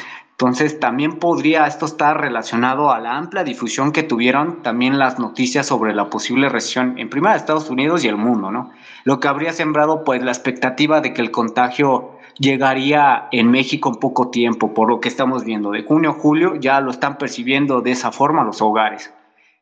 Entonces, 0.42 0.80
también 0.80 1.20
podría 1.20 1.68
esto 1.68 1.86
estar 1.86 2.20
relacionado 2.20 2.90
a 2.90 2.98
la 2.98 3.16
amplia 3.16 3.44
difusión 3.44 3.92
que 3.92 4.02
tuvieron 4.02 4.60
también 4.64 4.98
las 4.98 5.20
noticias 5.20 5.68
sobre 5.68 5.94
la 5.94 6.10
posible 6.10 6.48
recesión 6.48 6.98
en 6.98 7.08
primera 7.08 7.36
Estados 7.36 7.70
Unidos 7.70 8.02
y 8.02 8.08
el 8.08 8.16
mundo, 8.16 8.50
¿no? 8.50 8.72
Lo 9.04 9.20
que 9.20 9.28
habría 9.28 9.52
sembrado 9.52 10.02
pues 10.02 10.20
la 10.20 10.32
expectativa 10.32 11.00
de 11.00 11.14
que 11.14 11.22
el 11.22 11.30
contagio 11.30 12.18
llegaría 12.40 13.28
en 13.30 13.52
México 13.52 13.90
en 13.90 14.00
poco 14.00 14.30
tiempo, 14.30 14.74
por 14.74 14.88
lo 14.88 14.98
que 14.98 15.08
estamos 15.08 15.44
viendo. 15.44 15.70
De 15.70 15.84
junio 15.84 16.10
a 16.10 16.14
julio 16.14 16.56
ya 16.56 16.80
lo 16.80 16.90
están 16.90 17.18
percibiendo 17.18 17.80
de 17.80 17.92
esa 17.92 18.10
forma 18.10 18.42
los 18.42 18.60
hogares. 18.60 19.14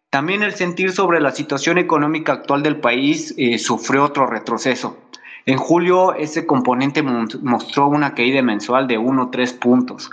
También 0.08 0.42
el 0.42 0.52
sentir 0.52 0.92
sobre 0.92 1.20
la 1.20 1.32
situación 1.32 1.76
económica 1.76 2.32
actual 2.32 2.62
del 2.62 2.80
país 2.80 3.34
eh, 3.36 3.58
sufrió 3.58 4.02
otro 4.02 4.26
retroceso. 4.26 4.96
En 5.44 5.58
julio 5.58 6.14
ese 6.14 6.46
componente 6.46 7.02
mostró 7.02 7.88
una 7.88 8.14
caída 8.14 8.40
mensual 8.40 8.88
de 8.88 8.98
1,3 8.98 9.58
puntos. 9.58 10.10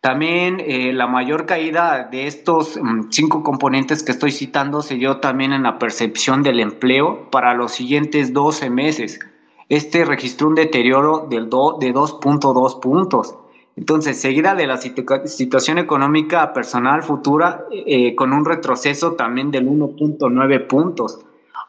También 0.00 0.60
eh, 0.60 0.92
la 0.92 1.06
mayor 1.06 1.46
caída 1.46 2.04
de 2.10 2.26
estos 2.26 2.78
mm, 2.80 3.10
cinco 3.10 3.42
componentes 3.42 4.02
que 4.02 4.12
estoy 4.12 4.30
citando 4.30 4.82
se 4.82 4.94
dio 4.94 5.18
también 5.18 5.52
en 5.52 5.64
la 5.64 5.78
percepción 5.78 6.42
del 6.42 6.60
empleo 6.60 7.30
para 7.30 7.54
los 7.54 7.72
siguientes 7.72 8.32
12 8.32 8.70
meses. 8.70 9.18
Este 9.68 10.04
registró 10.04 10.48
un 10.48 10.54
deterioro 10.54 11.26
del 11.28 11.46
de 11.46 11.48
2.2 11.92 12.80
puntos. 12.80 13.34
Entonces, 13.74 14.20
seguida 14.20 14.54
de 14.54 14.66
la 14.66 14.78
situación 14.78 15.78
económica 15.78 16.52
personal 16.52 17.02
futura, 17.02 17.66
eh, 17.70 18.14
con 18.14 18.32
un 18.32 18.44
retroceso 18.44 19.14
también 19.14 19.50
del 19.50 19.66
1.9 19.66 20.66
puntos. 20.66 21.18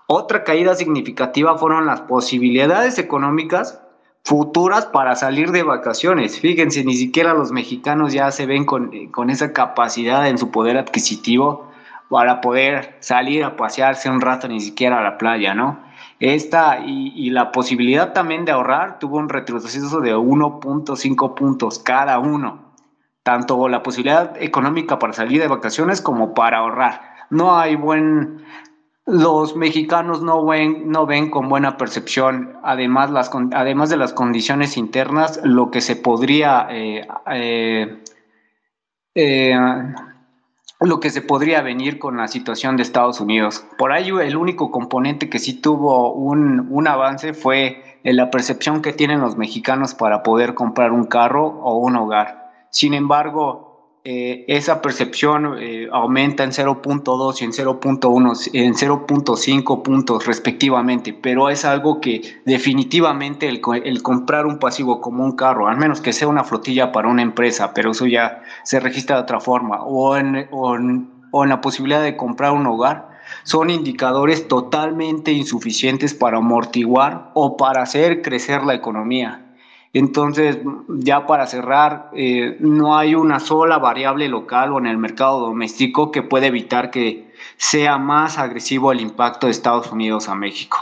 Otra 0.07 0.45
caída 0.45 0.75
significativa 0.75 1.57
fueron 1.57 1.85
las 1.85 2.01
posibilidades 2.01 2.97
económicas 2.97 3.81
futuras 4.27 4.85
para 4.85 5.15
salir 5.15 5.51
de 5.51 5.63
vacaciones. 5.63 6.37
Fíjense, 6.41 6.83
ni 6.83 6.95
siquiera 6.95 7.33
los 7.33 7.53
mexicanos 7.53 8.11
ya 8.11 8.29
se 8.29 8.45
ven 8.45 8.65
con, 8.65 8.91
con, 9.07 9.29
esa 9.29 9.53
capacidad 9.53 10.27
en 10.27 10.37
su 10.37 10.51
poder 10.51 10.77
adquisitivo 10.77 11.71
para 12.09 12.41
poder 12.41 12.97
salir 12.99 13.45
a 13.45 13.55
pasearse 13.55 14.09
un 14.09 14.19
rato, 14.19 14.49
ni 14.49 14.59
siquiera 14.59 14.99
a 14.99 15.01
la 15.01 15.17
playa, 15.17 15.53
¿no? 15.53 15.79
Esta 16.19 16.81
y, 16.85 17.13
y 17.15 17.29
la 17.29 17.53
posibilidad 17.53 18.11
también 18.11 18.43
de 18.43 18.51
ahorrar 18.51 18.99
tuvo 18.99 19.15
un 19.15 19.29
retroceso 19.29 20.01
de 20.01 20.13
1.5 20.13 21.33
puntos 21.33 21.79
cada 21.79 22.19
uno. 22.19 22.73
Tanto 23.23 23.69
la 23.69 23.81
posibilidad 23.81 24.35
económica 24.41 24.99
para 24.99 25.13
salir 25.13 25.39
de 25.39 25.47
vacaciones 25.47 26.01
como 26.01 26.33
para 26.33 26.57
ahorrar. 26.57 26.99
No 27.29 27.57
hay 27.57 27.77
buen 27.77 28.43
los 29.07 29.55
mexicanos 29.55 30.21
no 30.21 30.45
ven, 30.45 30.91
no 30.91 31.05
ven 31.05 31.29
con 31.29 31.47
buena 31.47 31.77
percepción, 31.77 32.57
además, 32.61 33.09
las, 33.09 33.31
además 33.53 33.89
de 33.89 33.95
las 33.95 34.11
condiciones 34.11 34.75
internas, 34.75 35.39
lo 35.45 35.71
que 35.71 35.79
se 35.79 35.95
podría, 35.95 36.67
eh, 36.69 37.07
eh, 37.31 38.03
eh, 39.15 39.55
lo 40.81 40.99
que 40.99 41.09
se 41.09 41.21
podría 41.21 41.61
venir 41.61 41.99
con 41.99 42.17
la 42.17 42.27
situación 42.27 42.75
de 42.75 42.83
Estados 42.83 43.21
Unidos. 43.21 43.65
Por 43.77 43.95
ello, 43.95 44.19
el 44.19 44.35
único 44.35 44.71
componente 44.71 45.29
que 45.29 45.39
sí 45.39 45.53
tuvo 45.53 46.11
un, 46.11 46.67
un 46.69 46.87
avance 46.89 47.33
fue 47.33 47.99
la 48.03 48.29
percepción 48.29 48.81
que 48.81 48.91
tienen 48.91 49.21
los 49.21 49.37
mexicanos 49.37 49.95
para 49.95 50.21
poder 50.21 50.53
comprar 50.53 50.91
un 50.91 51.05
carro 51.05 51.47
o 51.47 51.77
un 51.77 51.95
hogar. 51.95 52.51
Sin 52.71 52.93
embargo, 52.93 53.66
eh, 54.09 54.45
esa 54.47 54.81
percepción 54.81 55.57
eh, 55.59 55.89
aumenta 55.91 56.45
en 56.45 56.51
0.2 56.51 57.41
y 57.41 57.43
en 57.43 57.51
0.1, 57.51 58.49
en 58.53 58.73
0.5 58.73 59.81
puntos 59.81 60.25
respectivamente, 60.25 61.11
pero 61.11 61.49
es 61.49 61.65
algo 61.65 61.99
que 61.99 62.21
definitivamente 62.45 63.49
el, 63.49 64.01
comprar 64.01 64.45
un 64.45 64.59
pasivo 64.59 65.01
como 65.01 65.25
un 65.25 65.33
carro, 65.33 65.67
al 65.67 65.75
menos 65.75 65.99
que 65.99 66.13
sea 66.13 66.29
una 66.29 66.45
flotilla 66.45 66.93
para 66.93 67.09
una 67.09 67.21
empresa, 67.21 67.73
pero 67.73 67.91
eso 67.91 68.05
ya 68.05 68.43
se 68.63 68.79
registra 68.79 69.17
de 69.17 69.23
otra 69.23 69.41
forma, 69.41 69.83
o 69.83 70.15
en, 70.15 70.47
o 70.51 70.77
en 70.77 71.49
la 71.49 71.59
posibilidad 71.59 72.01
de 72.01 72.15
comprar 72.15 72.53
un 72.53 72.65
hogar, 72.65 73.09
son 73.43 73.69
indicadores 73.69 74.47
totalmente 74.47 75.33
insuficientes 75.33 76.13
para 76.13 76.37
amortiguar 76.37 77.31
o 77.33 77.57
para 77.57 77.81
hacer 77.81 78.21
crecer 78.21 78.63
la 78.63 78.73
economía. 78.73 79.46
Entonces, 79.93 80.57
ya 80.89 81.25
para 81.25 81.47
cerrar, 81.47 82.09
eh, 82.13 82.57
no 82.59 82.97
hay 82.97 83.15
una 83.15 83.39
sola 83.39 83.77
variable 83.77 84.27
local 84.27 84.73
o 84.73 84.79
en 84.79 84.85
el 84.85 84.97
mercado 84.97 85.39
doméstico 85.39 86.11
que 86.11 86.23
pueda 86.23 86.47
evitar 86.47 86.91
que 86.91 87.33
sea 87.57 87.97
más 87.97 88.37
agresivo 88.37 88.91
el 88.91 89.01
impacto 89.01 89.47
de 89.47 89.51
Estados 89.51 89.91
Unidos 89.91 90.27
a 90.27 90.35
México. 90.35 90.77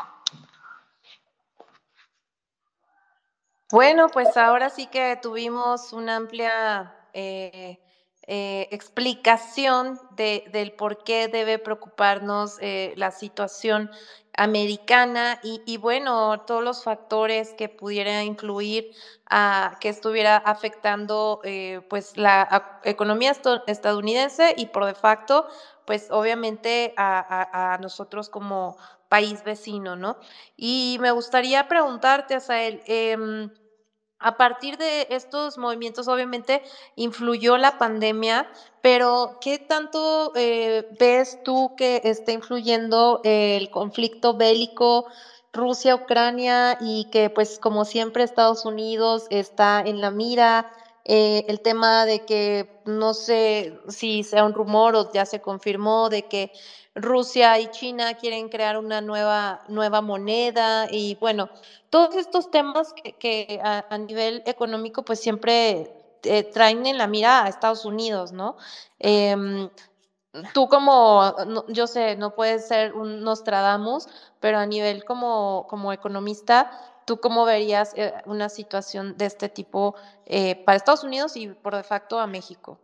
Bueno, 3.72 4.08
pues 4.10 4.36
ahora 4.38 4.70
sí 4.70 4.88
que 4.88 5.18
tuvimos 5.22 5.92
una 5.92 6.16
amplia 6.16 6.96
eh, 7.14 7.80
eh, 8.28 8.68
explicación 8.72 10.00
de, 10.16 10.46
del 10.52 10.72
por 10.72 11.04
qué 11.04 11.28
debe 11.28 11.60
preocuparnos 11.60 12.58
la 12.96 13.12
situación 13.12 13.90
americana 14.38 15.40
y, 15.44 15.78
bueno, 15.78 16.42
todos 16.42 16.64
los 16.64 16.84
factores 16.84 17.54
que 17.54 17.70
pudiera 17.70 18.24
influir 18.24 18.92
a 19.30 19.78
que 19.80 19.90
estuviera 19.90 20.38
afectando 20.38 21.42
eh, 21.44 21.82
pues 21.90 22.18
la 22.18 22.80
economía 22.84 23.34
estadounidense 23.68 24.54
y 24.58 24.68
por 24.68 24.86
de 24.86 24.94
facto 24.94 25.48
pues 25.86 26.10
obviamente 26.12 26.94
a, 26.98 27.78
nosotros 27.82 28.30
como 28.30 28.78
país 29.08 29.44
vecino, 29.44 29.96
¿no? 29.96 30.18
Y 30.58 30.98
me 31.00 31.12
gustaría 31.12 31.68
preguntarte, 31.68 32.36
Asael, 32.36 32.82
eh, 32.88 33.16
a 34.20 34.38
partir 34.38 34.78
de 34.78 35.08
estos 35.10 35.58
movimientos, 35.58 36.08
obviamente, 36.08 36.64
influyó 36.96 37.58
la 37.58 37.78
pandemia, 37.78 38.50
pero 38.82 39.38
¿qué 39.42 39.60
tanto 39.60 40.32
eh, 40.36 40.88
ves 41.00 41.44
tú 41.44 41.76
que 41.76 42.02
está 42.04 42.32
influyendo 42.32 43.22
el 43.24 43.70
conflicto 43.70 44.36
bélico 44.36 45.06
Rusia-Ucrania 45.54 46.78
y 46.82 47.10
que, 47.12 47.30
pues, 47.30 47.60
como 47.60 47.86
siempre, 47.86 48.24
Estados 48.24 48.66
Unidos 48.66 49.28
está 49.30 49.82
en 49.82 50.02
la 50.02 50.12
mira? 50.12 50.72
Eh, 51.08 51.44
el 51.48 51.62
tema 51.62 52.06
de 52.06 52.26
que 52.26 52.68
no 52.86 53.14
sé 53.14 53.80
si 53.88 54.24
sea 54.24 54.44
un 54.44 54.54
rumor 54.56 54.96
o 54.96 55.12
ya 55.12 55.26
se 55.26 55.40
confirmó 55.40 56.10
de 56.10 56.24
que 56.24 56.52
Rusia 56.96 57.60
y 57.60 57.68
China 57.68 58.16
quieren 58.16 58.50
crear 58.50 58.78
una 58.78 59.02
nueva, 59.02 59.62
nueva 59.68 60.02
moneda 60.02 60.88
y 60.90 61.16
bueno, 61.20 61.52
todos 61.92 62.16
estos 62.16 62.50
temas 62.50 62.94
que, 63.20 63.60
a, 63.64 63.98
nivel 64.00 64.42
económico 64.48 65.04
pues 65.04 65.20
siempre 65.20 65.92
eh, 66.24 66.44
traen 66.44 66.86
en 66.88 66.98
la 66.98 67.06
mira 67.08 67.44
a 67.44 67.50
Estados 67.50 67.86
Unidos, 67.86 68.32
¿no? 68.32 68.56
Em, 68.98 69.70
tú 70.54 70.68
como, 70.68 71.36
yo 71.68 71.88
sé, 71.88 72.16
no 72.16 72.34
puedes 72.34 72.68
ser 72.68 72.94
un 72.94 73.22
Nostradamus, 73.24 74.08
pero 74.40 74.58
a 74.58 74.66
nivel 74.66 75.04
como, 75.06 75.68
como 75.70 75.94
economista, 75.94 76.72
¿tú 77.06 77.18
cómo 77.18 77.46
verías 77.46 77.94
eh, 77.96 78.14
una 78.26 78.50
situación 78.50 79.18
de 79.18 79.26
este 79.26 79.50
tipo 79.50 79.96
eh, 80.26 80.56
para 80.66 80.76
Estados 80.76 81.04
Unidos 81.04 81.38
y 81.38 81.48
por 81.48 81.76
de 81.76 81.84
facto 81.84 82.20
a 82.20 82.28
México? 82.28 82.80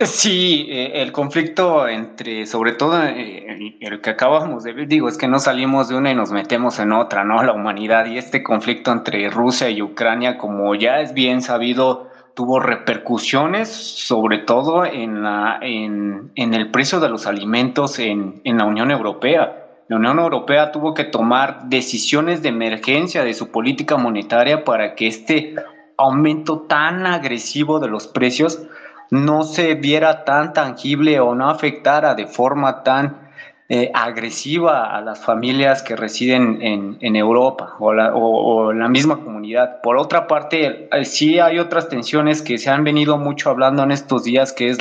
Sí, 0.00 0.66
eh, 0.68 1.00
el 1.00 1.12
conflicto 1.12 1.86
entre, 1.86 2.44
sobre 2.46 2.72
todo 2.72 3.02
el 3.04 4.00
que 4.02 4.10
acabamos 4.10 4.64
de 4.64 4.72
ver, 4.72 4.88
digo, 4.88 5.08
es 5.08 5.16
que 5.16 5.28
no 5.28 5.38
salimos 5.38 5.88
de 5.88 5.96
una 5.96 6.10
y 6.10 6.14
nos 6.14 6.32
metemos 6.32 6.78
en 6.80 6.92
otra, 6.92 7.24
¿no? 7.24 7.42
La 7.42 7.52
humanidad 7.52 8.06
y 8.06 8.18
este 8.18 8.42
conflicto 8.42 8.90
entre 8.90 9.30
Rusia 9.30 9.70
y 9.70 9.80
Ucrania, 9.80 10.38
como 10.38 10.74
ya 10.74 11.00
es 11.00 11.14
bien 11.14 11.40
sabido, 11.40 12.10
tuvo 12.34 12.60
repercusiones, 12.60 13.68
sobre 13.68 14.38
todo 14.38 14.84
en, 14.84 15.22
la, 15.22 15.58
en, 15.62 16.32
en 16.34 16.52
el 16.52 16.70
precio 16.70 17.00
de 17.00 17.08
los 17.08 17.26
alimentos 17.26 17.98
en, 17.98 18.42
en 18.44 18.58
la 18.58 18.64
Unión 18.64 18.90
Europea. 18.90 19.65
La 19.88 19.96
Unión 19.96 20.18
Europea 20.18 20.72
tuvo 20.72 20.94
que 20.94 21.04
tomar 21.04 21.68
decisiones 21.68 22.42
de 22.42 22.48
emergencia 22.48 23.22
de 23.22 23.34
su 23.34 23.50
política 23.50 23.96
monetaria 23.96 24.64
para 24.64 24.94
que 24.96 25.06
este 25.06 25.54
aumento 25.96 26.60
tan 26.62 27.06
agresivo 27.06 27.78
de 27.78 27.88
los 27.88 28.08
precios 28.08 28.62
no 29.10 29.44
se 29.44 29.74
viera 29.74 30.24
tan 30.24 30.52
tangible 30.52 31.20
o 31.20 31.34
no 31.36 31.48
afectara 31.48 32.14
de 32.14 32.26
forma 32.26 32.82
tan 32.82 33.26
eh, 33.68 33.90
agresiva 33.94 34.96
a 34.96 35.00
las 35.00 35.24
familias 35.24 35.82
que 35.82 35.96
residen 35.96 36.58
en, 37.00 37.16
Europa 37.16 37.74
o 37.78 37.92
la, 37.92 38.14
o, 38.14 38.72
la, 38.72 38.88
misma 38.88 39.16
comunidad. 39.16 39.80
Por 39.82 39.96
otra 39.96 40.26
parte, 40.26 40.88
eh, 40.92 41.04
sí 41.04 41.38
hay 41.38 41.58
otras 41.58 41.88
tensiones 41.88 42.42
que 42.42 42.58
se 42.58 42.70
han 42.70 42.84
venido 42.84 43.18
mucho 43.18 43.50
hablando 43.50 43.82
en 43.82 43.90
estos 43.90 44.24
días, 44.24 44.52
que 44.52 44.68
es 44.68 44.78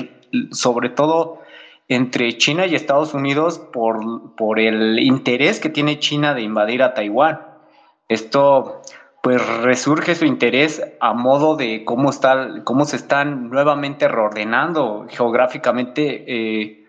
sobre 0.51 0.89
todo 0.89 1.39
entre 1.87 2.37
China 2.37 2.65
y 2.65 2.75
Estados 2.75 3.13
Unidos 3.13 3.59
por, 3.59 4.35
por 4.35 4.59
el 4.59 4.99
interés 4.99 5.59
que 5.59 5.69
tiene 5.69 5.99
China 5.99 6.33
de 6.33 6.41
invadir 6.41 6.81
a 6.83 6.93
Taiwán. 6.93 7.41
Esto 8.07 8.81
pues 9.21 9.45
resurge 9.63 10.13
su 10.13 10.25
interés 10.25 10.83
a 10.99 11.13
modo 11.13 11.55
de 11.55 11.83
cómo, 11.83 12.11
está, 12.11 12.63
cómo 12.63 12.85
se 12.85 12.95
están 12.95 13.49
nuevamente 13.49 14.07
reordenando 14.07 15.07
geográficamente 15.09 16.25
eh, 16.27 16.84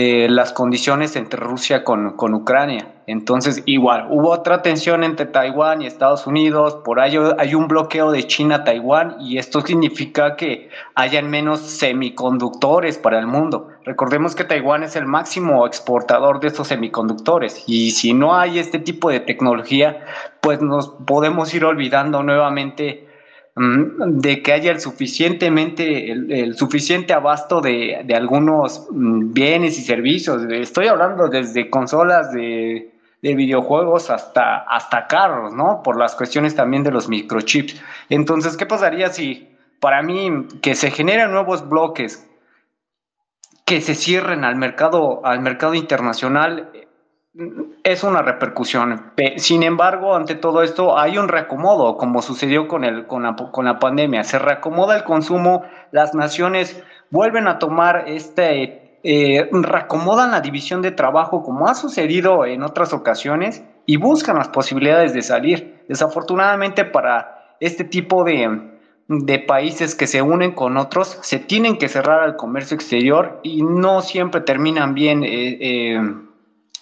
eh, 0.00 0.28
las 0.30 0.52
condiciones 0.52 1.16
entre 1.16 1.40
Rusia 1.40 1.82
con, 1.82 2.12
con, 2.12 2.32
Ucrania. 2.32 2.86
Entonces, 3.08 3.64
igual, 3.66 4.06
hubo 4.10 4.30
otra 4.30 4.62
tensión 4.62 5.02
entre 5.02 5.26
Taiwán 5.26 5.82
y 5.82 5.86
Estados 5.86 6.24
Unidos, 6.24 6.76
por 6.84 7.00
ello 7.00 7.34
hay 7.36 7.56
un 7.56 7.66
bloqueo 7.66 8.12
de 8.12 8.24
China 8.28 8.54
a 8.54 8.64
Taiwán 8.64 9.16
y 9.18 9.38
esto 9.38 9.60
significa 9.60 10.36
que 10.36 10.70
hayan 10.94 11.28
menos 11.28 11.58
semiconductores 11.62 12.96
para 12.96 13.18
el 13.18 13.26
mundo. 13.26 13.70
Recordemos 13.84 14.36
que 14.36 14.44
Taiwán 14.44 14.84
es 14.84 14.94
el 14.94 15.04
máximo 15.04 15.66
exportador 15.66 16.38
de 16.38 16.46
estos 16.46 16.68
semiconductores 16.68 17.64
y 17.66 17.90
si 17.90 18.14
no 18.14 18.36
hay 18.36 18.60
este 18.60 18.78
tipo 18.78 19.10
de 19.10 19.18
tecnología, 19.18 20.04
pues 20.40 20.62
nos 20.62 20.90
podemos 21.08 21.52
ir 21.54 21.64
olvidando 21.64 22.22
nuevamente 22.22 23.07
de 23.58 24.42
que 24.42 24.52
haya 24.52 24.70
el 24.70 24.80
suficientemente 24.80 26.12
el, 26.12 26.56
suficiente 26.56 27.12
abasto 27.12 27.60
de, 27.60 28.02
de, 28.04 28.14
algunos 28.14 28.86
mm, 28.90 29.32
bienes 29.32 29.78
y 29.78 29.82
servicios. 29.82 30.42
Estoy 30.50 30.86
hablando 30.86 31.28
desde 31.28 31.68
consolas 31.68 32.32
de, 32.32 32.92
de, 33.20 33.34
videojuegos 33.34 34.10
hasta, 34.10 34.58
hasta 34.58 35.06
carros, 35.06 35.54
¿no? 35.54 35.82
Por 35.82 35.98
las 35.98 36.14
cuestiones 36.14 36.54
también 36.54 36.84
de 36.84 36.92
los 36.92 37.08
microchips. 37.08 37.80
Entonces, 38.10 38.56
¿qué 38.56 38.66
pasaría 38.66 39.08
si 39.08 39.48
para 39.80 40.02
mí 40.02 40.46
que 40.62 40.74
se 40.74 40.90
generen 40.90 41.32
nuevos 41.32 41.68
bloques 41.68 42.24
que 43.64 43.80
se 43.80 43.94
cierren 43.94 44.44
al 44.44 44.56
mercado, 44.56 45.24
al 45.26 45.40
mercado 45.40 45.74
internacional 45.74 46.70
es 47.84 48.02
una 48.02 48.22
repercusión. 48.22 49.12
Sin 49.36 49.62
embargo, 49.62 50.14
ante 50.14 50.34
todo 50.34 50.62
esto 50.62 50.98
hay 50.98 51.18
un 51.18 51.28
reacomodo, 51.28 51.96
como 51.96 52.22
sucedió 52.22 52.68
con, 52.68 52.84
el, 52.84 53.06
con, 53.06 53.22
la, 53.22 53.36
con 53.36 53.64
la 53.64 53.78
pandemia. 53.78 54.24
Se 54.24 54.38
reacomoda 54.38 54.96
el 54.96 55.04
consumo, 55.04 55.62
las 55.92 56.14
naciones 56.14 56.82
vuelven 57.10 57.46
a 57.46 57.58
tomar 57.58 58.04
este, 58.08 58.98
eh, 59.04 59.48
reacomodan 59.52 60.32
la 60.32 60.40
división 60.40 60.82
de 60.82 60.90
trabajo, 60.90 61.42
como 61.42 61.68
ha 61.68 61.74
sucedido 61.74 62.44
en 62.44 62.62
otras 62.62 62.92
ocasiones, 62.92 63.62
y 63.86 63.96
buscan 63.96 64.36
las 64.36 64.48
posibilidades 64.48 65.14
de 65.14 65.22
salir. 65.22 65.84
Desafortunadamente 65.88 66.84
para 66.84 67.56
este 67.60 67.84
tipo 67.84 68.24
de, 68.24 68.78
de 69.06 69.38
países 69.38 69.94
que 69.94 70.06
se 70.06 70.22
unen 70.22 70.52
con 70.52 70.76
otros, 70.76 71.18
se 71.22 71.38
tienen 71.38 71.78
que 71.78 71.88
cerrar 71.88 72.20
al 72.20 72.36
comercio 72.36 72.74
exterior 72.74 73.40
y 73.42 73.62
no 73.62 74.02
siempre 74.02 74.40
terminan 74.40 74.94
bien. 74.94 75.22
Eh, 75.22 75.58
eh, 75.60 76.27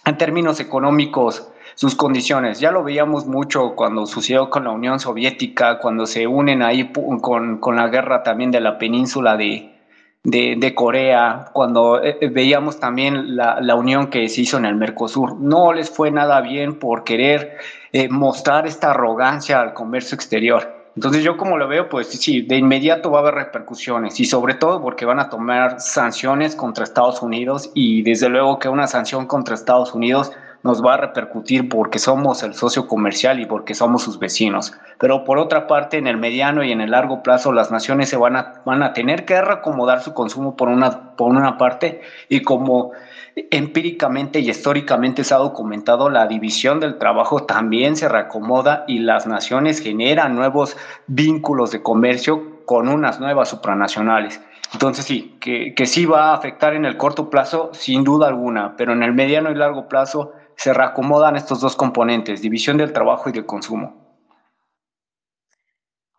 en 0.06 0.16
términos 0.16 0.60
económicos 0.60 1.52
sus 1.74 1.94
condiciones. 1.94 2.60
Ya 2.60 2.70
lo 2.70 2.82
veíamos 2.82 3.26
mucho 3.26 3.74
cuando 3.74 4.06
sucedió 4.06 4.48
con 4.48 4.64
la 4.64 4.70
Unión 4.70 4.98
Soviética, 4.98 5.78
cuando 5.78 6.06
se 6.06 6.26
unen 6.26 6.62
ahí 6.62 6.90
con, 7.20 7.58
con 7.58 7.76
la 7.76 7.88
guerra 7.88 8.22
también 8.22 8.50
de 8.50 8.60
la 8.60 8.78
península 8.78 9.36
de, 9.36 9.76
de, 10.22 10.74
Corea, 10.74 11.46
cuando 11.52 12.02
eh, 12.02 12.18
eh, 12.20 12.28
veíamos 12.28 12.80
también 12.80 13.36
la, 13.36 13.60
la, 13.60 13.74
unión 13.74 14.08
que 14.08 14.28
se 14.28 14.40
hizo 14.40 14.56
en 14.56 14.64
el 14.64 14.74
Mercosur. 14.74 15.38
No 15.38 15.72
les 15.72 15.90
fue 15.90 16.10
nada 16.10 16.40
bien 16.40 16.78
por 16.78 17.04
querer 17.04 17.58
eh, 17.92 18.08
mostrar 18.08 18.66
esta 18.66 18.90
arrogancia 18.90 19.60
al 19.60 19.74
comercio 19.74 20.14
exterior. 20.16 20.75
Entonces 20.96 21.22
yo 21.22 21.36
como 21.36 21.58
lo 21.58 21.68
veo, 21.68 21.90
pues 21.90 22.08
sí, 22.08 22.40
de 22.40 22.56
inmediato 22.56 23.10
va 23.10 23.18
a 23.18 23.22
haber 23.22 23.34
repercusiones 23.34 24.18
y 24.18 24.24
sobre 24.24 24.54
todo 24.54 24.80
porque 24.80 25.04
van 25.04 25.20
a 25.20 25.28
tomar 25.28 25.78
sanciones 25.78 26.56
contra 26.56 26.84
Estados 26.84 27.20
Unidos 27.20 27.70
y 27.74 28.02
desde 28.02 28.30
luego 28.30 28.58
que 28.58 28.70
una 28.70 28.86
sanción 28.86 29.26
contra 29.26 29.54
Estados 29.54 29.94
Unidos 29.94 30.32
nos 30.62 30.84
va 30.84 30.94
a 30.94 30.96
repercutir 30.96 31.68
porque 31.68 31.98
somos 31.98 32.42
el 32.42 32.54
socio 32.54 32.88
comercial 32.88 33.40
y 33.40 33.46
porque 33.46 33.74
somos 33.74 34.02
sus 34.02 34.18
vecinos. 34.18 34.72
Pero 34.98 35.22
por 35.24 35.38
otra 35.38 35.66
parte, 35.66 35.98
en 35.98 36.06
el 36.06 36.16
mediano 36.16 36.64
y 36.64 36.72
en 36.72 36.80
el 36.80 36.90
largo 36.90 37.22
plazo, 37.22 37.52
las 37.52 37.70
naciones 37.70 38.08
se 38.08 38.16
van 38.16 38.36
a, 38.36 38.62
van 38.64 38.82
a 38.82 38.92
tener 38.92 39.24
que 39.24 39.40
reacomodar 39.40 40.02
su 40.02 40.14
consumo 40.14 40.56
por 40.56 40.68
una, 40.68 41.14
por 41.14 41.28
una 41.28 41.58
parte 41.58 42.00
y 42.28 42.40
como 42.40 42.92
empíricamente 43.36 44.40
y 44.40 44.50
históricamente 44.50 45.22
se 45.22 45.34
ha 45.34 45.38
documentado, 45.38 46.08
la 46.08 46.26
división 46.26 46.80
del 46.80 46.98
trabajo 46.98 47.44
también 47.44 47.96
se 47.96 48.08
reacomoda 48.08 48.84
y 48.88 49.00
las 49.00 49.26
naciones 49.26 49.80
generan 49.80 50.34
nuevos 50.34 50.76
vínculos 51.06 51.70
de 51.70 51.82
comercio 51.82 52.64
con 52.64 52.88
unas 52.88 53.20
nuevas 53.20 53.50
supranacionales. 53.50 54.40
Entonces 54.72 55.04
sí, 55.04 55.36
que, 55.40 55.74
que 55.74 55.86
sí 55.86 56.06
va 56.06 56.30
a 56.30 56.34
afectar 56.34 56.74
en 56.74 56.86
el 56.86 56.96
corto 56.96 57.28
plazo, 57.28 57.70
sin 57.72 58.04
duda 58.04 58.26
alguna, 58.26 58.74
pero 58.76 58.94
en 58.94 59.02
el 59.02 59.12
mediano 59.12 59.50
y 59.50 59.54
largo 59.54 59.86
plazo 59.86 60.32
se 60.56 60.72
reacomodan 60.72 61.36
estos 61.36 61.60
dos 61.60 61.76
componentes, 61.76 62.40
división 62.40 62.78
del 62.78 62.92
trabajo 62.94 63.28
y 63.28 63.32
del 63.32 63.44
consumo. 63.44 64.06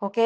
Ok, 0.00 0.18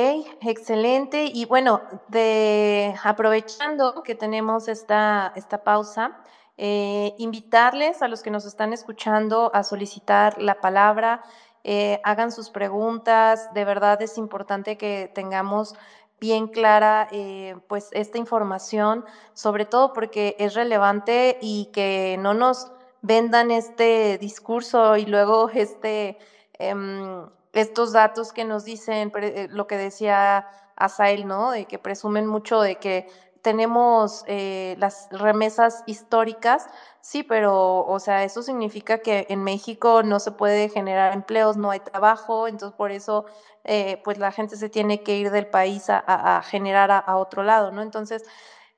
excelente. 0.42 1.24
Y 1.32 1.46
bueno, 1.46 1.80
de, 2.08 2.94
aprovechando 3.02 4.02
que 4.02 4.14
tenemos 4.14 4.68
esta, 4.68 5.32
esta 5.34 5.64
pausa, 5.64 6.18
eh, 6.64 7.16
invitarles 7.18 8.02
a 8.02 8.08
los 8.08 8.22
que 8.22 8.30
nos 8.30 8.44
están 8.44 8.72
escuchando 8.72 9.50
a 9.52 9.64
solicitar 9.64 10.40
la 10.40 10.60
palabra, 10.60 11.24
eh, 11.64 12.00
hagan 12.04 12.30
sus 12.30 12.50
preguntas, 12.50 13.52
de 13.52 13.64
verdad 13.64 14.00
es 14.00 14.16
importante 14.16 14.78
que 14.78 15.10
tengamos 15.12 15.74
bien 16.20 16.46
clara 16.46 17.08
eh, 17.10 17.56
pues 17.66 17.88
esta 17.90 18.18
información, 18.18 19.04
sobre 19.34 19.64
todo 19.64 19.92
porque 19.92 20.36
es 20.38 20.54
relevante 20.54 21.36
y 21.40 21.68
que 21.72 22.16
no 22.20 22.32
nos 22.32 22.70
vendan 23.00 23.50
este 23.50 24.16
discurso 24.18 24.96
y 24.96 25.06
luego 25.06 25.50
este, 25.52 26.16
em, 26.60 27.26
estos 27.54 27.92
datos 27.92 28.32
que 28.32 28.44
nos 28.44 28.64
dicen, 28.64 29.10
lo 29.50 29.66
que 29.66 29.76
decía 29.76 30.46
Asael, 30.76 31.26
¿no? 31.26 31.50
De 31.50 31.64
que 31.64 31.80
presumen 31.80 32.28
mucho 32.28 32.60
de 32.60 32.76
que 32.76 33.08
tenemos 33.42 34.24
eh, 34.28 34.76
las 34.78 35.08
remesas 35.10 35.82
históricas, 35.86 36.68
sí, 37.00 37.24
pero, 37.24 37.84
o 37.84 37.98
sea, 37.98 38.22
eso 38.24 38.42
significa 38.42 38.98
que 38.98 39.26
en 39.28 39.42
México 39.42 40.02
no 40.04 40.20
se 40.20 40.30
puede 40.30 40.68
generar 40.68 41.12
empleos, 41.12 41.56
no 41.56 41.72
hay 41.72 41.80
trabajo, 41.80 42.46
entonces 42.46 42.76
por 42.76 42.92
eso, 42.92 43.26
eh, 43.64 44.00
pues 44.04 44.18
la 44.18 44.30
gente 44.30 44.56
se 44.56 44.68
tiene 44.68 45.02
que 45.02 45.16
ir 45.16 45.30
del 45.32 45.48
país 45.48 45.86
a, 45.88 46.42
generar 46.46 46.90
a, 46.92 47.16
otro 47.16 47.42
lado, 47.42 47.72
¿no? 47.72 47.82
Entonces, 47.82 48.24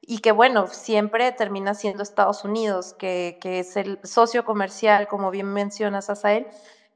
y 0.01 0.19
que 0.19 0.33
bueno, 0.33 0.67
siempre 0.69 1.31
termina 1.33 1.75
siendo 1.75 2.03
Estados 2.03 2.45
Unidos, 2.45 2.95
que, 2.95 3.39
que 3.41 3.61
es 3.61 3.77
el 3.77 4.01
socio 4.03 4.45
comercial, 4.45 5.09
como 5.09 5.31
bien 5.31 5.47
mencionas, 5.53 6.09
Asael, 6.11 6.47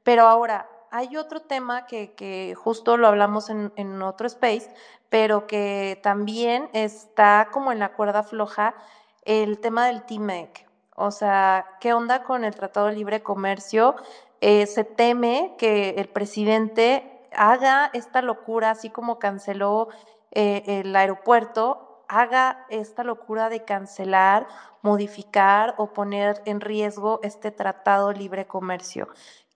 pero 0.03 0.27
ahora, 0.27 0.67
hay 0.91 1.17
otro 1.17 1.41
tema 1.41 1.85
que, 1.85 2.55
justo 2.57 2.97
lo 2.97 3.07
hablamos 3.07 3.49
en, 3.49 4.01
otro 4.01 4.27
space, 4.27 4.73
pero 5.09 5.47
que 5.47 5.99
también 6.03 6.69
está 6.73 7.49
como 7.51 7.71
en 7.71 7.79
la 7.79 7.93
cuerda 7.93 8.23
floja 8.23 8.75
el 9.23 9.59
tema 9.59 9.87
del 9.87 10.03
TIMEC. 10.03 10.67
O 10.95 11.11
sea, 11.11 11.77
¿qué 11.79 11.93
onda 11.93 12.23
con 12.23 12.43
el 12.43 12.55
Tratado 12.55 12.87
de 12.87 12.93
Libre 12.93 13.23
Comercio? 13.23 13.95
Eh, 14.41 14.65
se 14.65 14.83
teme 14.83 15.55
que 15.57 15.91
el 15.97 16.09
presidente 16.09 17.27
haga 17.35 17.89
esta 17.93 18.21
locura, 18.21 18.71
así 18.71 18.89
como 18.89 19.19
canceló 19.19 19.89
eh, 20.31 20.63
el 20.65 20.95
aeropuerto, 20.95 22.03
haga 22.07 22.65
esta 22.69 23.03
locura 23.03 23.49
de 23.49 23.63
cancelar, 23.63 24.47
modificar 24.81 25.75
o 25.77 25.93
poner 25.93 26.41
en 26.45 26.59
riesgo 26.59 27.19
este 27.23 27.51
Tratado 27.51 28.11
Libre 28.11 28.47
Comercio. 28.47 29.07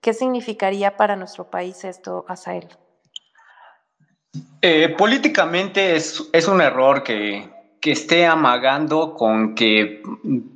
¿Qué 0.04 0.14
significaría 0.14 0.98
para 0.98 1.16
nuestro 1.16 1.46
país 1.50 1.86
esto, 1.86 2.26
Asael? 2.28 2.68
Eh, 4.62 4.90
políticamente 4.98 5.96
es, 5.96 6.30
es, 6.34 6.50
un 6.50 6.60
error 6.60 7.04
que, 7.04 7.50
que, 7.80 7.94
esté 7.94 8.26
amagando 8.26 9.14
con 9.14 9.56
que 9.56 10.04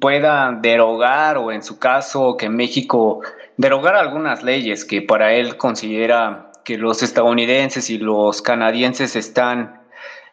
pueda 0.01 0.51
derogar 0.51 1.37
o 1.37 1.53
en 1.53 1.63
su 1.63 1.79
caso 1.79 2.35
que 2.35 2.49
México 2.49 3.21
derogar 3.55 3.95
algunas 3.95 4.43
leyes 4.43 4.83
que 4.83 5.01
para 5.01 5.33
él 5.33 5.55
considera 5.55 6.51
que 6.65 6.77
los 6.77 7.01
estadounidenses 7.01 7.89
y 7.89 7.99
los 7.99 8.41
canadienses 8.41 9.15
están, 9.15 9.81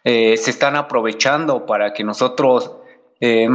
eh, 0.02 0.36
se 0.36 0.50
están 0.50 0.74
aprovechando 0.74 1.66
para 1.66 1.92
que 1.92 2.02
nosotros, 2.02 2.72
eh, 3.20 3.48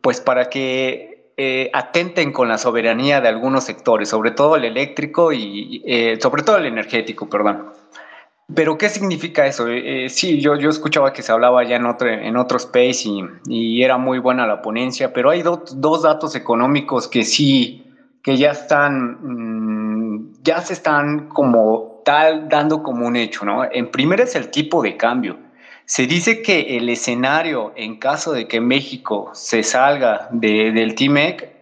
pues 0.00 0.22
para 0.22 0.48
que 0.48 1.13
eh, 1.36 1.70
atenten 1.72 2.32
con 2.32 2.48
la 2.48 2.58
soberanía 2.58 3.20
de 3.20 3.28
algunos 3.28 3.64
sectores, 3.64 4.08
sobre 4.08 4.30
todo 4.30 4.56
el 4.56 4.64
eléctrico 4.64 5.32
y 5.32 5.82
eh, 5.84 6.18
sobre 6.20 6.42
todo 6.42 6.58
el 6.58 6.66
energético, 6.66 7.28
perdón. 7.28 7.70
Pero, 8.54 8.76
¿qué 8.76 8.90
significa 8.90 9.46
eso? 9.46 9.68
Eh, 9.68 10.04
eh, 10.04 10.08
sí, 10.10 10.40
yo, 10.40 10.56
yo 10.56 10.68
escuchaba 10.68 11.12
que 11.12 11.22
se 11.22 11.32
hablaba 11.32 11.64
ya 11.64 11.76
en 11.76 11.86
otro, 11.86 12.08
en 12.08 12.36
otro 12.36 12.58
space 12.58 13.08
y, 13.08 13.24
y 13.46 13.82
era 13.82 13.96
muy 13.96 14.18
buena 14.18 14.46
la 14.46 14.60
ponencia, 14.60 15.12
pero 15.12 15.30
hay 15.30 15.42
dos 15.42 16.02
datos 16.02 16.36
económicos 16.36 17.08
que 17.08 17.24
sí, 17.24 17.84
que 18.22 18.36
ya 18.36 18.50
están, 18.50 19.18
mmm, 19.22 20.34
ya 20.42 20.60
se 20.60 20.74
están 20.74 21.28
como 21.28 22.02
tal 22.04 22.48
dando 22.48 22.82
como 22.82 23.06
un 23.06 23.16
hecho, 23.16 23.44
¿no? 23.46 23.64
En 23.64 23.90
primer 23.90 24.20
es 24.20 24.36
el 24.36 24.50
tipo 24.50 24.82
de 24.82 24.96
cambio. 24.96 25.38
Se 25.86 26.06
dice 26.06 26.40
que 26.40 26.78
el 26.78 26.88
escenario 26.88 27.72
en 27.76 27.96
caso 27.96 28.32
de 28.32 28.48
que 28.48 28.60
México 28.60 29.30
se 29.34 29.62
salga 29.62 30.28
de, 30.30 30.72
del 30.72 30.94
TIMEC 30.94 31.52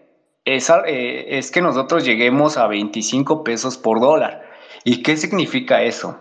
es, 0.45 0.71
eh, 0.87 1.39
es 1.39 1.51
que 1.51 1.61
nosotros 1.61 2.05
lleguemos 2.05 2.57
a 2.57 2.69
25 2.69 3.43
pesos 3.43 3.77
por 3.77 4.01
dólar. 4.01 4.43
¿Y 4.85 5.03
qué 5.03 5.17
significa 5.17 5.83
eso? 5.83 6.21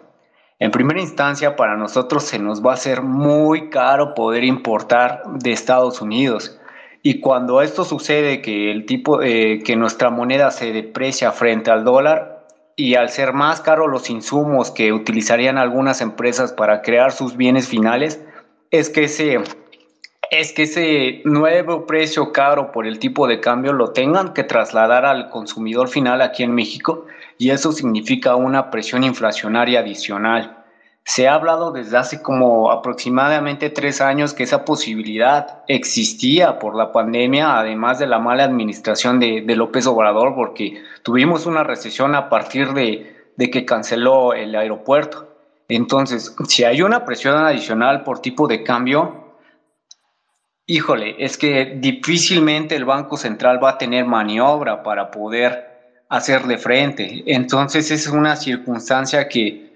En 0.57 0.71
primera 0.71 0.99
instancia, 0.99 1.55
para 1.55 1.75
nosotros 1.77 2.23
se 2.23 2.39
nos 2.39 2.65
va 2.65 2.71
a 2.71 2.75
hacer 2.75 3.03
muy 3.03 3.69
caro 3.69 4.13
poder 4.15 4.43
importar 4.43 5.23
de 5.39 5.51
Estados 5.51 6.01
Unidos. 6.01 6.59
Y 7.03 7.19
cuando 7.19 7.61
esto 7.61 7.83
sucede, 7.83 8.41
que 8.41 8.71
el 8.71 8.85
tipo, 8.85 9.21
eh, 9.21 9.61
que 9.63 9.75
nuestra 9.75 10.09
moneda 10.09 10.51
se 10.51 10.71
deprecia 10.71 11.31
frente 11.31 11.71
al 11.71 11.83
dólar 11.83 12.30
y 12.81 12.95
al 12.95 13.09
ser 13.09 13.31
más 13.31 13.61
caros 13.61 13.91
los 13.91 14.09
insumos 14.09 14.71
que 14.71 14.91
utilizarían 14.91 15.59
algunas 15.59 16.01
empresas 16.01 16.51
para 16.51 16.81
crear 16.81 17.11
sus 17.11 17.37
bienes 17.37 17.67
finales, 17.67 18.19
es 18.71 18.89
que 18.89 19.03
ese, 19.03 19.39
es 20.31 20.51
que 20.51 20.63
ese 20.63 21.21
nuevo 21.23 21.85
precio 21.85 22.31
caro 22.31 22.71
por 22.71 22.87
el 22.87 22.97
tipo 22.97 23.27
de 23.27 23.39
cambio 23.39 23.71
lo 23.71 23.91
tengan 23.91 24.33
que 24.33 24.43
trasladar 24.43 25.05
al 25.05 25.29
consumidor 25.29 25.89
final 25.89 26.23
aquí 26.23 26.41
en 26.41 26.55
México 26.55 27.05
y 27.37 27.51
eso 27.51 27.71
significa 27.71 28.35
una 28.35 28.71
presión 28.71 29.03
inflacionaria 29.03 29.81
adicional. 29.81 30.60
Se 31.03 31.27
ha 31.27 31.33
hablado 31.33 31.71
desde 31.71 31.97
hace 31.97 32.21
como 32.21 32.71
aproximadamente 32.71 33.69
tres 33.69 34.01
años 34.01 34.33
que 34.33 34.43
esa 34.43 34.65
posibilidad 34.65 35.63
existía 35.67 36.59
por 36.59 36.75
la 36.75 36.91
pandemia, 36.91 37.57
además 37.59 37.97
de 37.99 38.07
la 38.07 38.19
mala 38.19 38.43
administración 38.43 39.19
de, 39.19 39.43
López 39.55 39.87
Obrador, 39.87 40.35
porque 40.35 40.81
tuvimos 41.03 41.45
una 41.47 41.63
recesión 41.63 42.13
a 42.13 42.29
partir 42.29 42.73
de, 42.73 43.31
de 43.35 43.49
que 43.49 43.65
canceló 43.65 44.33
el 44.33 44.55
aeropuerto. 44.55 45.27
Entonces, 45.67 46.35
si 46.47 46.65
hay 46.65 46.81
una 46.81 47.03
presión 47.03 47.35
adicional 47.37 48.03
por 48.03 48.19
tipo 48.19 48.47
de 48.47 48.63
cambio, 48.63 49.37
híjole, 50.67 51.15
es 51.17 51.37
que 51.37 51.77
difícilmente 51.79 52.75
el 52.75 52.85
Banco 52.85 53.17
Central 53.17 53.61
va 53.63 53.71
a 53.71 53.77
tener 53.77 54.05
maniobra 54.05 54.83
para 54.83 55.09
poder 55.09 56.03
hacerle 56.09 56.57
frente. 56.57 57.23
Entonces, 57.25 57.89
es 57.89 58.07
una 58.07 58.35
circunstancia 58.35 59.27
que 59.27 59.70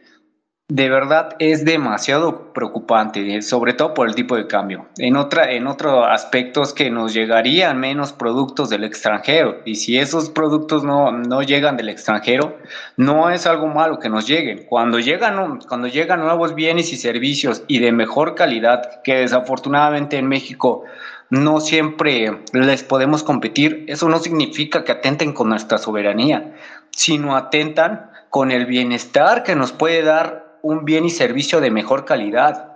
de 0.68 0.89
verdad 0.89 1.36
es 1.38 1.63
demasiado 1.63 2.51
preocupante, 2.51 3.43
sobre 3.43 3.74
todo 3.74 3.93
por 3.93 4.07
el 4.07 4.16
tipo 4.16 4.36
de 4.36 4.47
cambio. 4.47 4.88
En 4.97 5.16
otra, 5.16 5.51
en 5.51 5.68
otro 5.68 6.05
aspecto 6.05 6.63
es 6.63 6.74
que 6.74 6.89
nos 6.89 7.13
llegarían 7.13 7.80
menos 7.80 8.13
productos 8.13 8.72
del 8.72 8.84
extranjero. 8.84 9.61
Y 9.63 9.76
si 9.76 9.99
esos 9.99 10.32
productos 10.32 10.84
no, 10.84 11.11
no 11.11 11.43
llegan 11.43 11.78
del 11.78 11.89
extranjero, 11.89 12.57
no 12.97 13.30
es 13.30 13.45
algo 13.45 13.68
malo 13.68 13.99
que 13.99 14.09
nos 14.09 14.28
lleguen. 14.28 14.66
Cuando 14.68 14.97
llegan, 14.97 15.59
cuando 15.59 15.88
llegan 15.88 16.22
nuevos 16.22 16.55
bienes 16.55 16.91
y 16.91 16.97
servicios 16.97 17.63
y 17.68 17.78
de 17.78 17.91
mejor 17.91 18.34
calidad, 18.34 19.03
que 19.03 19.18
desafortunadamente 19.18 20.18
en 20.18 20.28
México 20.28 20.84
no 21.30 21.59
siempre 21.59 22.39
les 22.53 22.84
podemos 22.84 23.22
competir, 23.22 23.86
eso 23.88 24.09
no 24.09 24.18
significa 24.18 24.84
que 24.84 24.93
atenten 24.93 25.34
con 25.34 25.49
nuestra 25.49 25.78
soberanía, 25.78 26.55
sino 26.89 27.36
atentan 27.36 28.09
con 28.32 28.51
el 28.51 28.66
bienestar 28.66 29.43
que 29.43 29.55
nos 29.55 29.72
puede 29.72 30.01
dar 30.01 30.44
un 30.66 30.84
bien 30.84 31.05
y 31.05 31.11
servicio 31.11 31.61
de 31.61 31.70
mejor 31.70 32.05
calidad. 32.05 32.72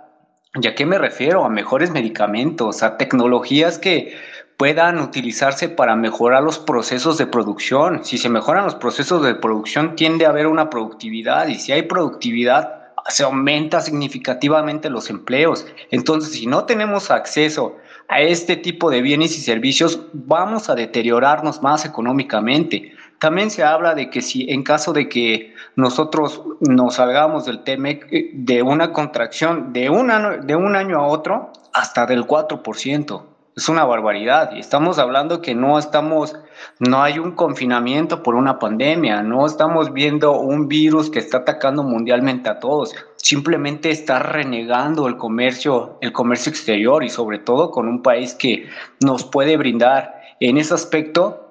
¿Y 0.54 0.66
a 0.68 0.76
qué 0.76 0.86
me 0.86 0.96
refiero? 0.96 1.44
A 1.44 1.48
mejores 1.48 1.90
medicamentos, 1.90 2.84
a 2.84 2.96
tecnologías 2.96 3.78
que 3.78 4.16
puedan 4.56 5.00
utilizarse 5.00 5.68
para 5.68 5.96
mejorar 5.96 6.44
los 6.44 6.60
procesos 6.60 7.18
de 7.18 7.26
producción. 7.26 8.04
Si 8.04 8.16
se 8.16 8.28
mejoran 8.28 8.64
los 8.64 8.76
procesos 8.76 9.24
de 9.24 9.34
producción, 9.34 9.96
tiende 9.96 10.24
a 10.24 10.28
haber 10.28 10.46
una 10.46 10.70
productividad 10.70 11.48
y 11.48 11.56
si 11.56 11.72
hay 11.72 11.82
productividad, 11.82 12.92
se 13.08 13.24
aumenta 13.24 13.80
significativamente 13.80 14.88
los 14.88 15.10
empleos. 15.10 15.66
Entonces, 15.90 16.32
si 16.34 16.46
no 16.46 16.66
tenemos 16.66 17.10
acceso 17.10 17.76
a 18.06 18.20
este 18.20 18.54
tipo 18.56 18.90
de 18.90 19.02
bienes 19.02 19.36
y 19.36 19.40
servicios, 19.40 20.00
vamos 20.12 20.70
a 20.70 20.76
deteriorarnos 20.76 21.60
más 21.60 21.84
económicamente. 21.84 22.92
También 23.20 23.50
se 23.50 23.62
habla 23.62 23.94
de 23.94 24.08
que 24.08 24.22
si 24.22 24.50
en 24.50 24.62
caso 24.62 24.94
de 24.94 25.08
que 25.10 25.54
nosotros 25.76 26.42
nos 26.60 26.94
salgamos 26.94 27.44
del 27.44 27.62
TEMEC 27.62 28.08
eh, 28.10 28.30
de 28.32 28.62
una 28.62 28.92
contracción 28.92 29.74
de 29.74 29.90
un 29.90 30.10
año, 30.10 30.98
a 30.98 31.06
otro 31.06 31.52
hasta 31.74 32.06
del 32.06 32.26
4%. 32.26 33.22
Es 33.54 33.68
una 33.68 33.84
barbaridad. 33.84 34.52
Y 34.54 34.60
estamos 34.60 34.98
hablando 34.98 35.42
que 35.42 35.54
no 35.54 35.78
estamos, 35.78 36.34
no 36.78 37.02
hay 37.02 37.18
un 37.18 37.32
confinamiento 37.32 38.22
por 38.22 38.36
una 38.36 38.58
pandemia, 38.58 39.22
no 39.22 39.44
estamos 39.44 39.92
viendo 39.92 40.38
un 40.40 40.66
virus 40.66 41.10
que 41.10 41.18
está 41.18 41.38
atacando 41.38 41.82
mundialmente 41.82 42.48
a 42.48 42.58
todos. 42.58 42.94
Simplemente 43.16 43.90
está 43.90 44.20
renegando 44.20 45.06
el 45.06 45.18
comercio, 45.18 45.98
el 46.00 46.12
comercio 46.12 46.48
exterior 46.48 47.04
y 47.04 47.10
sobre 47.10 47.38
todo 47.38 47.70
con 47.70 47.86
un 47.86 48.00
país 48.00 48.34
que 48.34 48.66
nos 49.04 49.24
puede 49.24 49.58
brindar 49.58 50.22
en 50.40 50.56
ese 50.56 50.72
aspecto 50.72 51.49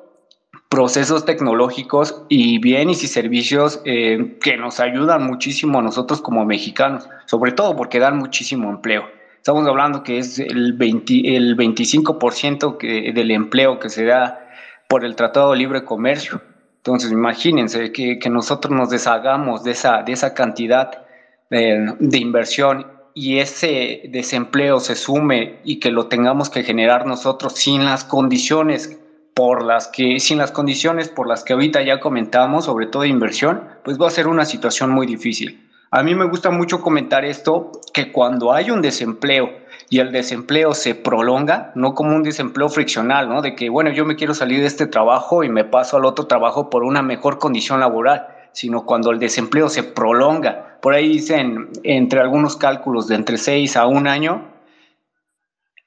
procesos 0.70 1.26
tecnológicos 1.26 2.24
y 2.30 2.60
bienes 2.60 3.04
y 3.04 3.08
servicios 3.08 3.82
eh, 3.86 4.38
que 4.40 4.56
nos 4.56 4.80
ayudan 4.80 5.24
muchísimo 5.24 5.80
a 5.80 5.82
nosotros 5.82 6.22
como 6.22 6.46
mexicanos, 6.46 7.10
sobre 7.26 7.52
todo 7.52 7.76
porque 7.76 8.00
dan 8.00 8.18
muchísimo 8.18 8.70
empleo. 8.70 9.10
Estamos 9.36 9.68
hablando 9.68 10.04
que 10.04 10.20
es 10.20 10.38
el, 10.38 10.74
20, 10.74 11.36
el 11.36 11.58
25% 11.58 12.78
que, 12.78 13.12
del 13.14 13.32
empleo 13.32 13.80
que 13.80 13.90
se 13.90 14.06
da 14.06 14.48
por 14.88 15.04
el 15.04 15.16
Tratado 15.16 15.52
de 15.52 15.58
Libre 15.58 15.84
Comercio. 15.86 16.42
Entonces, 16.78 17.12
imagínense 17.12 17.92
que, 17.92 18.20
que 18.20 18.30
nosotros 18.30 18.72
nos 18.72 18.92
deshagamos 18.92 19.64
de 19.64 19.72
esa, 19.72 20.04
de 20.04 20.12
esa 20.12 20.36
cantidad 20.36 21.04
de, 21.50 21.96
de 22.00 22.18
inversión 22.20 22.86
y 23.16 23.40
ese 23.40 24.04
desempleo 24.10 24.80
se 24.80 24.96
sume 24.96 25.60
y 25.64 25.80
que 25.80 25.90
lo 25.90 26.08
tengamos 26.08 26.50
que 26.50 26.64
generar 26.64 27.08
nosotros 27.08 27.54
sin 27.54 27.86
las 27.86 28.04
condiciones 28.04 28.99
por 29.40 29.64
las 29.64 29.88
que, 29.88 30.20
sin 30.20 30.38
las 30.38 30.52
condiciones 30.52 31.08
por 31.08 31.26
las 31.26 31.46
que 31.46 31.54
ahorita 31.54 31.82
ya 31.82 32.02
comentamos, 32.02 32.66
sobre 32.66 32.88
todo 32.88 33.06
inversión, 33.06 33.64
pues 33.86 33.98
va 33.98 34.08
a 34.08 34.12
ser 34.12 34.28
una 34.28 34.44
situación 34.44 34.90
muy 34.90 35.08
difícil. 35.08 35.66
A 35.92 36.04
mí 36.04 36.14
me 36.14 36.26
gusta 36.26 36.50
mucho 36.50 36.82
comentar 36.82 37.24
esto, 37.24 37.72
que 37.94 38.12
cuando 38.12 38.52
hay 38.52 38.70
un 38.70 38.82
desempleo 38.82 39.50
y 39.90 40.00
el 40.00 40.12
desempleo 40.12 40.74
se 40.74 40.94
prolonga, 40.94 41.72
no 41.76 41.94
como 41.94 42.18
un 42.18 42.24
desempleo 42.24 42.68
friccional, 42.68 43.30
¿no? 43.30 43.42
De 43.42 43.56
que, 43.56 43.70
bueno, 43.70 43.92
yo 43.92 44.04
me 44.04 44.18
quiero 44.18 44.34
salir 44.34 44.60
de 44.60 44.66
este 44.66 44.88
trabajo 44.88 45.42
y 45.46 45.48
me 45.48 45.64
paso 45.64 45.96
al 45.96 46.04
otro 46.04 46.28
trabajo 46.28 46.70
por 46.70 46.84
una 46.84 47.02
mejor 47.02 47.40
condición 47.40 47.80
laboral, 47.80 48.28
sino 48.52 48.86
cuando 48.86 49.10
el 49.10 49.20
desempleo 49.20 49.70
se 49.70 49.84
prolonga. 49.84 50.80
Por 50.82 50.96
ahí 50.96 51.08
dicen, 51.08 51.70
entre 51.84 52.20
algunos 52.20 52.58
cálculos, 52.58 53.08
de 53.08 53.16
entre 53.16 53.38
seis 53.38 53.78
a 53.78 53.88
un 53.88 54.06
año, 54.06 54.52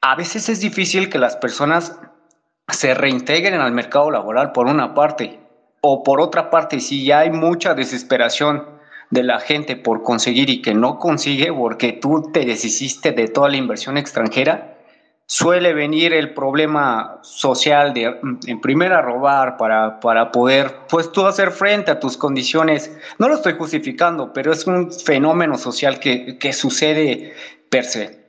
a 0.01 0.17
veces 0.17 0.49
es 0.49 0.61
difícil 0.63 1.11
que 1.11 1.19
las 1.19 1.37
personas 1.37 2.01
se 2.69 2.95
reintegren 2.95 3.61
al 3.61 3.73
mercado 3.73 4.11
laboral 4.11 4.53
por 4.53 4.67
una 4.67 4.95
parte, 4.95 5.41
o 5.81 6.03
por 6.05 6.21
otra 6.21 6.51
parte, 6.51 6.81
si 6.81 7.05
ya 7.05 7.21
hay 7.21 7.31
mucha 7.31 7.75
desesperación 7.75 8.65
de 9.11 9.23
la 9.23 9.41
gente 9.41 9.77
por 9.77 10.03
conseguir 10.03 10.49
y 10.49 10.63
que 10.63 10.75
no 10.75 10.99
consigue 10.99 11.53
porque 11.53 11.93
tú 11.93 12.31
te 12.33 12.45
deshiciste 12.45 13.13
de 13.13 13.29
toda 13.29 13.51
la 13.51 13.57
inversión 13.57 13.99
extranjera, 13.99 14.79
suele 15.27 15.75
venir 15.75 16.13
el 16.13 16.35
problema 16.35 17.19
social 17.23 17.95
de, 17.95 18.17
en 18.47 18.61
primera, 18.61 19.03
robar 19.03 19.57
para, 19.57 20.01
para 20.01 20.31
poder, 20.31 20.73
pues 20.89 21.11
tú 21.11 21.27
hacer 21.27 21.51
frente 21.51 21.91
a 21.91 22.01
tus 22.01 22.17
condiciones. 22.17 22.97
No 23.19 23.29
lo 23.29 23.35
estoy 23.35 23.55
justificando, 23.55 24.33
pero 24.33 24.53
es 24.53 24.67
un 24.67 24.93
fenómeno 24.93 25.59
social 25.59 25.99
que, 25.99 26.39
que 26.39 26.53
sucede 26.53 27.35
per 27.71 27.85
se. 27.85 28.22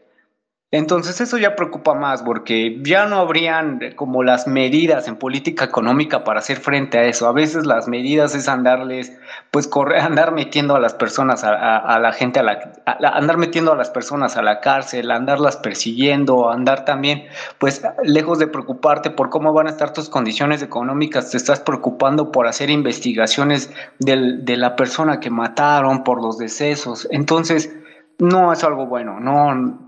Entonces 0.74 1.22
eso 1.22 1.38
ya 1.38 1.56
preocupa 1.56 1.94
más 1.94 2.24
porque 2.24 2.80
ya 2.82 3.06
no 3.06 3.18
habrían 3.18 3.80
como 3.96 4.24
las 4.24 4.48
medidas 4.48 5.08
en 5.08 5.18
política 5.18 5.66
económica 5.66 6.24
para 6.24 6.40
hacer 6.40 6.58
frente 6.58 6.98
a 6.98 7.04
eso. 7.04 7.28
A 7.28 7.32
veces 7.32 7.68
las 7.68 7.88
medidas 7.88 8.34
es 8.34 8.50
andarles, 8.50 9.16
pues 9.52 9.68
correr, 9.68 10.00
andar 10.02 10.32
metiendo 10.32 10.76
a 10.76 10.80
las 10.80 10.96
personas, 10.96 11.44
a, 11.44 12.00
la 12.00 12.12
gente, 12.12 12.42
andar 12.88 13.38
metiendo 13.38 13.72
a 13.72 13.76
las 13.76 13.92
personas 13.92 14.36
a 14.36 14.42
la 14.42 14.62
cárcel, 14.62 15.12
andarlas 15.12 15.58
persiguiendo, 15.58 16.50
andar 16.50 16.86
también, 16.86 17.26
pues 17.60 17.84
lejos 18.02 18.40
de 18.40 18.48
preocuparte 18.48 19.12
por 19.12 19.30
cómo 19.30 19.54
van 19.54 19.68
a 19.68 19.70
estar 19.70 19.94
tus 19.94 20.10
condiciones 20.10 20.64
económicas, 20.64 21.30
te 21.30 21.38
estás 21.38 21.60
preocupando 21.60 22.32
por 22.32 22.48
hacer 22.48 22.72
investigaciones 22.72 23.72
de 24.00 24.58
la 24.58 24.76
persona 24.76 25.20
que 25.20 25.30
mataron, 25.30 26.04
por 26.04 26.20
los 26.20 26.40
decesos. 26.40 27.08
Entonces, 27.12 27.72
no 28.18 28.52
es 28.52 28.64
algo 28.64 28.88
bueno, 28.88 29.20
no 29.20 29.83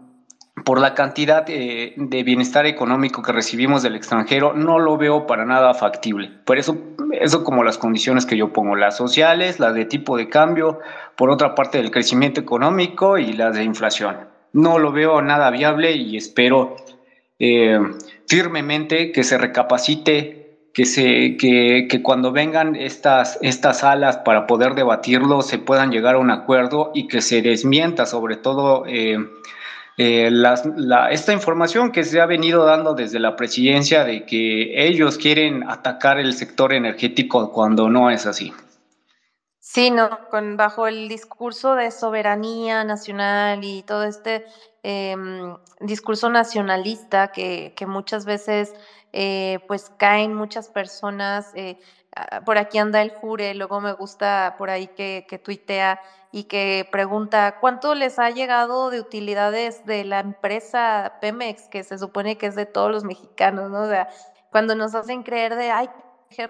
por 0.65 0.81
la 0.81 0.95
cantidad 0.95 1.45
de, 1.45 1.93
bienestar 2.25 2.65
económico 2.65 3.21
que 3.21 3.31
recibimos 3.31 3.83
del 3.83 3.95
extranjero, 3.95 4.53
no 4.53 4.79
lo 4.79 4.97
veo 4.97 5.27
para 5.27 5.45
nada 5.45 5.75
factible. 5.75 6.31
Por 6.43 6.57
eso, 6.57 6.75
eso 7.11 7.43
como 7.43 7.63
las 7.63 7.77
condiciones 7.77 8.25
que 8.25 8.35
yo 8.35 8.51
pongo, 8.51 8.75
las 8.75 8.97
sociales, 8.97 9.59
las 9.59 9.75
de 9.75 9.85
tipo 9.85 10.17
de 10.17 10.27
cambio, 10.27 10.79
por 11.15 11.29
otra 11.29 11.53
parte 11.53 11.77
del 11.77 11.91
crecimiento 11.91 12.41
económico 12.41 13.19
y 13.19 13.33
las 13.33 13.55
de 13.55 13.63
inflación. 13.63 14.17
No 14.53 14.79
lo 14.79 14.91
veo 14.91 15.21
nada 15.21 15.51
viable 15.51 15.91
y 15.91 16.17
espero 16.17 16.75
eh, 17.37 17.79
firmemente 18.27 19.11
que 19.11 19.23
se 19.23 19.37
recapacite, 19.37 20.69
que, 20.73 20.85
se, 20.85 21.37
que, 21.37 22.01
cuando 22.01 22.31
vengan 22.31 22.75
estas, 22.75 23.37
estas 23.43 23.79
salas 23.81 24.17
para 24.17 24.47
poder 24.47 24.73
debatirlo 24.73 25.43
se 25.43 25.59
puedan 25.59 25.91
llegar 25.91 26.15
a 26.15 26.19
un 26.19 26.31
acuerdo 26.31 26.91
y 26.95 27.07
que 27.07 27.21
se 27.21 27.43
desmienta 27.43 28.07
sobre 28.07 28.35
todo... 28.35 28.85
Eh, 28.87 29.19
eh, 29.97 30.29
esta 31.11 31.31
información 31.31 31.91
que 31.91 32.03
se 32.03 32.19
ha 32.19 32.25
venido 32.25 32.65
dando 32.65 32.93
desde 32.93 33.19
la 33.19 33.35
presidencia 33.35 34.03
de 34.03 34.25
que 34.25 34.87
ellos 34.87 35.17
quieren 35.17 35.69
atacar 35.69 36.19
el 36.19 36.33
sector 36.33 36.73
energético 36.73 37.51
cuando 37.51 37.89
no 37.89 38.09
es 38.09 38.25
así. 38.25 38.53
Sí, 39.59 39.91
no, 39.91 40.09
con, 40.29 40.57
bajo 40.57 40.87
el 40.87 41.07
discurso 41.07 41.75
de 41.75 41.91
soberanía 41.91 42.83
nacional 42.83 43.63
y 43.63 43.83
todo 43.83 44.03
este 44.03 44.45
em, 44.83 45.55
discurso 45.79 46.29
nacionalista 46.29 47.31
que, 47.31 47.73
muchas 47.87 48.25
veces 48.25 48.73
eh, 49.13 49.59
pues 49.67 49.91
caen 49.97 50.33
muchas 50.33 50.69
personas, 50.69 51.51
eh, 51.55 51.79
por 52.45 52.57
aquí 52.57 52.77
anda 52.77 53.01
el 53.01 53.11
Jure, 53.11 53.53
luego 53.55 53.81
me 53.81 53.93
gusta 53.93 54.55
por 54.57 54.69
ahí 54.69 54.87
que, 54.87 55.25
que 55.27 55.39
tuitea 55.39 55.99
y 56.35 56.43
que 56.43 56.85
pregunta 56.91 57.59
cuánto 57.61 57.95
les 57.95 58.19
ha 58.19 58.29
llegado 58.29 58.89
de 58.89 58.99
utilidades 58.99 59.85
de 59.85 60.03
la 60.03 60.19
empresa 60.19 61.13
Pemex, 61.21 61.69
que 61.69 61.81
se 61.85 61.97
supone 61.97 62.37
que 62.37 62.47
es 62.47 62.55
de 62.55 62.65
todos 62.65 62.91
los 62.91 63.05
mexicanos, 63.05 63.71
¿no? 63.71 63.83
O 63.83 63.87
sea, 63.87 64.09
cuando 64.51 64.75
nos 64.75 64.95
hacen 64.95 65.23
creer 65.23 65.55
de, 65.55 65.71
ay, 65.71 65.89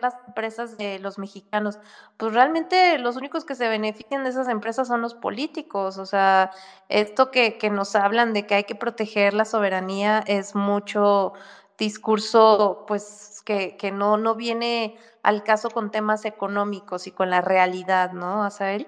las 0.02 0.16
empresas 0.26 0.76
de 0.80 0.98
los 0.98 1.20
mexicanos, 1.20 1.78
pues 2.18 2.34
realmente 2.34 2.98
los 2.98 3.16
únicos 3.16 3.46
que 3.46 3.54
se 3.54 3.70
benefician 3.70 4.24
de 4.24 4.32
esas 4.32 4.48
empresas 4.48 4.88
son 4.88 5.04
los 5.04 5.14
políticos. 5.14 6.00
O 6.00 6.08
sea, 6.08 6.50
esto 6.90 7.30
que, 7.30 7.60
que 7.60 7.70
nos 7.70 7.96
hablan 7.96 8.34
de 8.34 8.48
que 8.48 8.56
hay 8.56 8.64
que 8.64 8.74
proteger 8.74 9.36
la 9.36 9.46
soberanía 9.46 10.24
es 10.26 10.56
mucho 10.56 11.34
discurso, 11.78 12.86
pues, 12.88 13.44
que, 13.46 13.78
que 13.78 13.92
no, 13.92 14.18
no 14.18 14.34
viene 14.34 14.98
al 15.22 15.44
caso 15.44 15.70
con 15.70 15.92
temas 15.92 16.26
económicos 16.26 17.06
y 17.06 17.12
con 17.12 17.30
la 17.30 17.42
realidad, 17.42 18.14
¿no, 18.14 18.44
Asael? 18.44 18.88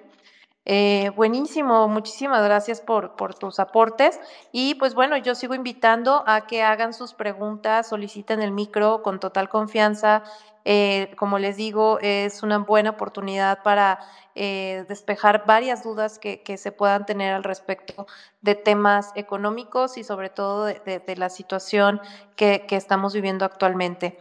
Eh, 0.70 1.12
buenísimo, 1.16 1.88
muchísimas 1.88 2.44
gracias 2.44 2.82
por, 2.82 3.14
tus 3.36 3.58
aportes. 3.58 4.20
Y 4.52 4.74
pues 4.74 4.94
bueno, 4.94 5.16
yo 5.16 5.34
sigo 5.34 5.54
invitando 5.54 6.22
a 6.26 6.46
que 6.46 6.62
hagan 6.62 6.92
sus 6.92 7.14
preguntas, 7.14 7.88
soliciten 7.88 8.42
el 8.42 8.52
micro 8.52 9.02
con 9.02 9.18
total 9.18 9.48
confianza. 9.48 10.24
Eh, 10.66 11.14
como 11.16 11.38
les 11.38 11.56
digo, 11.56 11.98
es 12.02 12.42
una 12.42 12.58
buena 12.58 12.90
oportunidad 12.90 13.62
para 13.62 14.00
eh, 14.34 14.84
despejar 14.90 15.46
varias 15.46 15.82
dudas 15.82 16.18
que, 16.18 16.56
se 16.58 16.70
puedan 16.70 17.06
tener 17.06 17.32
al 17.32 17.44
respecto 17.44 18.06
de 18.42 18.54
temas 18.54 19.12
económicos 19.14 19.96
y 19.96 20.04
sobre 20.04 20.28
todo 20.28 20.66
de, 20.66 21.14
la 21.16 21.30
situación 21.30 21.98
que, 22.36 22.66
estamos 22.72 23.14
viviendo 23.14 23.46
actualmente. 23.46 24.18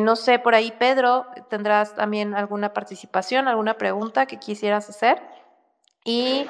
No 0.00 0.16
sé, 0.16 0.40
por 0.40 0.56
ahí, 0.56 0.72
Pedro, 0.80 1.26
¿tendrás 1.48 1.94
también 1.94 2.34
alguna 2.34 2.72
participación, 2.72 3.46
alguna 3.46 3.74
pregunta 3.78 4.26
que 4.26 4.38
quisieras 4.38 4.88
hacer? 4.88 5.22
Y 6.06 6.46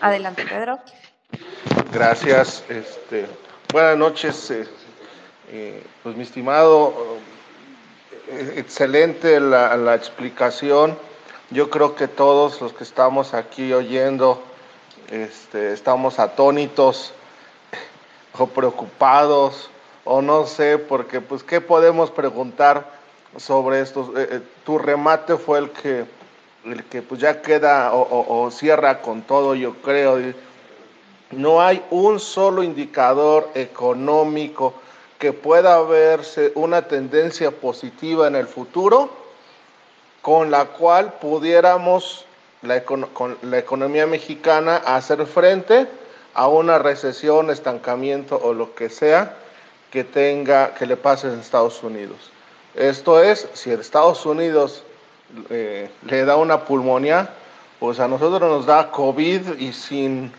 adelante, 0.00 0.46
Pedro. 0.46 0.78
Gracias. 1.92 2.64
Este, 2.70 3.26
buenas 3.70 3.98
noches, 3.98 4.50
eh, 4.50 4.66
eh, 5.50 5.82
pues 6.02 6.16
mi 6.16 6.22
estimado, 6.22 7.18
eh, 8.28 8.54
excelente 8.56 9.40
la, 9.40 9.94
explicación. 9.94 10.96
Yo 11.50 11.68
creo 11.68 11.96
que 11.96 12.08
todos 12.08 12.62
los 12.62 12.72
que 12.72 12.82
estamos 12.82 13.34
aquí 13.34 13.74
oyendo, 13.74 14.42
este, 15.10 15.74
estamos 15.74 16.18
atónitos 16.18 17.12
o 18.38 18.46
preocupados 18.46 19.68
o 20.04 20.22
no 20.22 20.46
sé, 20.46 20.78
porque 20.78 21.20
pues 21.20 21.42
qué 21.42 21.60
podemos 21.60 22.10
preguntar 22.10 22.90
sobre 23.36 23.82
esto. 23.82 24.14
tu 24.64 24.78
remate 24.78 25.36
fue 25.36 25.58
el 25.58 25.70
que 25.72 26.06
el 26.64 26.84
que 26.84 27.02
pues 27.02 27.20
ya 27.20 27.40
queda 27.42 27.92
o, 27.92 28.50
cierra 28.50 29.00
con 29.00 29.22
todo, 29.22 29.54
yo 29.54 29.74
creo. 29.76 30.18
No 31.30 31.60
hay 31.60 31.82
un 31.90 32.18
solo 32.20 32.62
indicador 32.62 33.50
económico 33.54 34.74
que 35.18 35.32
pueda 35.32 35.82
verse 35.82 36.52
una 36.54 36.82
tendencia 36.82 37.50
positiva 37.50 38.28
en 38.28 38.36
el 38.36 38.46
futuro 38.46 39.10
con 40.22 40.50
la 40.50 40.66
cual 40.66 41.14
pudiéramos 41.14 42.24
la, 42.62 42.82
con 42.84 43.38
la 43.42 43.58
economía 43.58 44.06
mexicana 44.06 44.76
hacer 44.76 45.26
frente 45.26 45.86
a 46.34 46.48
una 46.48 46.78
recesión, 46.78 47.50
estancamiento 47.50 48.38
o 48.42 48.52
lo 48.52 48.74
que 48.74 48.90
sea 48.90 49.36
que 49.90 50.04
tenga, 50.04 50.74
que 50.74 50.86
le 50.86 50.96
pase 50.96 51.28
en 51.28 51.40
Estados 51.40 51.82
Unidos. 51.82 52.30
Esto 52.74 53.22
es, 53.22 53.48
si 53.54 53.70
Estados 53.70 54.24
Unidos 54.26 54.84
eh, 55.50 55.90
le 56.06 56.24
da 56.24 56.36
una 56.36 56.64
pulmonía, 56.64 57.30
pues 57.78 58.00
a 58.00 58.08
nosotros 58.08 58.50
nos 58.50 58.66
da 58.66 58.90
COVID 58.90 59.58
y 59.58 59.72
sin, 59.72 60.32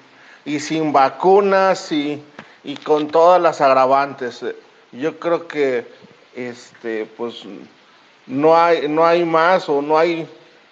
y 0.46 0.60
sin 0.60 0.92
vacunas 0.92 1.92
y, 1.92 2.24
y 2.64 2.76
con 2.78 3.08
todas 3.08 3.42
las 3.42 3.62
agravantes. 3.62 4.44
Yo 4.92 5.20
creo 5.20 5.48
que 5.48 5.88
este, 6.36 7.06
pues 7.18 7.44
no 8.26 8.58
hay, 8.58 8.88
no 8.88 9.06
hay 9.06 9.24
más 9.26 9.70
o 9.70 9.82
no 9.82 9.98
hay, 9.98 10.28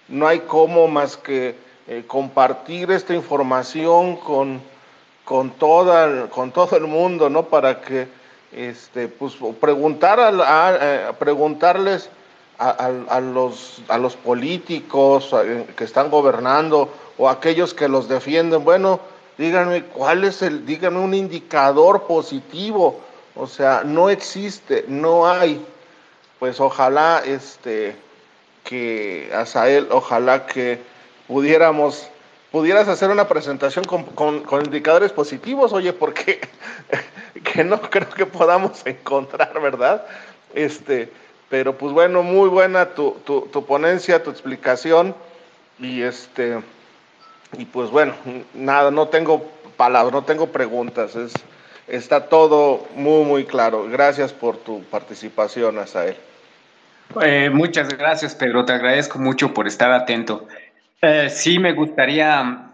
no 0.07 0.28
hay 0.28 0.39
cómo 0.39 0.88
más 0.88 1.18
que 1.18 1.55
eh, 1.88 2.03
compartir 2.07 2.91
esta 2.91 3.13
información 3.13 4.18
con, 4.18 4.61
con, 5.24 5.51
toda, 5.51 6.28
con 6.30 6.51
todo 6.51 6.76
el 6.76 6.84
mundo, 6.84 7.30
¿no? 7.30 7.43
Para 7.43 7.82
que 7.82 8.07
este, 8.51 9.07
pues, 9.07 9.36
preguntar 9.59 10.20
a, 10.20 10.30
a, 10.30 11.09
a 11.09 11.13
preguntarles 11.13 12.09
a, 12.60 13.20
los, 13.22 13.82
a 13.88 13.97
los 13.97 14.16
políticos 14.16 15.36
que 15.76 15.84
están 15.84 16.10
gobernando 16.10 16.91
o 17.18 17.30
aquellos 17.30 17.74
que 17.74 17.88
los 17.88 18.08
defienden, 18.08 18.64
bueno, 18.64 18.99
díganme 19.38 19.84
cuál 19.84 20.24
es 20.24 20.41
el, 20.41 20.66
díganme 20.66 20.99
un 20.99 21.14
indicador 21.14 22.03
positivo, 22.03 22.99
o 23.36 23.47
sea, 23.47 23.84
no 23.84 24.10
existe, 24.10 24.86
no 24.88 25.28
hay, 25.28 25.64
pues 26.39 26.60
ojalá 26.60 27.22
este, 27.26 27.95
que 28.64 29.32
Asael, 29.34 29.88
ojalá 29.91 30.45
que 30.47 30.82
pudiéramos, 31.28 32.10
pudieras 32.51 32.88
hacer 32.88 33.10
una 33.10 33.28
presentación 33.28 33.86
con, 33.86 34.03
con, 34.03 34.41
con 34.41 34.66
indicadores 34.66 35.12
positivos, 35.12 35.74
oye, 35.74 35.93
porque 35.93 36.39
que 37.53 37.64
no 37.64 37.80
creo 37.82 38.10
que 38.10 38.26
podamos 38.26 38.84
encontrar, 38.86 39.60
¿verdad? 39.62 40.05
Este, 40.55 41.12
pero 41.50 41.78
pues 41.78 41.93
bueno, 41.93 42.24
muy 42.24 42.50
buena 42.50 42.93
tu, 42.93 43.18
tu, 43.26 43.41
tu 43.41 43.66
ponencia, 43.66 44.24
tu 44.24 44.30
explicación. 44.30 45.16
Y 45.80 46.02
este, 46.02 46.60
y 47.58 47.66
pues 47.66 47.89
bueno, 47.89 48.14
nada, 48.54 48.91
no 48.91 49.08
tengo 49.08 49.50
palabras, 49.78 50.14
no 50.14 50.24
tengo 50.24 50.48
preguntas. 50.48 51.16
Es, 51.16 51.34
está 51.88 52.28
todo 52.28 52.88
muy, 52.95 53.24
muy 53.24 53.45
claro. 53.45 53.88
Gracias 53.89 54.34
por 54.34 54.58
tu 54.58 54.82
participación, 54.84 55.78
Asael. 55.78 56.18
Eh, 57.22 57.50
muchas 57.50 57.89
gracias, 57.89 58.36
Pedro. 58.36 58.66
Te 58.66 58.74
agradezco 58.74 59.20
mucho 59.20 59.54
por 59.54 59.68
estar 59.68 59.91
atento. 59.91 60.48
Eh, 61.02 61.30
sí, 61.30 61.60
me 61.60 61.74
gustaría 61.74 62.72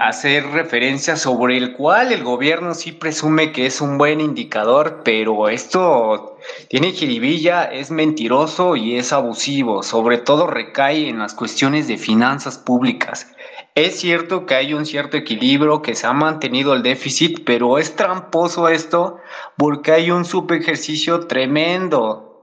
hacer 0.00 0.44
referencia 0.48 1.14
sobre 1.14 1.56
el 1.56 1.72
cual 1.72 2.10
el 2.12 2.24
gobierno 2.24 2.74
sí 2.74 2.90
presume 2.90 3.52
que 3.52 3.66
es 3.66 3.80
un 3.80 3.96
buen 3.96 4.20
indicador, 4.20 5.02
pero 5.04 5.48
esto 5.48 6.36
tiene 6.68 6.90
jiribilla, 6.90 7.62
es 7.62 7.92
mentiroso 7.92 8.74
y 8.74 8.96
es 8.96 9.12
abusivo, 9.12 9.84
sobre 9.84 10.18
todo 10.18 10.48
recae 10.48 11.08
en 11.08 11.20
las 11.20 11.34
cuestiones 11.34 11.86
de 11.86 11.96
finanzas 11.96 12.58
públicas. 12.58 13.32
Es 13.76 14.00
cierto 14.00 14.46
que 14.46 14.56
hay 14.56 14.74
un 14.74 14.84
cierto 14.84 15.16
equilibrio, 15.16 15.80
que 15.80 15.94
se 15.94 16.08
ha 16.08 16.12
mantenido 16.12 16.74
el 16.74 16.82
déficit, 16.82 17.44
pero 17.44 17.78
es 17.78 17.94
tramposo 17.94 18.68
esto 18.68 19.18
porque 19.56 19.92
hay 19.92 20.10
un 20.10 20.24
subejercicio 20.24 21.28
tremendo. 21.28 22.42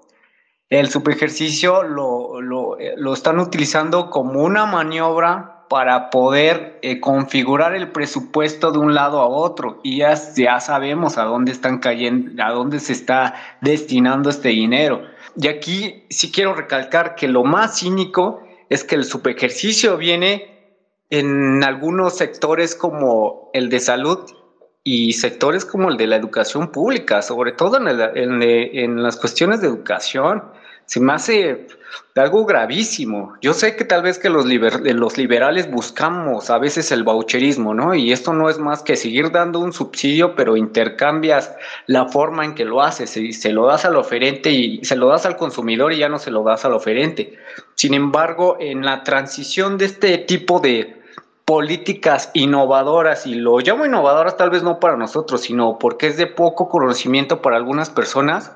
El 0.69 0.89
subejercicio 0.89 1.83
lo, 1.83 2.39
lo, 2.39 2.77
lo 2.95 3.13
están 3.13 3.39
utilizando 3.39 4.09
como 4.09 4.41
una 4.41 4.65
maniobra 4.65 5.52
para 5.73 6.11
poder 6.11 6.77
eh, 6.83 6.99
configurar 6.99 7.73
el 7.73 7.91
presupuesto 7.91 8.71
de 8.71 8.77
un 8.77 8.93
lado 8.93 9.19
a 9.19 9.27
otro 9.27 9.79
y 9.81 9.97
ya, 9.97 10.13
ya 10.35 10.59
sabemos 10.59 11.17
a 11.17 11.23
dónde 11.23 11.51
están 11.51 11.79
cayendo, 11.79 12.43
a 12.43 12.51
dónde 12.51 12.79
se 12.79 12.93
está 12.93 13.33
destinando 13.59 14.29
este 14.29 14.49
dinero. 14.49 15.01
Y 15.35 15.47
aquí 15.47 16.05
sí 16.11 16.31
quiero 16.31 16.53
recalcar 16.53 17.15
que 17.15 17.27
lo 17.27 17.43
más 17.43 17.79
cínico 17.79 18.43
es 18.69 18.83
que 18.83 18.93
el 18.93 19.03
subejercicio 19.03 19.97
viene 19.97 20.77
en 21.09 21.63
algunos 21.63 22.17
sectores 22.17 22.75
como 22.75 23.49
el 23.55 23.69
de 23.69 23.79
salud 23.79 24.29
y 24.83 25.13
sectores 25.13 25.65
como 25.65 25.89
el 25.89 25.97
de 25.97 26.05
la 26.05 26.17
educación 26.17 26.71
pública, 26.71 27.23
sobre 27.23 27.51
todo 27.51 27.77
en, 27.77 27.87
el, 27.87 27.99
en, 28.15 28.43
en 28.43 29.01
las 29.01 29.17
cuestiones 29.17 29.61
de 29.61 29.69
educación. 29.69 30.43
Se 30.85 30.99
me 30.99 31.13
hace 31.13 31.65
algo 32.15 32.45
gravísimo. 32.45 33.33
Yo 33.41 33.53
sé 33.53 33.75
que 33.75 33.85
tal 33.85 34.03
vez 34.03 34.19
que 34.19 34.29
los, 34.29 34.45
liber 34.45 34.81
los 34.95 35.17
liberales 35.17 35.69
buscamos 35.69 36.49
a 36.49 36.57
veces 36.57 36.91
el 36.91 37.03
baucherismo, 37.03 37.73
¿no? 37.73 37.95
Y 37.95 38.11
esto 38.11 38.33
no 38.33 38.49
es 38.49 38.59
más 38.59 38.83
que 38.83 38.95
seguir 38.95 39.31
dando 39.31 39.59
un 39.59 39.73
subsidio, 39.73 40.35
pero 40.35 40.55
intercambias 40.55 41.55
la 41.87 42.05
forma 42.05 42.45
en 42.45 42.55
que 42.55 42.65
lo 42.65 42.81
haces. 42.81 43.17
Y 43.17 43.33
se 43.33 43.51
lo 43.51 43.65
das 43.65 43.85
al 43.85 43.95
oferente 43.95 44.51
y 44.51 44.83
se 44.83 44.95
lo 44.95 45.07
das 45.07 45.25
al 45.25 45.37
consumidor 45.37 45.93
y 45.93 45.97
ya 45.97 46.09
no 46.09 46.19
se 46.19 46.31
lo 46.31 46.43
das 46.43 46.65
al 46.65 46.73
oferente. 46.73 47.37
Sin 47.75 47.93
embargo, 47.93 48.57
en 48.59 48.85
la 48.85 49.03
transición 49.03 49.77
de 49.77 49.85
este 49.85 50.17
tipo 50.19 50.59
de 50.59 51.01
políticas 51.45 52.31
innovadoras, 52.33 53.27
y 53.27 53.35
lo 53.35 53.59
llamo 53.59 53.85
innovadoras 53.85 54.37
tal 54.37 54.49
vez 54.49 54.63
no 54.63 54.79
para 54.79 54.95
nosotros, 54.95 55.41
sino 55.41 55.77
porque 55.77 56.07
es 56.07 56.17
de 56.17 56.27
poco 56.27 56.69
conocimiento 56.69 57.41
para 57.41 57.57
algunas 57.57 57.89
personas, 57.89 58.53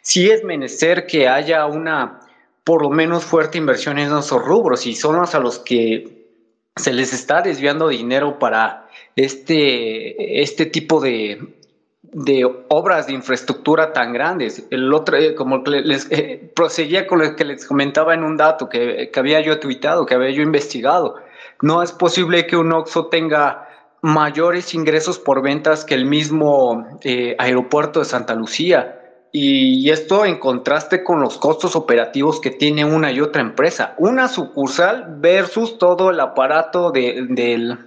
sí 0.00 0.30
es 0.30 0.42
menester 0.42 1.06
que 1.06 1.28
haya 1.28 1.66
una 1.66 2.20
por 2.66 2.82
lo 2.82 2.90
menos 2.90 3.24
fuerte 3.24 3.58
inversión 3.58 3.96
en 4.00 4.08
esos 4.08 4.44
rubros 4.44 4.86
y 4.86 4.96
son 4.96 5.14
los 5.14 5.36
a 5.36 5.38
los 5.38 5.60
que 5.60 6.26
se 6.74 6.92
les 6.92 7.12
está 7.12 7.40
desviando 7.40 7.86
dinero 7.86 8.40
para 8.40 8.88
este, 9.14 10.42
este 10.42 10.66
tipo 10.66 11.00
de, 11.00 11.54
de 12.02 12.44
obras 12.68 13.06
de 13.06 13.12
infraestructura 13.12 13.92
tan 13.92 14.12
grandes. 14.12 14.66
El 14.72 14.92
otro, 14.92 15.16
eh, 15.16 15.36
como 15.36 15.58
les 15.58 16.10
eh, 16.10 16.50
proseguía 16.56 17.06
con 17.06 17.20
lo 17.20 17.36
que 17.36 17.44
les 17.44 17.64
comentaba 17.64 18.14
en 18.14 18.24
un 18.24 18.36
dato 18.36 18.68
que, 18.68 19.10
que 19.12 19.20
había 19.20 19.40
yo 19.42 19.60
tuitado, 19.60 20.04
que 20.04 20.16
había 20.16 20.30
yo 20.30 20.42
investigado. 20.42 21.14
No 21.62 21.84
es 21.84 21.92
posible 21.92 22.48
que 22.48 22.56
un 22.56 22.72
OXO 22.72 23.06
tenga 23.06 23.68
mayores 24.02 24.74
ingresos 24.74 25.20
por 25.20 25.40
ventas 25.40 25.84
que 25.84 25.94
el 25.94 26.04
mismo 26.04 26.98
eh, 27.04 27.36
aeropuerto 27.38 28.00
de 28.00 28.06
Santa 28.06 28.34
Lucía 28.34 29.05
Y 29.32 29.90
esto 29.90 30.24
en 30.24 30.38
contraste 30.38 31.04
con 31.04 31.20
los 31.20 31.36
costos 31.36 31.76
operativos 31.76 32.40
que 32.40 32.50
tiene 32.50 32.84
una 32.84 33.12
y 33.12 33.20
otra 33.20 33.42
empresa. 33.42 33.94
Una 33.98 34.28
sucursal 34.28 35.16
versus 35.18 35.78
todo 35.78 36.10
el 36.10 36.20
aparato 36.20 36.90
del 36.90 37.78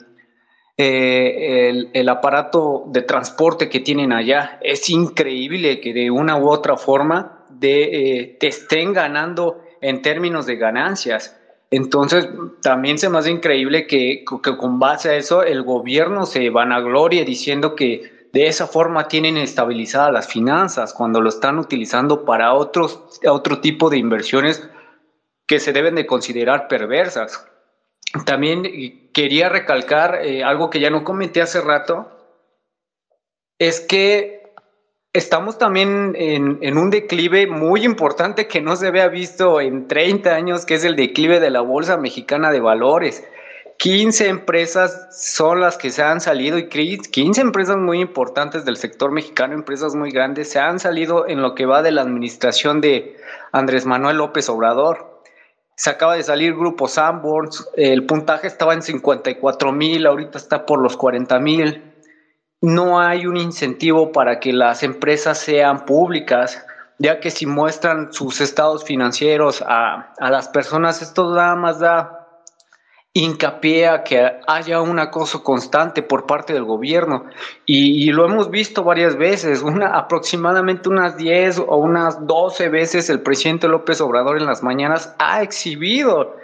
eh, 0.82 1.90
el, 1.92 2.08
aparato 2.08 2.86
de 2.88 3.02
transporte 3.02 3.68
que 3.68 3.82
tienen 3.82 4.14
allá. 4.14 4.60
Es 4.62 4.90
increíble 4.90 5.82
que 5.82 5.94
de 5.94 6.10
una 6.10 6.38
u 6.38 6.50
otra 6.50 6.78
forma 6.78 7.44
de, 7.50 8.20
eh, 8.22 8.38
te 8.40 8.48
estén 8.48 8.94
ganando 8.94 9.62
en 9.82 10.02
términos 10.02 10.46
de 10.46 10.56
ganancias. 10.56 11.38
Entonces, 11.70 12.30
también 12.62 12.98
se 12.98 13.10
me 13.10 13.18
hace 13.18 13.30
increíble 13.30 13.88
que, 13.88 14.24
que, 14.42 14.56
con 14.56 14.80
base 14.80 15.10
a 15.10 15.16
eso 15.18 15.44
el 15.44 15.64
gobierno 15.64 16.26
se 16.26 16.50
vanaglorie 16.50 17.26
diciendo 17.26 17.76
que 17.76 18.19
de 18.32 18.48
esa 18.48 18.68
forma 18.68 19.08
tienen 19.08 19.38
estabilizadas 19.38 20.14
las 20.14 20.28
finanzas 20.28 20.94
cuando 20.94 21.22
lo 21.22 21.30
están 21.30 21.58
utilizando 21.58 22.26
para 22.26 22.54
otros, 22.54 23.20
otro 23.28 23.60
tipo 23.60 23.90
de 23.90 23.98
inversiones 23.98 24.70
que 25.48 25.60
se 25.60 25.74
deben 25.74 25.96
de 25.96 26.06
considerar 26.06 26.68
perversas. 26.68 27.48
También 28.26 28.64
quería 29.14 29.50
recalcar 29.50 30.20
eh, 30.24 30.44
algo 30.44 30.70
que 30.70 30.80
ya 30.80 30.90
no 30.90 31.04
comenté 31.04 31.42
hace 31.42 31.62
rato, 31.62 32.12
es 33.60 33.82
que 33.82 34.54
estamos 35.14 35.58
también 35.58 36.14
en, 36.16 36.60
en, 36.62 36.78
un 36.78 36.92
declive 36.92 37.48
muy 37.48 37.84
importante 37.84 38.48
que 38.48 38.62
no 38.62 38.76
se 38.76 38.88
había 38.88 39.08
visto 39.08 39.60
en 39.60 39.88
30 39.88 40.36
años, 40.36 40.66
que 40.66 40.76
es 40.76 40.84
el 40.86 40.96
declive 40.96 41.40
de 41.40 41.50
la 41.50 41.62
Bolsa 41.62 41.98
Mexicana 41.98 42.52
de 42.52 42.62
Valores. 42.62 43.28
15 43.80 44.28
empresas 44.28 45.08
son 45.10 45.62
las 45.62 45.78
que 45.78 45.90
se 45.90 46.04
han 46.04 46.20
salido 46.20 46.58
y 46.58 46.68
15 46.68 47.40
empresas 47.40 47.78
muy 47.78 48.02
importantes 48.02 48.66
del 48.66 48.76
sector 48.76 49.10
mexicano, 49.10 49.54
empresas 49.54 49.96
muy 49.96 50.12
grandes, 50.12 50.52
se 50.52 50.60
han 50.60 50.80
salido 50.80 51.26
en 51.30 51.42
lo 51.42 51.56
que 51.56 51.66
va 51.66 51.82
de 51.82 51.92
la 51.92 52.02
administración 52.02 52.82
de 52.82 53.16
Andrés 53.54 53.86
Manuel 53.86 54.18
López 54.18 54.50
Obrador. 54.50 55.24
Se 55.78 55.90
acaba 55.90 56.16
de 56.16 56.24
salir 56.24 56.56
Grupo 56.56 56.90
Sanborns, 56.90 57.70
el 57.78 58.06
puntaje 58.06 58.48
estaba 58.48 58.74
en 58.74 58.82
54 58.82 59.72
mil, 59.72 60.06
ahorita 60.06 60.38
está 60.38 60.66
por 60.66 60.82
los 60.82 60.98
40 60.98 61.40
mil. 61.40 61.94
No 62.60 63.00
hay 63.00 63.28
un 63.28 63.38
incentivo 63.38 64.12
para 64.12 64.42
que 64.42 64.52
las 64.52 64.84
empresas 64.84 65.38
sean 65.38 65.86
públicas, 65.86 66.66
ya 66.98 67.22
que 67.22 67.32
si 67.32 67.46
muestran 67.46 68.12
sus 68.12 68.42
estados 68.42 68.84
financieros 68.84 69.64
a, 69.66 70.14
a 70.20 70.30
las 70.30 70.50
personas, 70.50 71.02
esto 71.02 71.34
nada 71.34 71.56
más 71.56 71.80
da 71.80 72.19
hincapié 73.14 73.88
a 73.88 74.04
que 74.04 74.32
haya 74.48 74.82
un 74.82 75.00
acoso 75.00 75.44
constante 75.44 76.04
por 76.04 76.28
parte 76.28 76.54
del 76.54 76.64
gobierno 76.64 77.26
y, 77.66 78.12
lo 78.12 78.26
hemos 78.26 78.52
visto 78.52 78.84
varias 78.84 79.16
veces, 79.18 79.64
una, 79.64 79.98
aproximadamente 79.98 80.90
unas 80.90 81.18
10 81.18 81.60
o 81.60 81.78
unas 81.78 82.26
12 82.28 82.70
veces 82.70 83.10
el 83.10 83.22
presidente 83.22 83.68
López 83.68 84.00
Obrador 84.02 84.38
en 84.38 84.46
las 84.46 84.62
mañanas 84.62 85.16
ha 85.18 85.42
exhibido 85.42 86.36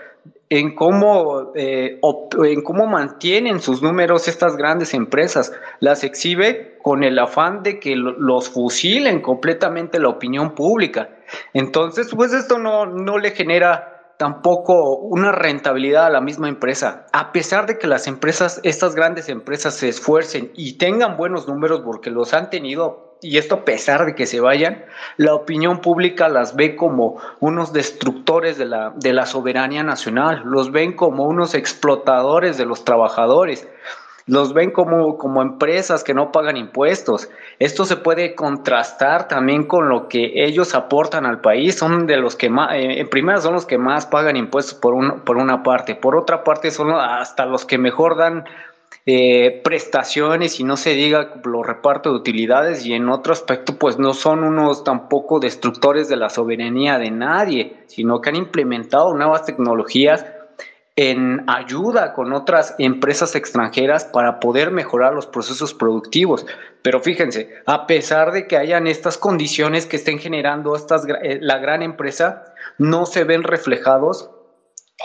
en 0.49 0.75
cómo, 0.75 1.51
eh, 1.55 1.99
en 2.43 2.61
cómo 2.63 2.87
mantienen 2.87 3.59
sus 3.59 3.81
números 3.81 4.27
estas 4.27 4.57
grandes 4.57 4.93
empresas. 4.93 5.51
Las 5.79 6.03
exhibe 6.03 6.77
con 6.81 7.03
el 7.03 7.17
afán 7.17 7.63
de 7.63 7.79
que 7.79 7.95
los 7.95 8.49
fusilen 8.49 9.21
completamente 9.21 9.99
la 9.99 10.09
opinión 10.09 10.53
pública. 10.53 11.09
Entonces, 11.53 12.09
pues 12.15 12.31
esto 12.31 12.59
no, 12.59 12.85
no 12.85 13.17
le 13.17 13.31
genera 13.31 13.94
tampoco 14.17 14.95
una 14.95 15.31
rentabilidad 15.31 16.05
a 16.05 16.09
la 16.09 16.21
misma 16.21 16.49
empresa. 16.49 17.05
A 17.11 17.31
pesar 17.31 17.65
de 17.65 17.77
que 17.77 17.87
las 17.87 18.07
empresas, 18.07 18.59
estas 18.63 18.95
grandes 18.95 19.29
empresas 19.29 19.75
se 19.75 19.89
esfuercen 19.89 20.51
y 20.55 20.73
tengan 20.73 21.17
buenos 21.17 21.47
números 21.47 21.81
porque 21.83 22.09
los 22.09 22.33
han 22.33 22.49
tenido, 22.49 23.17
y 23.21 23.37
esto 23.37 23.55
a 23.55 23.65
pesar 23.65 24.05
de 24.05 24.15
que 24.15 24.25
se 24.25 24.39
vayan, 24.39 24.85
la 25.17 25.33
opinión 25.33 25.81
pública 25.81 26.29
las 26.29 26.55
ve 26.55 26.75
como 26.75 27.17
unos 27.39 27.73
destructores 27.73 28.57
de 28.57 28.65
la, 28.65 28.93
de 28.95 29.13
la 29.13 29.25
soberanía 29.25 29.83
nacional, 29.83 30.43
los 30.45 30.71
ven 30.71 30.93
como 30.93 31.25
unos 31.25 31.53
explotadores 31.53 32.57
de 32.57 32.65
los 32.65 32.85
trabajadores 32.85 33.67
los 34.27 34.53
ven 34.53 34.71
como, 34.71 35.17
como 35.17 35.41
empresas 35.41 36.03
que 36.03 36.13
no 36.13 36.31
pagan 36.31 36.57
impuestos. 36.57 37.29
Esto 37.59 37.85
se 37.85 37.97
puede 37.97 38.33
contrastar 38.33 39.27
también 39.27 39.65
con 39.65 39.87
lo 39.87 40.07
que 40.07 40.31
ellos 40.43 40.73
aportan 40.73 41.25
al 41.25 41.41
país. 41.41 41.75
Son 41.75 42.07
de 42.07 42.17
los 42.17 42.35
que 42.35 42.49
más, 42.49 42.73
eh, 42.73 42.99
en 42.99 43.09
primera 43.09 43.39
son 43.39 43.53
los 43.53 43.65
que 43.65 43.77
más 43.77 44.07
pagan 44.07 44.35
impuestos 44.35 44.73
por, 44.73 44.95
un, 44.95 45.21
por 45.21 45.37
una 45.37 45.61
parte. 45.61 45.95
Por 45.95 46.15
otra 46.15 46.43
parte 46.43 46.71
son 46.71 46.91
hasta 46.91 47.45
los 47.45 47.65
que 47.65 47.77
mejor 47.77 48.17
dan 48.17 48.45
eh, 49.07 49.61
prestaciones 49.63 50.59
y 50.59 50.63
no 50.63 50.77
se 50.77 50.95
diga 50.95 51.35
los 51.43 51.63
repartos 51.63 52.11
de 52.11 52.17
utilidades 52.17 52.83
y 52.87 52.93
en 52.93 53.07
otro 53.09 53.33
aspecto 53.33 53.77
pues 53.77 53.99
no 53.99 54.15
son 54.15 54.43
unos 54.43 54.83
tampoco 54.83 55.39
destructores 55.39 56.09
de 56.09 56.15
la 56.15 56.29
soberanía 56.29 56.97
de 56.97 57.11
nadie, 57.11 57.83
sino 57.85 58.19
que 58.19 58.29
han 58.29 58.35
implementado 58.35 59.13
nuevas 59.13 59.45
tecnologías 59.45 60.25
en 60.97 61.43
ayuda 61.47 62.13
con 62.13 62.31
otras 62.31 62.73
empresas 62.79 63.35
extranjeras 63.35 64.05
para 64.05 64.39
poder 64.39 64.71
mejorar 64.71 65.13
los 65.13 65.27
procesos 65.27 65.73
productivos. 65.73 66.45
Pero 66.81 67.01
fíjense, 67.01 67.49
a 67.65 67.85
pesar 67.85 68.31
de 68.31 68.47
que 68.47 68.57
hayan 68.57 68.87
estas 68.87 69.17
condiciones 69.17 69.85
que 69.85 69.97
estén 69.97 70.19
generando 70.19 70.75
estas, 70.75 71.05
eh, 71.21 71.39
la 71.41 71.57
gran 71.57 71.81
empresa, 71.81 72.45
no 72.77 73.05
se 73.05 73.25
ven 73.25 73.43
reflejados 73.43 74.29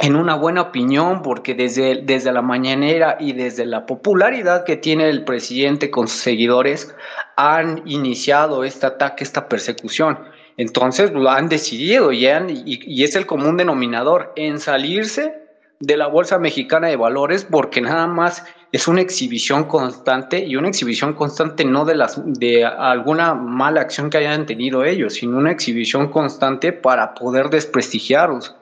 en 0.00 0.14
una 0.14 0.36
buena 0.36 0.62
opinión, 0.62 1.22
porque 1.22 1.54
desde, 1.54 2.02
desde 2.02 2.30
la 2.30 2.42
mañanera 2.42 3.16
y 3.18 3.32
desde 3.32 3.66
la 3.66 3.86
popularidad 3.86 4.64
que 4.64 4.76
tiene 4.76 5.08
el 5.08 5.24
presidente 5.24 5.90
con 5.90 6.06
sus 6.06 6.20
seguidores, 6.20 6.94
han 7.36 7.82
iniciado 7.86 8.62
este 8.62 8.86
ataque, 8.86 9.24
esta 9.24 9.48
persecución. 9.48 10.20
Entonces 10.56 11.10
lo 11.10 11.28
han 11.30 11.48
decidido 11.48 12.12
y, 12.12 12.26
y 12.26 13.02
es 13.02 13.16
el 13.16 13.26
común 13.26 13.56
denominador 13.56 14.32
en 14.36 14.60
salirse 14.60 15.39
de 15.80 15.96
la 15.96 16.06
Bolsa 16.06 16.38
Mexicana 16.38 16.88
de 16.88 16.96
Valores 16.96 17.46
porque 17.50 17.80
nada 17.80 18.06
más 18.06 18.44
es 18.70 18.86
una 18.86 19.00
exhibición 19.00 19.64
constante 19.64 20.38
y 20.38 20.54
una 20.56 20.68
exhibición 20.68 21.14
constante 21.14 21.64
no 21.64 21.84
de 21.84 21.96
las 21.96 22.20
de 22.24 22.64
alguna 22.64 23.34
mala 23.34 23.80
acción 23.80 24.10
que 24.10 24.18
hayan 24.18 24.46
tenido 24.46 24.84
ellos, 24.84 25.14
sino 25.14 25.38
una 25.38 25.50
exhibición 25.50 26.08
constante 26.08 26.72
para 26.72 27.14
poder 27.14 27.48
desprestigiarlos. 27.48 28.54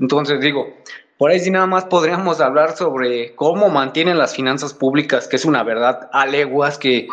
Entonces 0.00 0.40
digo, 0.40 0.66
por 1.16 1.30
ahí 1.30 1.38
sí 1.38 1.50
nada 1.50 1.66
más 1.66 1.84
podríamos 1.84 2.40
hablar 2.40 2.76
sobre 2.76 3.34
cómo 3.36 3.68
mantienen 3.68 4.18
las 4.18 4.34
finanzas 4.34 4.74
públicas, 4.74 5.28
que 5.28 5.36
es 5.36 5.44
una 5.44 5.62
verdad 5.62 6.10
a 6.12 6.26
leguas 6.26 6.76
que 6.76 7.06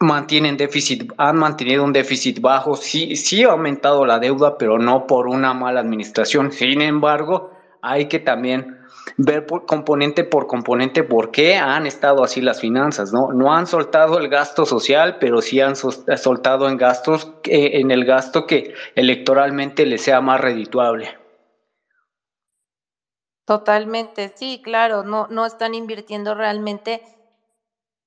mantienen 0.00 0.56
déficit, 0.56 1.12
han 1.16 1.36
mantenido 1.36 1.84
un 1.84 1.92
déficit 1.92 2.40
bajo, 2.40 2.76
sí, 2.76 3.16
sí 3.16 3.44
ha 3.44 3.52
aumentado 3.52 4.04
la 4.04 4.18
deuda, 4.18 4.58
pero 4.58 4.78
no 4.78 5.06
por 5.06 5.28
una 5.28 5.54
mala 5.54 5.80
administración. 5.80 6.52
Sin 6.52 6.82
embargo, 6.82 7.55
hay 7.90 8.08
que 8.08 8.18
también 8.18 8.76
ver 9.16 9.46
componente 9.66 10.24
por 10.24 10.46
componente 10.46 11.04
por 11.04 11.30
qué 11.30 11.56
han 11.56 11.86
estado 11.86 12.24
así 12.24 12.40
las 12.40 12.60
finanzas, 12.60 13.12
¿no? 13.12 13.32
No 13.32 13.54
han 13.54 13.66
soltado 13.66 14.18
el 14.18 14.28
gasto 14.28 14.66
social, 14.66 15.16
pero 15.20 15.40
sí 15.40 15.60
han 15.60 15.76
soltado 15.76 16.68
en 16.68 16.76
gastos, 16.76 17.32
en 17.44 17.90
el 17.90 18.04
gasto 18.04 18.46
que 18.46 18.74
electoralmente 18.94 19.86
les 19.86 20.02
sea 20.02 20.20
más 20.20 20.40
redituable. 20.40 21.10
Totalmente, 23.46 24.32
sí, 24.34 24.60
claro, 24.62 25.04
no, 25.04 25.26
no 25.30 25.46
están 25.46 25.74
invirtiendo 25.74 26.34
realmente, 26.34 27.00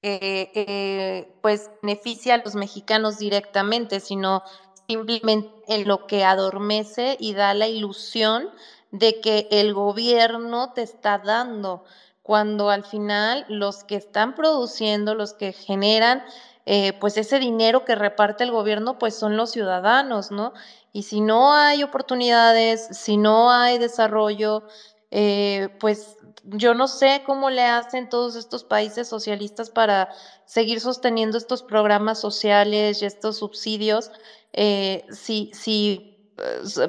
eh, 0.01 0.47
eh, 0.53 1.25
pues 1.41 1.71
beneficia 1.81 2.35
a 2.35 2.41
los 2.43 2.55
mexicanos 2.55 3.17
directamente, 3.17 3.99
sino 4.01 4.41
simplemente 4.87 5.49
en 5.67 5.87
lo 5.87 5.99
que 6.05 6.23
adormece 6.23 7.15
y 7.19 7.33
da 7.33 7.53
la 7.53 7.67
ilusión 7.67 8.49
de 8.91 9.21
que 9.21 9.47
el 9.51 9.73
gobierno 9.73 10.73
te 10.73 10.81
está 10.81 11.19
dando, 11.19 11.83
cuando 12.23 12.69
al 12.69 12.83
final 12.83 13.45
los 13.47 13.83
que 13.83 13.95
están 13.95 14.35
produciendo, 14.35 15.15
los 15.15 15.33
que 15.33 15.53
generan, 15.53 16.23
eh, 16.65 16.93
pues 16.99 17.17
ese 17.17 17.39
dinero 17.39 17.85
que 17.85 17.95
reparte 17.95 18.43
el 18.43 18.51
gobierno, 18.51 18.99
pues 18.99 19.15
son 19.17 19.35
los 19.37 19.51
ciudadanos, 19.51 20.29
¿no? 20.31 20.53
Y 20.91 21.03
si 21.03 21.21
no 21.21 21.53
hay 21.53 21.81
oportunidades, 21.83 22.87
si 22.91 23.17
no 23.17 23.51
hay 23.51 23.77
desarrollo, 23.79 24.63
eh, 25.11 25.69
pues 25.79 26.17
yo 26.43 26.73
no 26.75 26.87
sé 26.87 27.23
cómo 27.25 27.49
le 27.49 27.63
hacen 27.63 28.09
todos 28.09 28.35
estos 28.35 28.63
países 28.63 29.07
socialistas 29.07 29.69
para 29.69 30.09
seguir 30.45 30.79
sosteniendo 30.81 31.37
estos 31.37 31.63
programas 31.63 32.19
sociales 32.19 33.01
y 33.01 33.05
estos 33.05 33.37
subsidios, 33.37 34.11
eh, 34.53 35.05
si, 35.11 35.51
si 35.53 36.18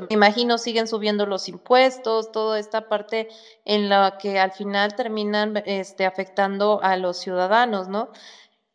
me 0.01 0.07
imagino 0.11 0.59
siguen 0.59 0.87
subiendo 0.87 1.27
los 1.27 1.49
impuestos, 1.49 2.33
toda 2.33 2.59
esta 2.59 2.89
parte 2.89 3.29
en 3.65 3.89
la 3.89 4.19
que 4.19 4.39
al 4.39 4.53
final 4.53 4.95
terminan 4.95 5.63
este, 5.67 6.07
afectando 6.07 6.81
a 6.83 6.97
los 6.97 7.19
ciudadanos, 7.19 7.89
¿no? 7.89 8.11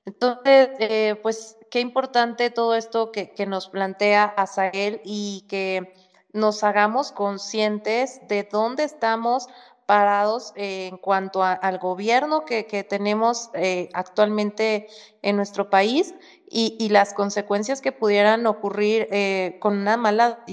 Entonces, 0.05 0.69
eh, 0.79 1.19
pues 1.21 1.57
qué 1.71 1.79
importante 1.79 2.49
todo 2.49 2.75
esto 2.75 3.11
que, 3.11 3.33
que 3.33 3.45
nos 3.45 3.69
plantea 3.69 4.25
Azael 4.25 5.01
y 5.03 5.45
que 5.49 5.93
nos 6.31 6.63
hagamos 6.63 7.11
conscientes 7.11 8.19
de 8.27 8.43
dónde 8.43 8.83
estamos 8.83 9.47
parados 9.85 10.51
en 10.55 10.97
cuanto 10.97 11.43
al 11.43 11.77
gobierno 11.77 12.45
que, 12.45 12.63
tenemos 12.89 13.49
eh, 13.53 13.89
actualmente 13.93 14.87
en 15.21 15.35
nuestro 15.35 15.69
país 15.69 16.15
y, 16.49 16.89
las 16.89 17.13
consecuencias 17.13 17.81
que 17.81 17.91
pudieran 17.91 18.45
ocurrir 18.45 19.07
eh, 19.11 19.57
con 19.59 19.77
una 19.77 19.97
mala. 19.97 20.43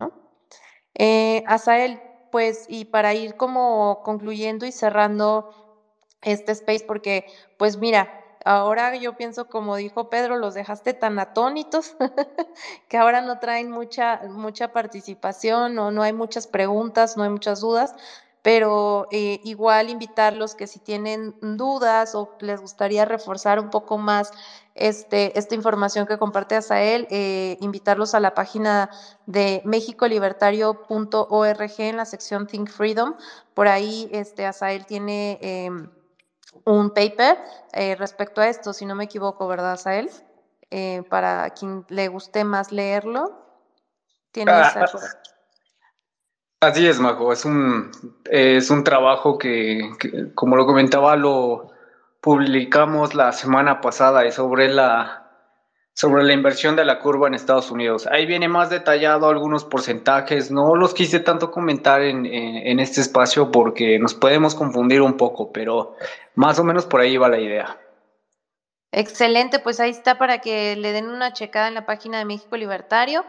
¿no? 0.00 0.12
Eh, 0.94 1.42
Asael, 1.46 2.00
pues, 2.32 2.66
y 2.68 2.86
para 2.86 3.14
ir 3.14 3.36
como 3.36 4.02
concluyendo 4.02 4.66
y 4.66 4.72
cerrando 4.72 5.50
este 6.22 6.52
space, 6.52 6.84
porque, 6.86 7.26
pues 7.58 7.76
mira, 7.76 8.08
Ahora 8.46 8.94
yo 8.94 9.16
pienso, 9.16 9.48
como 9.48 9.74
dijo 9.74 10.08
Pedro, 10.08 10.36
los 10.36 10.54
dejaste 10.54 10.94
tan 10.94 11.18
atónitos 11.18 11.96
que 12.88 12.96
ahora 12.96 13.20
no 13.20 13.40
traen 13.40 13.72
mucha, 13.72 14.20
mucha 14.28 14.72
participación 14.72 15.76
o 15.80 15.90
no 15.90 16.04
hay 16.04 16.12
muchas 16.12 16.46
preguntas, 16.46 17.16
no 17.16 17.24
hay 17.24 17.30
muchas 17.30 17.60
dudas, 17.60 17.96
pero 18.46 19.10
eh, 19.10 19.40
igual 19.42 19.90
invitarlos 19.90 20.54
que 20.54 20.68
si 20.68 20.78
tienen 20.78 21.34
dudas 21.40 22.14
o 22.14 22.30
les 22.38 22.60
gustaría 22.60 23.04
reforzar 23.04 23.58
un 23.58 23.70
poco 23.70 23.98
más 23.98 24.30
este, 24.76 25.36
esta 25.36 25.56
información 25.56 26.06
que 26.06 26.16
comparte 26.16 26.54
Asael, 26.54 27.08
eh, 27.10 27.56
invitarlos 27.60 28.14
a 28.14 28.20
la 28.20 28.34
página 28.34 28.88
de 29.26 29.62
mexicolibertario.org 29.64 31.74
en 31.78 31.96
la 31.96 32.04
sección 32.04 32.46
Think 32.46 32.70
Freedom. 32.70 33.16
Por 33.52 33.66
ahí 33.66 34.08
este, 34.12 34.46
Asael 34.46 34.86
tiene... 34.86 35.40
Em, 35.42 35.90
un 36.64 36.90
paper 36.90 37.36
eh, 37.72 37.96
respecto 37.96 38.40
a 38.40 38.48
esto, 38.48 38.72
si 38.72 38.86
no 38.86 38.94
me 38.94 39.04
equivoco, 39.04 39.46
¿verdad, 39.46 39.76
Sael? 39.76 40.10
Eh, 40.70 41.02
para 41.10 41.50
quien 41.50 41.84
le 41.90 42.08
guste 42.08 42.44
más 42.44 42.72
leerlo, 42.72 43.38
tiene 44.32 44.52
ah, 44.52 44.72
Así 46.60 46.86
es, 46.86 46.98
Majo, 46.98 47.32
es 47.32 47.44
un, 47.44 47.90
es 48.24 48.70
un 48.70 48.82
trabajo 48.82 49.36
que, 49.36 49.90
como 50.34 50.56
lo 50.56 50.66
comentaba, 50.66 51.14
lo 51.16 51.70
publicamos 52.20 53.14
la 53.14 53.32
semana 53.32 53.80
pasada 53.80 54.26
y 54.26 54.32
sobre 54.32 54.68
la 54.68 55.26
sobre 55.96 56.24
la 56.24 56.34
inversión 56.34 56.76
de 56.76 56.84
la 56.84 56.98
curva 56.98 57.26
en 57.26 57.32
Estados 57.32 57.70
Unidos. 57.70 58.06
Ahí 58.06 58.26
viene 58.26 58.48
más 58.48 58.68
detallado 58.68 59.30
algunos 59.30 59.64
porcentajes. 59.64 60.50
No 60.50 60.74
los 60.74 60.92
quise 60.92 61.20
tanto 61.20 61.50
comentar 61.50 62.02
en, 62.02 62.26
este 62.80 63.00
espacio 63.00 63.50
porque 63.50 63.98
nos 63.98 64.12
podemos 64.12 64.54
confundir 64.54 65.00
un 65.00 65.16
poco, 65.16 65.52
pero 65.52 65.96
más 66.34 66.58
o 66.58 66.64
menos 66.64 66.84
por 66.84 67.00
ahí 67.00 67.16
va 67.16 67.30
la 67.30 67.40
idea. 67.40 67.78
Excelente, 68.92 69.58
pues 69.58 69.80
ahí 69.80 69.90
está 69.90 70.18
para 70.18 70.38
que 70.42 70.76
le 70.76 70.92
den 70.92 71.08
una 71.08 71.32
checada 71.32 71.68
en 71.68 71.74
la 71.74 71.86
página 71.86 72.18
de 72.18 72.26
México 72.26 72.58
Libertario 72.58 73.24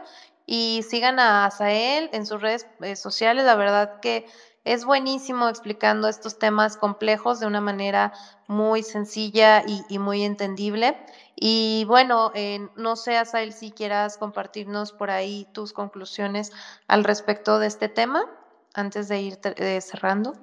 y 0.48 0.82
sigan 0.90 1.20
a 1.20 1.46
Asael 1.46 2.10
en 2.14 2.26
sus 2.26 2.42
redes 2.42 2.66
eh, 2.82 2.96
sociales. 2.96 3.46
La 3.46 3.56
verdad 3.56 4.00
que 4.02 4.26
es 4.64 4.86
buenísimo 4.86 5.50
explicando 5.50 6.08
estos 6.08 6.40
temas 6.40 6.78
complejos 6.78 7.40
de 7.40 7.46
una 7.46 7.62
manera 7.62 8.14
muy 8.48 8.82
sencilla 8.82 9.62
y, 9.66 10.00
muy 10.00 10.24
entendible. 10.24 10.98
Y 11.36 11.86
bueno, 11.88 12.32
no 12.76 12.96
sé, 12.96 13.18
Asael, 13.18 13.54
si 13.54 13.72
quieras 13.72 14.18
compartirnos 14.18 14.92
por 14.92 15.10
ahí 15.10 15.48
tus 15.54 15.72
conclusiones 15.72 16.52
al 16.88 17.04
respecto 17.04 17.60
de 17.60 17.68
este 17.68 17.88
tema 17.88 18.26
antes 18.74 19.08
de 19.08 19.22
ir 19.22 19.40
cerrando. 19.82 20.34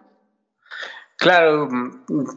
Claro, 1.17 1.69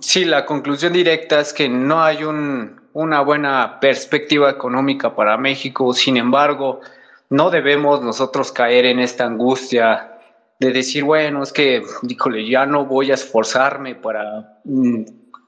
sí, 0.01 0.25
la 0.25 0.45
conclusión 0.45 0.93
directa 0.93 1.39
es 1.39 1.53
que 1.53 1.67
no 1.67 2.01
hay 2.01 2.23
una 2.23 3.21
buena 3.21 3.79
perspectiva 3.79 4.49
económica 4.49 5.15
para 5.15 5.37
México. 5.37 5.93
Sin 5.93 6.17
embargo, 6.17 6.81
no 7.29 7.49
debemos 7.49 8.01
nosotros 8.01 8.51
caer 8.51 8.85
en 8.85 8.99
esta 8.99 9.25
angustia 9.25 10.17
de 10.59 10.71
decir, 10.71 11.03
bueno, 11.03 11.43
es 11.43 11.53
que, 11.53 11.83
díjole, 12.01 12.47
ya 12.49 12.65
no 12.65 12.85
voy 12.85 13.11
a 13.11 13.15
esforzarme 13.15 13.95
para 13.95 14.59
mm, 14.63 15.03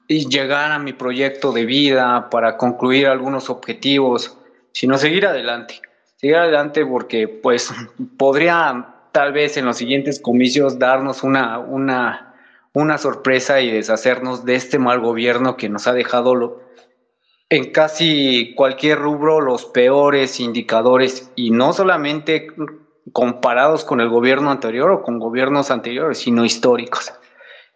llegar 0.08 0.72
a 0.72 0.78
mi 0.78 0.92
proyecto 0.92 1.52
de 1.52 1.64
vida, 1.64 2.30
para 2.30 2.56
concluir 2.56 3.08
algunos 3.08 3.50
objetivos, 3.50 4.38
sino 4.72 4.98
seguir 4.98 5.26
adelante. 5.26 5.80
Seguir 6.16 6.36
adelante 6.36 6.84
porque, 6.84 7.26
pues, 7.26 7.72
podría 8.18 8.94
tal 9.12 9.32
vez 9.32 9.56
en 9.56 9.64
los 9.64 9.76
siguientes 9.76 10.20
comicios 10.20 10.78
darnos 10.78 11.24
una, 11.24 11.58
una, 11.58 12.34
una 12.72 12.98
sorpresa 12.98 13.60
y 13.60 13.70
deshacernos 13.70 14.44
de 14.44 14.54
este 14.54 14.78
mal 14.78 15.00
gobierno 15.00 15.56
que 15.56 15.68
nos 15.68 15.88
ha 15.88 15.92
dejado 15.92 16.36
lo, 16.36 16.69
en 17.50 17.72
casi 17.72 18.54
cualquier 18.54 18.98
rubro 19.00 19.40
los 19.40 19.66
peores 19.66 20.38
indicadores 20.38 21.32
y 21.34 21.50
no 21.50 21.72
solamente 21.72 22.46
comparados 23.12 23.84
con 23.84 24.00
el 24.00 24.08
gobierno 24.08 24.52
anterior 24.52 24.92
o 24.92 25.02
con 25.02 25.18
gobiernos 25.18 25.72
anteriores, 25.72 26.18
sino 26.18 26.44
históricos. 26.44 27.12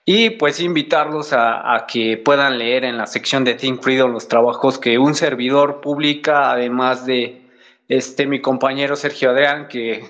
Y 0.05 0.31
pues 0.31 0.61
invitarlos 0.61 1.33
a, 1.33 1.87
que 1.89 2.19
puedan 2.19 2.59
leer 2.59 2.85
en 2.85 2.99
la 2.99 3.07
sección 3.07 3.43
de 3.43 3.55
Think 3.55 3.83
Freedom 3.83 4.13
los 4.13 4.29
trabajos 4.29 4.79
que 4.79 4.99
un 4.99 5.15
servidor 5.15 5.81
publica, 5.81 6.53
además 6.53 7.05
de 7.05 7.43
este 7.89 8.27
mi 8.27 8.41
compañero 8.41 8.95
Sergio 8.97 9.31
Adrián, 9.31 9.67
que, 9.67 10.05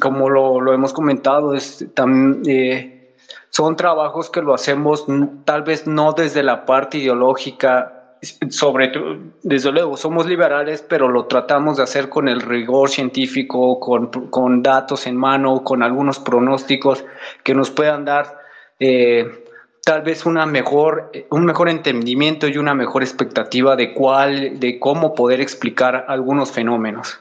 como 0.00 0.28
lo, 0.28 0.72
hemos 0.72 0.92
comentado, 0.92 1.54
es, 1.54 1.86
eh, 2.46 3.14
son 3.50 3.76
trabajos 3.76 4.28
que 4.30 4.42
lo 4.42 4.54
hacemos 4.54 5.06
tal 5.44 5.62
vez 5.62 5.86
no 5.86 6.14
desde 6.14 6.42
la 6.42 6.64
parte 6.64 6.98
ideológica 6.98 7.97
sobre 8.50 8.92
desde 9.42 9.72
luego, 9.72 9.96
somos 9.96 10.26
liberales, 10.26 10.84
pero 10.88 11.08
lo 11.08 11.26
tratamos 11.26 11.76
de 11.76 11.82
hacer 11.82 12.08
con 12.08 12.28
el 12.28 12.40
rigor 12.40 12.90
científico, 12.90 13.78
con, 13.80 14.08
con 14.08 14.62
datos 14.62 15.06
en 15.06 15.16
mano, 15.16 15.62
con 15.64 15.82
algunos 15.82 16.18
pronósticos 16.18 17.04
que 17.44 17.54
nos 17.54 17.70
puedan 17.70 18.04
dar 18.04 18.38
eh, 18.80 19.44
tal 19.84 20.02
vez 20.02 20.26
una 20.26 20.46
mejor, 20.46 21.10
un 21.30 21.44
mejor 21.44 21.68
entendimiento 21.68 22.46
y 22.48 22.58
una 22.58 22.74
mejor 22.74 23.02
expectativa 23.02 23.74
de 23.76 23.94
cuál, 23.94 24.60
de 24.60 24.78
cómo 24.78 25.14
poder 25.14 25.40
explicar 25.40 26.04
algunos 26.08 26.52
fenómenos. 26.52 27.20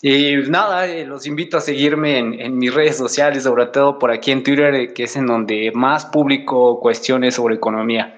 Y 0.00 0.36
nada, 0.48 0.86
eh, 0.86 1.04
los 1.04 1.26
invito 1.26 1.56
a 1.56 1.60
seguirme 1.60 2.18
en, 2.18 2.40
en, 2.40 2.56
mis 2.56 2.72
redes 2.72 2.96
sociales, 2.96 3.42
sobre 3.42 3.66
todo 3.66 3.98
por 3.98 4.12
aquí 4.12 4.30
en 4.30 4.44
Twitter, 4.44 4.74
eh, 4.74 4.92
que 4.92 5.04
es 5.04 5.16
en 5.16 5.26
donde 5.26 5.72
más 5.74 6.06
publico 6.06 6.78
cuestiones 6.78 7.34
sobre 7.34 7.56
economía. 7.56 8.17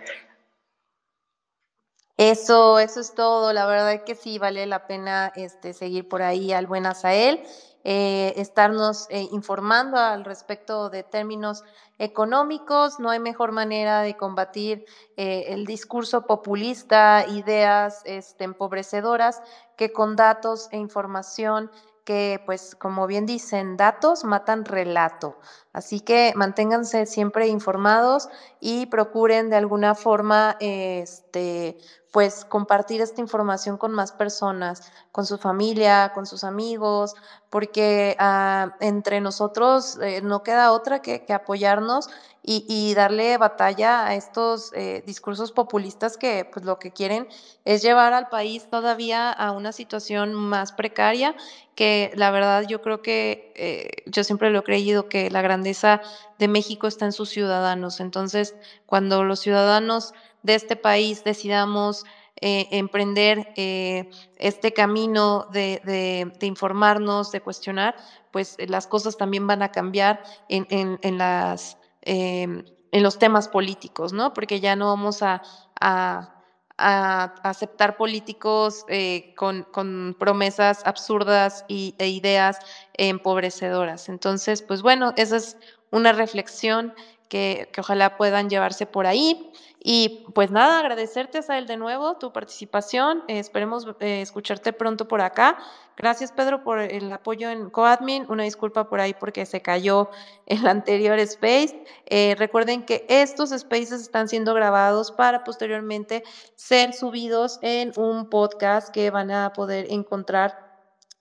Eso, 2.21 2.79
eso 2.79 3.01
es 3.01 3.15
todo. 3.15 3.55
La 3.55 3.65
verdad 3.65 3.95
es 3.95 4.03
que 4.03 4.15
sí 4.15 4.39
vale 4.39 4.67
la 4.67 4.87
pena 4.87 5.33
este, 5.37 5.73
seguir 5.73 6.07
por 6.07 6.21
ahí 6.21 6.53
al 6.53 6.67
buen 6.67 6.85
Asael, 6.85 7.43
eh, 7.83 8.35
estarnos 8.37 9.07
eh, 9.09 9.27
informando 9.33 9.97
al 9.97 10.27
respecto 10.27 10.91
de 10.91 11.03
términos 11.03 11.65
económicos. 11.99 13.01
No 13.01 13.09
hay 13.09 13.21
mejor 13.21 13.53
manera 13.53 14.03
de 14.03 14.19
combatir 14.19 14.85
eh, 15.17 15.47
el 15.49 15.65
discurso 15.65 16.27
populista, 16.27 17.25
ideas 17.27 18.03
este, 18.05 18.45
empobrecedoras, 18.45 19.41
que 19.79 19.91
con 19.91 20.15
datos 20.15 20.69
e 20.73 20.77
información 20.77 21.71
que, 22.05 22.43
pues, 22.45 22.75
como 22.75 23.07
bien 23.07 23.25
dicen, 23.25 23.77
datos 23.77 24.25
matan 24.25 24.65
relato. 24.65 25.39
Así 25.73 26.01
que 26.01 26.33
manténganse 26.35 27.07
siempre 27.07 27.47
informados 27.47 28.29
y 28.59 28.87
procuren 28.87 29.49
de 29.49 29.57
alguna 29.57 29.95
forma, 29.95 30.57
este, 30.61 31.79
pues 32.11 32.45
compartir 32.45 33.01
esta 33.01 33.21
información 33.21 33.77
con 33.77 33.93
más 33.93 34.13
personas, 34.13 34.91
con 35.13 35.27
su 35.27 35.39
familia, 35.39 36.13
con 36.13 36.27
sus 36.27 36.43
amigos, 36.43 37.15
porque 37.51 38.17
ah, 38.19 38.75
entre 38.81 39.21
nosotros 39.21 39.99
eh, 40.01 40.21
no 40.23 40.43
queda 40.43 40.73
otra 40.73 41.03
que, 41.03 41.25
apoyarnos 41.33 42.09
y, 42.43 42.95
darle 42.95 43.37
batalla 43.37 44.07
a 44.07 44.15
estos 44.15 44.73
eh, 44.73 45.05
discursos 45.07 45.53
populistas 45.53 46.17
que 46.17 46.49
pues 46.51 46.65
lo 46.65 46.79
que 46.79 46.91
quieren 46.91 47.29
es 47.65 47.83
llevar 47.83 48.13
al 48.13 48.29
país 48.29 48.69
todavía 48.69 49.31
a 49.31 49.53
una 49.53 49.73
situación 49.73 50.35
más 50.35 50.73
precaria, 50.73 51.37
que 51.77 52.11
la 52.17 52.31
verdad 52.31 52.65
yo 52.67 52.83
creo 52.83 53.03
que 53.03 53.53
eh, 53.55 54.03
yo 54.07 54.25
siempre 54.25 54.51
lo 54.51 54.61
he 54.61 54.65
creído 54.65 55.09
que 55.09 55.31
la 55.31 55.43
grandeza 55.43 56.01
de 56.39 56.49
México 56.49 56.87
está 56.87 57.05
en 57.05 57.13
sus 57.13 57.29
ciudadanos. 57.29 58.01
Entonces, 58.01 58.57
cuando 58.87 59.23
los 59.23 59.41
ciudadanos 59.41 60.15
de 60.43 60.55
este 60.55 60.77
país 60.77 61.25
decidamos 61.25 62.05
eh, 62.43 62.69
emprender 62.71 63.53
eh, 63.57 64.09
este 64.39 64.73
camino 64.73 65.47
de, 65.53 66.33
informarnos, 66.41 67.33
de 67.33 67.43
cuestionar, 67.43 67.97
pues 68.31 68.55
eh, 68.57 68.67
las 68.67 68.87
cosas 68.87 69.19
también 69.19 69.47
van 69.47 69.61
a 69.63 69.71
cambiar 69.73 70.23
en, 70.49 71.19
las, 71.19 71.77
em, 72.01 72.65
en 72.93 73.03
los 73.03 73.19
temas 73.19 73.49
políticos, 73.49 74.15
¿no? 74.15 74.33
Porque 74.33 74.59
ya 74.59 74.75
no 74.75 74.87
vamos 74.87 75.23
a, 75.23 75.43
aceptar 77.43 77.99
políticos 77.99 78.87
con, 79.37 80.17
promesas 80.19 80.81
absurdas 80.87 81.67
y, 81.69 81.95
e 81.99 82.09
ideas 82.09 82.59
empobrecedoras. 82.95 84.09
Entonces, 84.09 84.63
pues 84.63 84.81
bueno, 84.81 85.13
esa 85.19 85.37
es 85.37 85.59
una 85.91 86.13
reflexión 86.13 86.95
que, 87.31 87.71
ojalá 87.79 88.19
puedan 88.19 88.51
llevarse 88.51 88.85
por 88.85 89.07
ahí. 89.07 89.51
Y 89.83 90.27
pues 90.35 90.51
nada, 90.51 90.81
agradecerte, 90.81 91.41
Sael, 91.41 91.67
de 91.67 91.79
nuevo 91.79 92.19
tu 92.19 92.35
participación. 92.35 93.25
esperemos 93.29 93.87
eh, 94.01 94.21
escucharte 94.21 94.75
pronto 94.75 95.09
por 95.09 95.23
acá. 95.23 95.57
Gracias, 95.97 96.33
Pedro, 96.33 96.63
por 96.63 96.81
el 96.81 97.11
apoyo 97.11 97.49
en 97.49 97.71
Coadmin. 97.71 98.27
Una 98.29 98.43
disculpa 98.43 98.91
por 98.91 99.01
ahí 99.01 99.15
porque 99.15 99.47
se 99.47 99.63
cayó 99.63 100.11
el 100.47 100.67
anterior 100.67 101.19
space. 101.21 101.83
Eh, 102.05 102.37
recuerden 102.39 102.85
que 102.85 103.07
estos 103.09 103.51
spaces 103.51 104.03
están 104.03 104.29
siendo 104.29 104.53
grabados 104.53 105.13
para 105.13 105.45
posteriormente 105.45 106.25
ser 106.57 106.93
subidos 106.93 107.59
en 107.63 107.95
un 107.97 108.29
podcast 108.29 108.91
que 108.91 109.11
van 109.11 109.31
a 109.31 109.55
poder 109.55 109.87
encontrar 109.89 110.71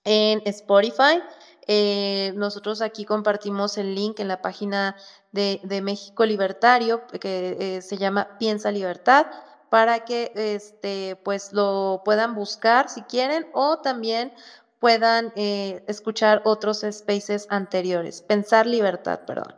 en 0.04 0.42
Spotify. 0.44 1.22
Eh, 1.72 2.32
nosotros 2.34 2.82
aquí 2.82 3.04
compartimos 3.04 3.78
el 3.78 3.94
link 3.94 4.18
en 4.18 4.26
la 4.26 4.42
página 4.42 4.96
de, 5.30 5.60
México 5.84 6.26
Libertario, 6.26 7.06
que 7.06 7.76
eh, 7.76 7.80
se 7.80 7.96
llama 7.96 8.38
Piensa 8.40 8.72
Libertad, 8.72 9.26
para 9.68 10.00
que 10.00 10.32
este, 10.34 11.14
pues 11.22 11.52
lo 11.52 12.02
puedan 12.04 12.34
buscar 12.34 12.88
si 12.88 13.02
quieren 13.02 13.46
o 13.52 13.78
también 13.78 14.32
puedan 14.80 15.32
eh, 15.36 15.84
escuchar 15.86 16.42
otros 16.44 16.84
spaces 16.90 17.46
anteriores. 17.50 18.22
Pensar 18.22 18.66
Libertad, 18.66 19.20
perdón. 19.24 19.54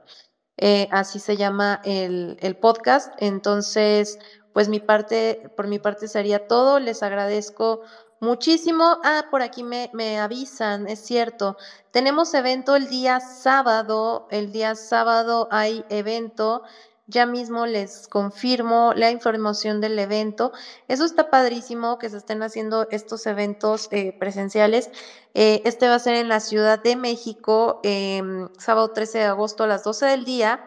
así 0.91 1.19
se 1.19 1.39
llama 1.39 1.81
el, 1.83 2.37
el 2.41 2.57
podcast. 2.59 3.15
Entonces, 3.21 4.19
pues 4.53 4.69
mi 4.69 4.81
parte, 4.81 5.51
por 5.57 5.67
mi 5.67 5.79
parte 5.79 6.09
sería 6.09 6.47
todo. 6.47 6.79
Les 6.79 7.03
agradezco 7.03 7.81
muchísimo. 8.23 8.99
Ah, 9.05 9.27
por 9.31 9.43
aquí 9.43 9.63
me, 9.63 9.91
me, 9.93 10.19
avisan, 10.19 10.89
es 10.89 11.01
cierto. 11.01 11.59
Tenemos 11.91 12.33
evento 12.33 12.77
el 12.77 12.89
día 12.89 13.21
sábado. 13.21 14.27
El 14.31 14.53
día 14.53 14.75
sábado 14.77 15.49
hay 15.51 15.85
evento. 15.91 16.63
Ya 17.09 17.27
mismo 17.27 17.67
les 17.67 18.07
confirmo 18.09 18.93
la 18.95 19.11
información 19.11 19.81
del 19.81 19.99
evento. 19.99 20.53
Eso 20.89 21.05
está 21.05 21.31
padrísimo 21.31 21.99
que 21.99 22.09
se 22.09 22.17
estén 22.17 22.43
haciendo 22.43 22.89
estos 22.91 23.27
eventos 23.27 23.89
eh, 23.91 24.17
presenciales. 24.19 24.89
Eh, 25.35 25.61
este 25.65 25.89
va 25.89 25.97
a 25.97 25.99
ser 25.99 26.15
en 26.15 26.29
la 26.29 26.41
Ciudad 26.41 26.81
de 26.81 26.95
México, 26.95 27.81
em, 27.83 28.49
sábado 28.57 28.93
13 28.93 29.19
de 29.19 29.25
agosto 29.25 29.65
a 29.65 29.67
las 29.67 29.83
12 29.83 30.07
del 30.07 30.25
día. 30.25 30.65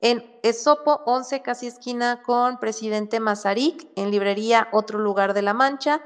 En 0.00 0.24
Esopo 0.42 1.02
11, 1.04 1.42
casi 1.42 1.66
esquina 1.66 2.22
con 2.22 2.58
Presidente 2.58 3.20
Mazarik, 3.20 3.88
en 3.94 4.10
librería 4.10 4.68
Otro 4.72 4.98
Lugar 4.98 5.34
de 5.34 5.42
la 5.42 5.52
Mancha 5.52 6.02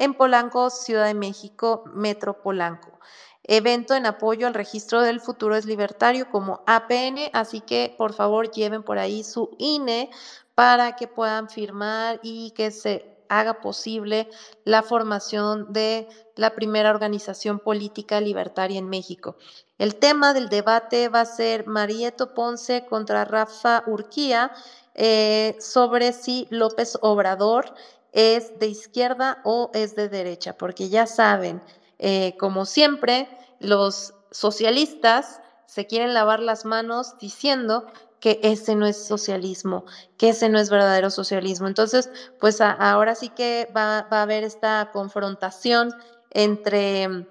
en 0.00 0.14
Polanco, 0.14 0.70
Ciudad 0.70 1.04
de 1.04 1.14
México, 1.14 1.84
Metro 1.92 2.42
Polanco. 2.42 2.98
Evento 3.44 3.94
en 3.94 4.06
apoyo 4.06 4.46
al 4.46 4.54
registro 4.54 5.02
del 5.02 5.20
futuro 5.20 5.56
es 5.56 5.66
libertario 5.66 6.30
como 6.30 6.62
APN, 6.66 7.30
así 7.34 7.60
que 7.60 7.94
por 7.98 8.14
favor 8.14 8.50
lleven 8.50 8.82
por 8.82 8.98
ahí 8.98 9.22
su 9.22 9.54
INE 9.58 10.10
para 10.54 10.96
que 10.96 11.06
puedan 11.06 11.50
firmar 11.50 12.18
y 12.22 12.52
que 12.52 12.70
se 12.70 13.18
haga 13.28 13.60
posible 13.60 14.30
la 14.64 14.82
formación 14.82 15.70
de 15.72 16.08
la 16.34 16.54
primera 16.54 16.90
organización 16.90 17.58
política 17.58 18.22
libertaria 18.22 18.78
en 18.78 18.88
México. 18.88 19.36
El 19.76 19.96
tema 19.96 20.32
del 20.32 20.48
debate 20.48 21.10
va 21.10 21.20
a 21.20 21.26
ser 21.26 21.66
Marieto 21.66 22.32
Ponce 22.32 22.86
contra 22.86 23.26
Rafa 23.26 23.84
Urquía 23.86 24.50
eh, 24.94 25.56
sobre 25.60 26.12
si 26.12 26.48
López 26.50 26.98
Obrador 27.02 27.74
es 28.12 28.58
de 28.58 28.66
izquierda 28.66 29.40
o 29.44 29.70
es 29.74 29.94
de 29.94 30.08
derecha, 30.08 30.56
porque 30.56 30.88
ya 30.88 31.06
saben, 31.06 31.62
eh, 31.98 32.36
como 32.38 32.64
siempre, 32.64 33.28
los 33.58 34.14
socialistas 34.30 35.40
se 35.66 35.86
quieren 35.86 36.14
lavar 36.14 36.40
las 36.40 36.64
manos 36.64 37.16
diciendo 37.18 37.86
que 38.20 38.38
ese 38.42 38.74
no 38.74 38.86
es 38.86 39.02
socialismo, 39.02 39.84
que 40.18 40.30
ese 40.30 40.48
no 40.48 40.58
es 40.58 40.68
verdadero 40.68 41.10
socialismo. 41.10 41.66
Entonces, 41.68 42.10
pues 42.38 42.60
ahora 42.60 43.14
sí 43.14 43.30
que 43.30 43.68
va, 43.74 44.06
a 44.10 44.22
haber 44.22 44.44
esta 44.44 44.90
confrontación 44.92 45.94
entre 46.30 47.26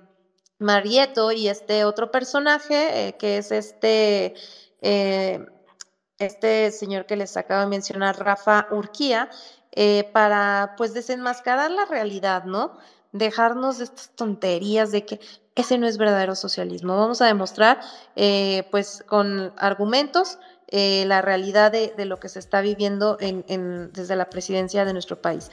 Marieto 0.57 1.31
y 1.31 1.47
este 1.47 1.85
otro 1.85 2.11
personaje, 2.11 3.07
eh, 3.07 3.17
que 3.17 3.37
es 3.37 3.51
este, 3.51 4.33
eh, 4.81 5.45
este 6.17 6.71
señor 6.71 7.05
que 7.05 7.15
les 7.15 7.37
acabo 7.37 7.61
de 7.61 7.67
mencionar, 7.67 8.17
Rafa 8.19 8.67
Urquía, 8.71 9.29
eh, 9.71 10.09
para 10.13 10.73
pues 10.77 10.93
desenmascarar 10.93 11.71
la 11.71 11.85
realidad, 11.85 12.45
¿no? 12.45 12.77
Dejarnos 13.11 13.77
de 13.77 13.85
estas 13.85 14.09
tonterías 14.09 14.91
de 14.91 15.05
que 15.05 15.19
ese 15.55 15.77
no 15.77 15.87
es 15.87 15.97
verdadero 15.97 16.35
socialismo. 16.35 16.97
Vamos 16.97 17.21
a 17.21 17.27
demostrar 17.27 17.79
eh, 18.15 18.67
pues 18.71 19.03
con 19.07 19.53
argumentos 19.57 20.39
eh, 20.67 21.03
la 21.07 21.21
realidad 21.21 21.71
de, 21.71 21.93
lo 22.05 22.19
que 22.19 22.29
se 22.29 22.39
está 22.39 22.61
viviendo 22.61 23.17
en, 23.19 23.91
desde 23.91 24.15
la 24.15 24.29
presidencia 24.29 24.85
de 24.85 24.93
nuestro 24.93 25.21
país. 25.21 25.49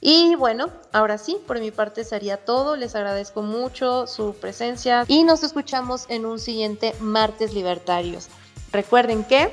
Y 0.00 0.36
bueno, 0.36 0.68
ahora 0.92 1.18
sí, 1.18 1.36
por 1.46 1.58
mi 1.58 1.70
parte 1.70 2.04
sería 2.04 2.36
todo. 2.36 2.76
Les 2.76 2.94
agradezco 2.94 3.42
mucho 3.42 4.06
su 4.06 4.34
presencia 4.34 5.04
y 5.08 5.24
nos 5.24 5.42
escuchamos 5.42 6.06
en 6.08 6.26
un 6.26 6.38
siguiente 6.38 6.94
martes 7.00 7.54
libertarios. 7.54 8.28
Recuerden 8.72 9.24
que 9.24 9.50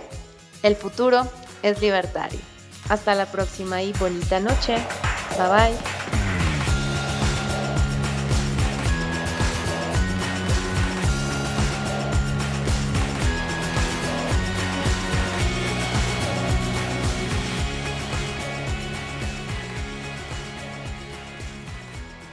el 0.62 0.76
futuro 0.76 1.28
es 1.64 1.82
libertario. 1.82 2.55
Hasta 2.90 3.16
la 3.16 3.26
próxima 3.26 3.82
y 3.82 3.94
bonita 3.94 4.40
noche. 4.40 4.78
Bye 5.38 5.50
bye. 5.50 6.35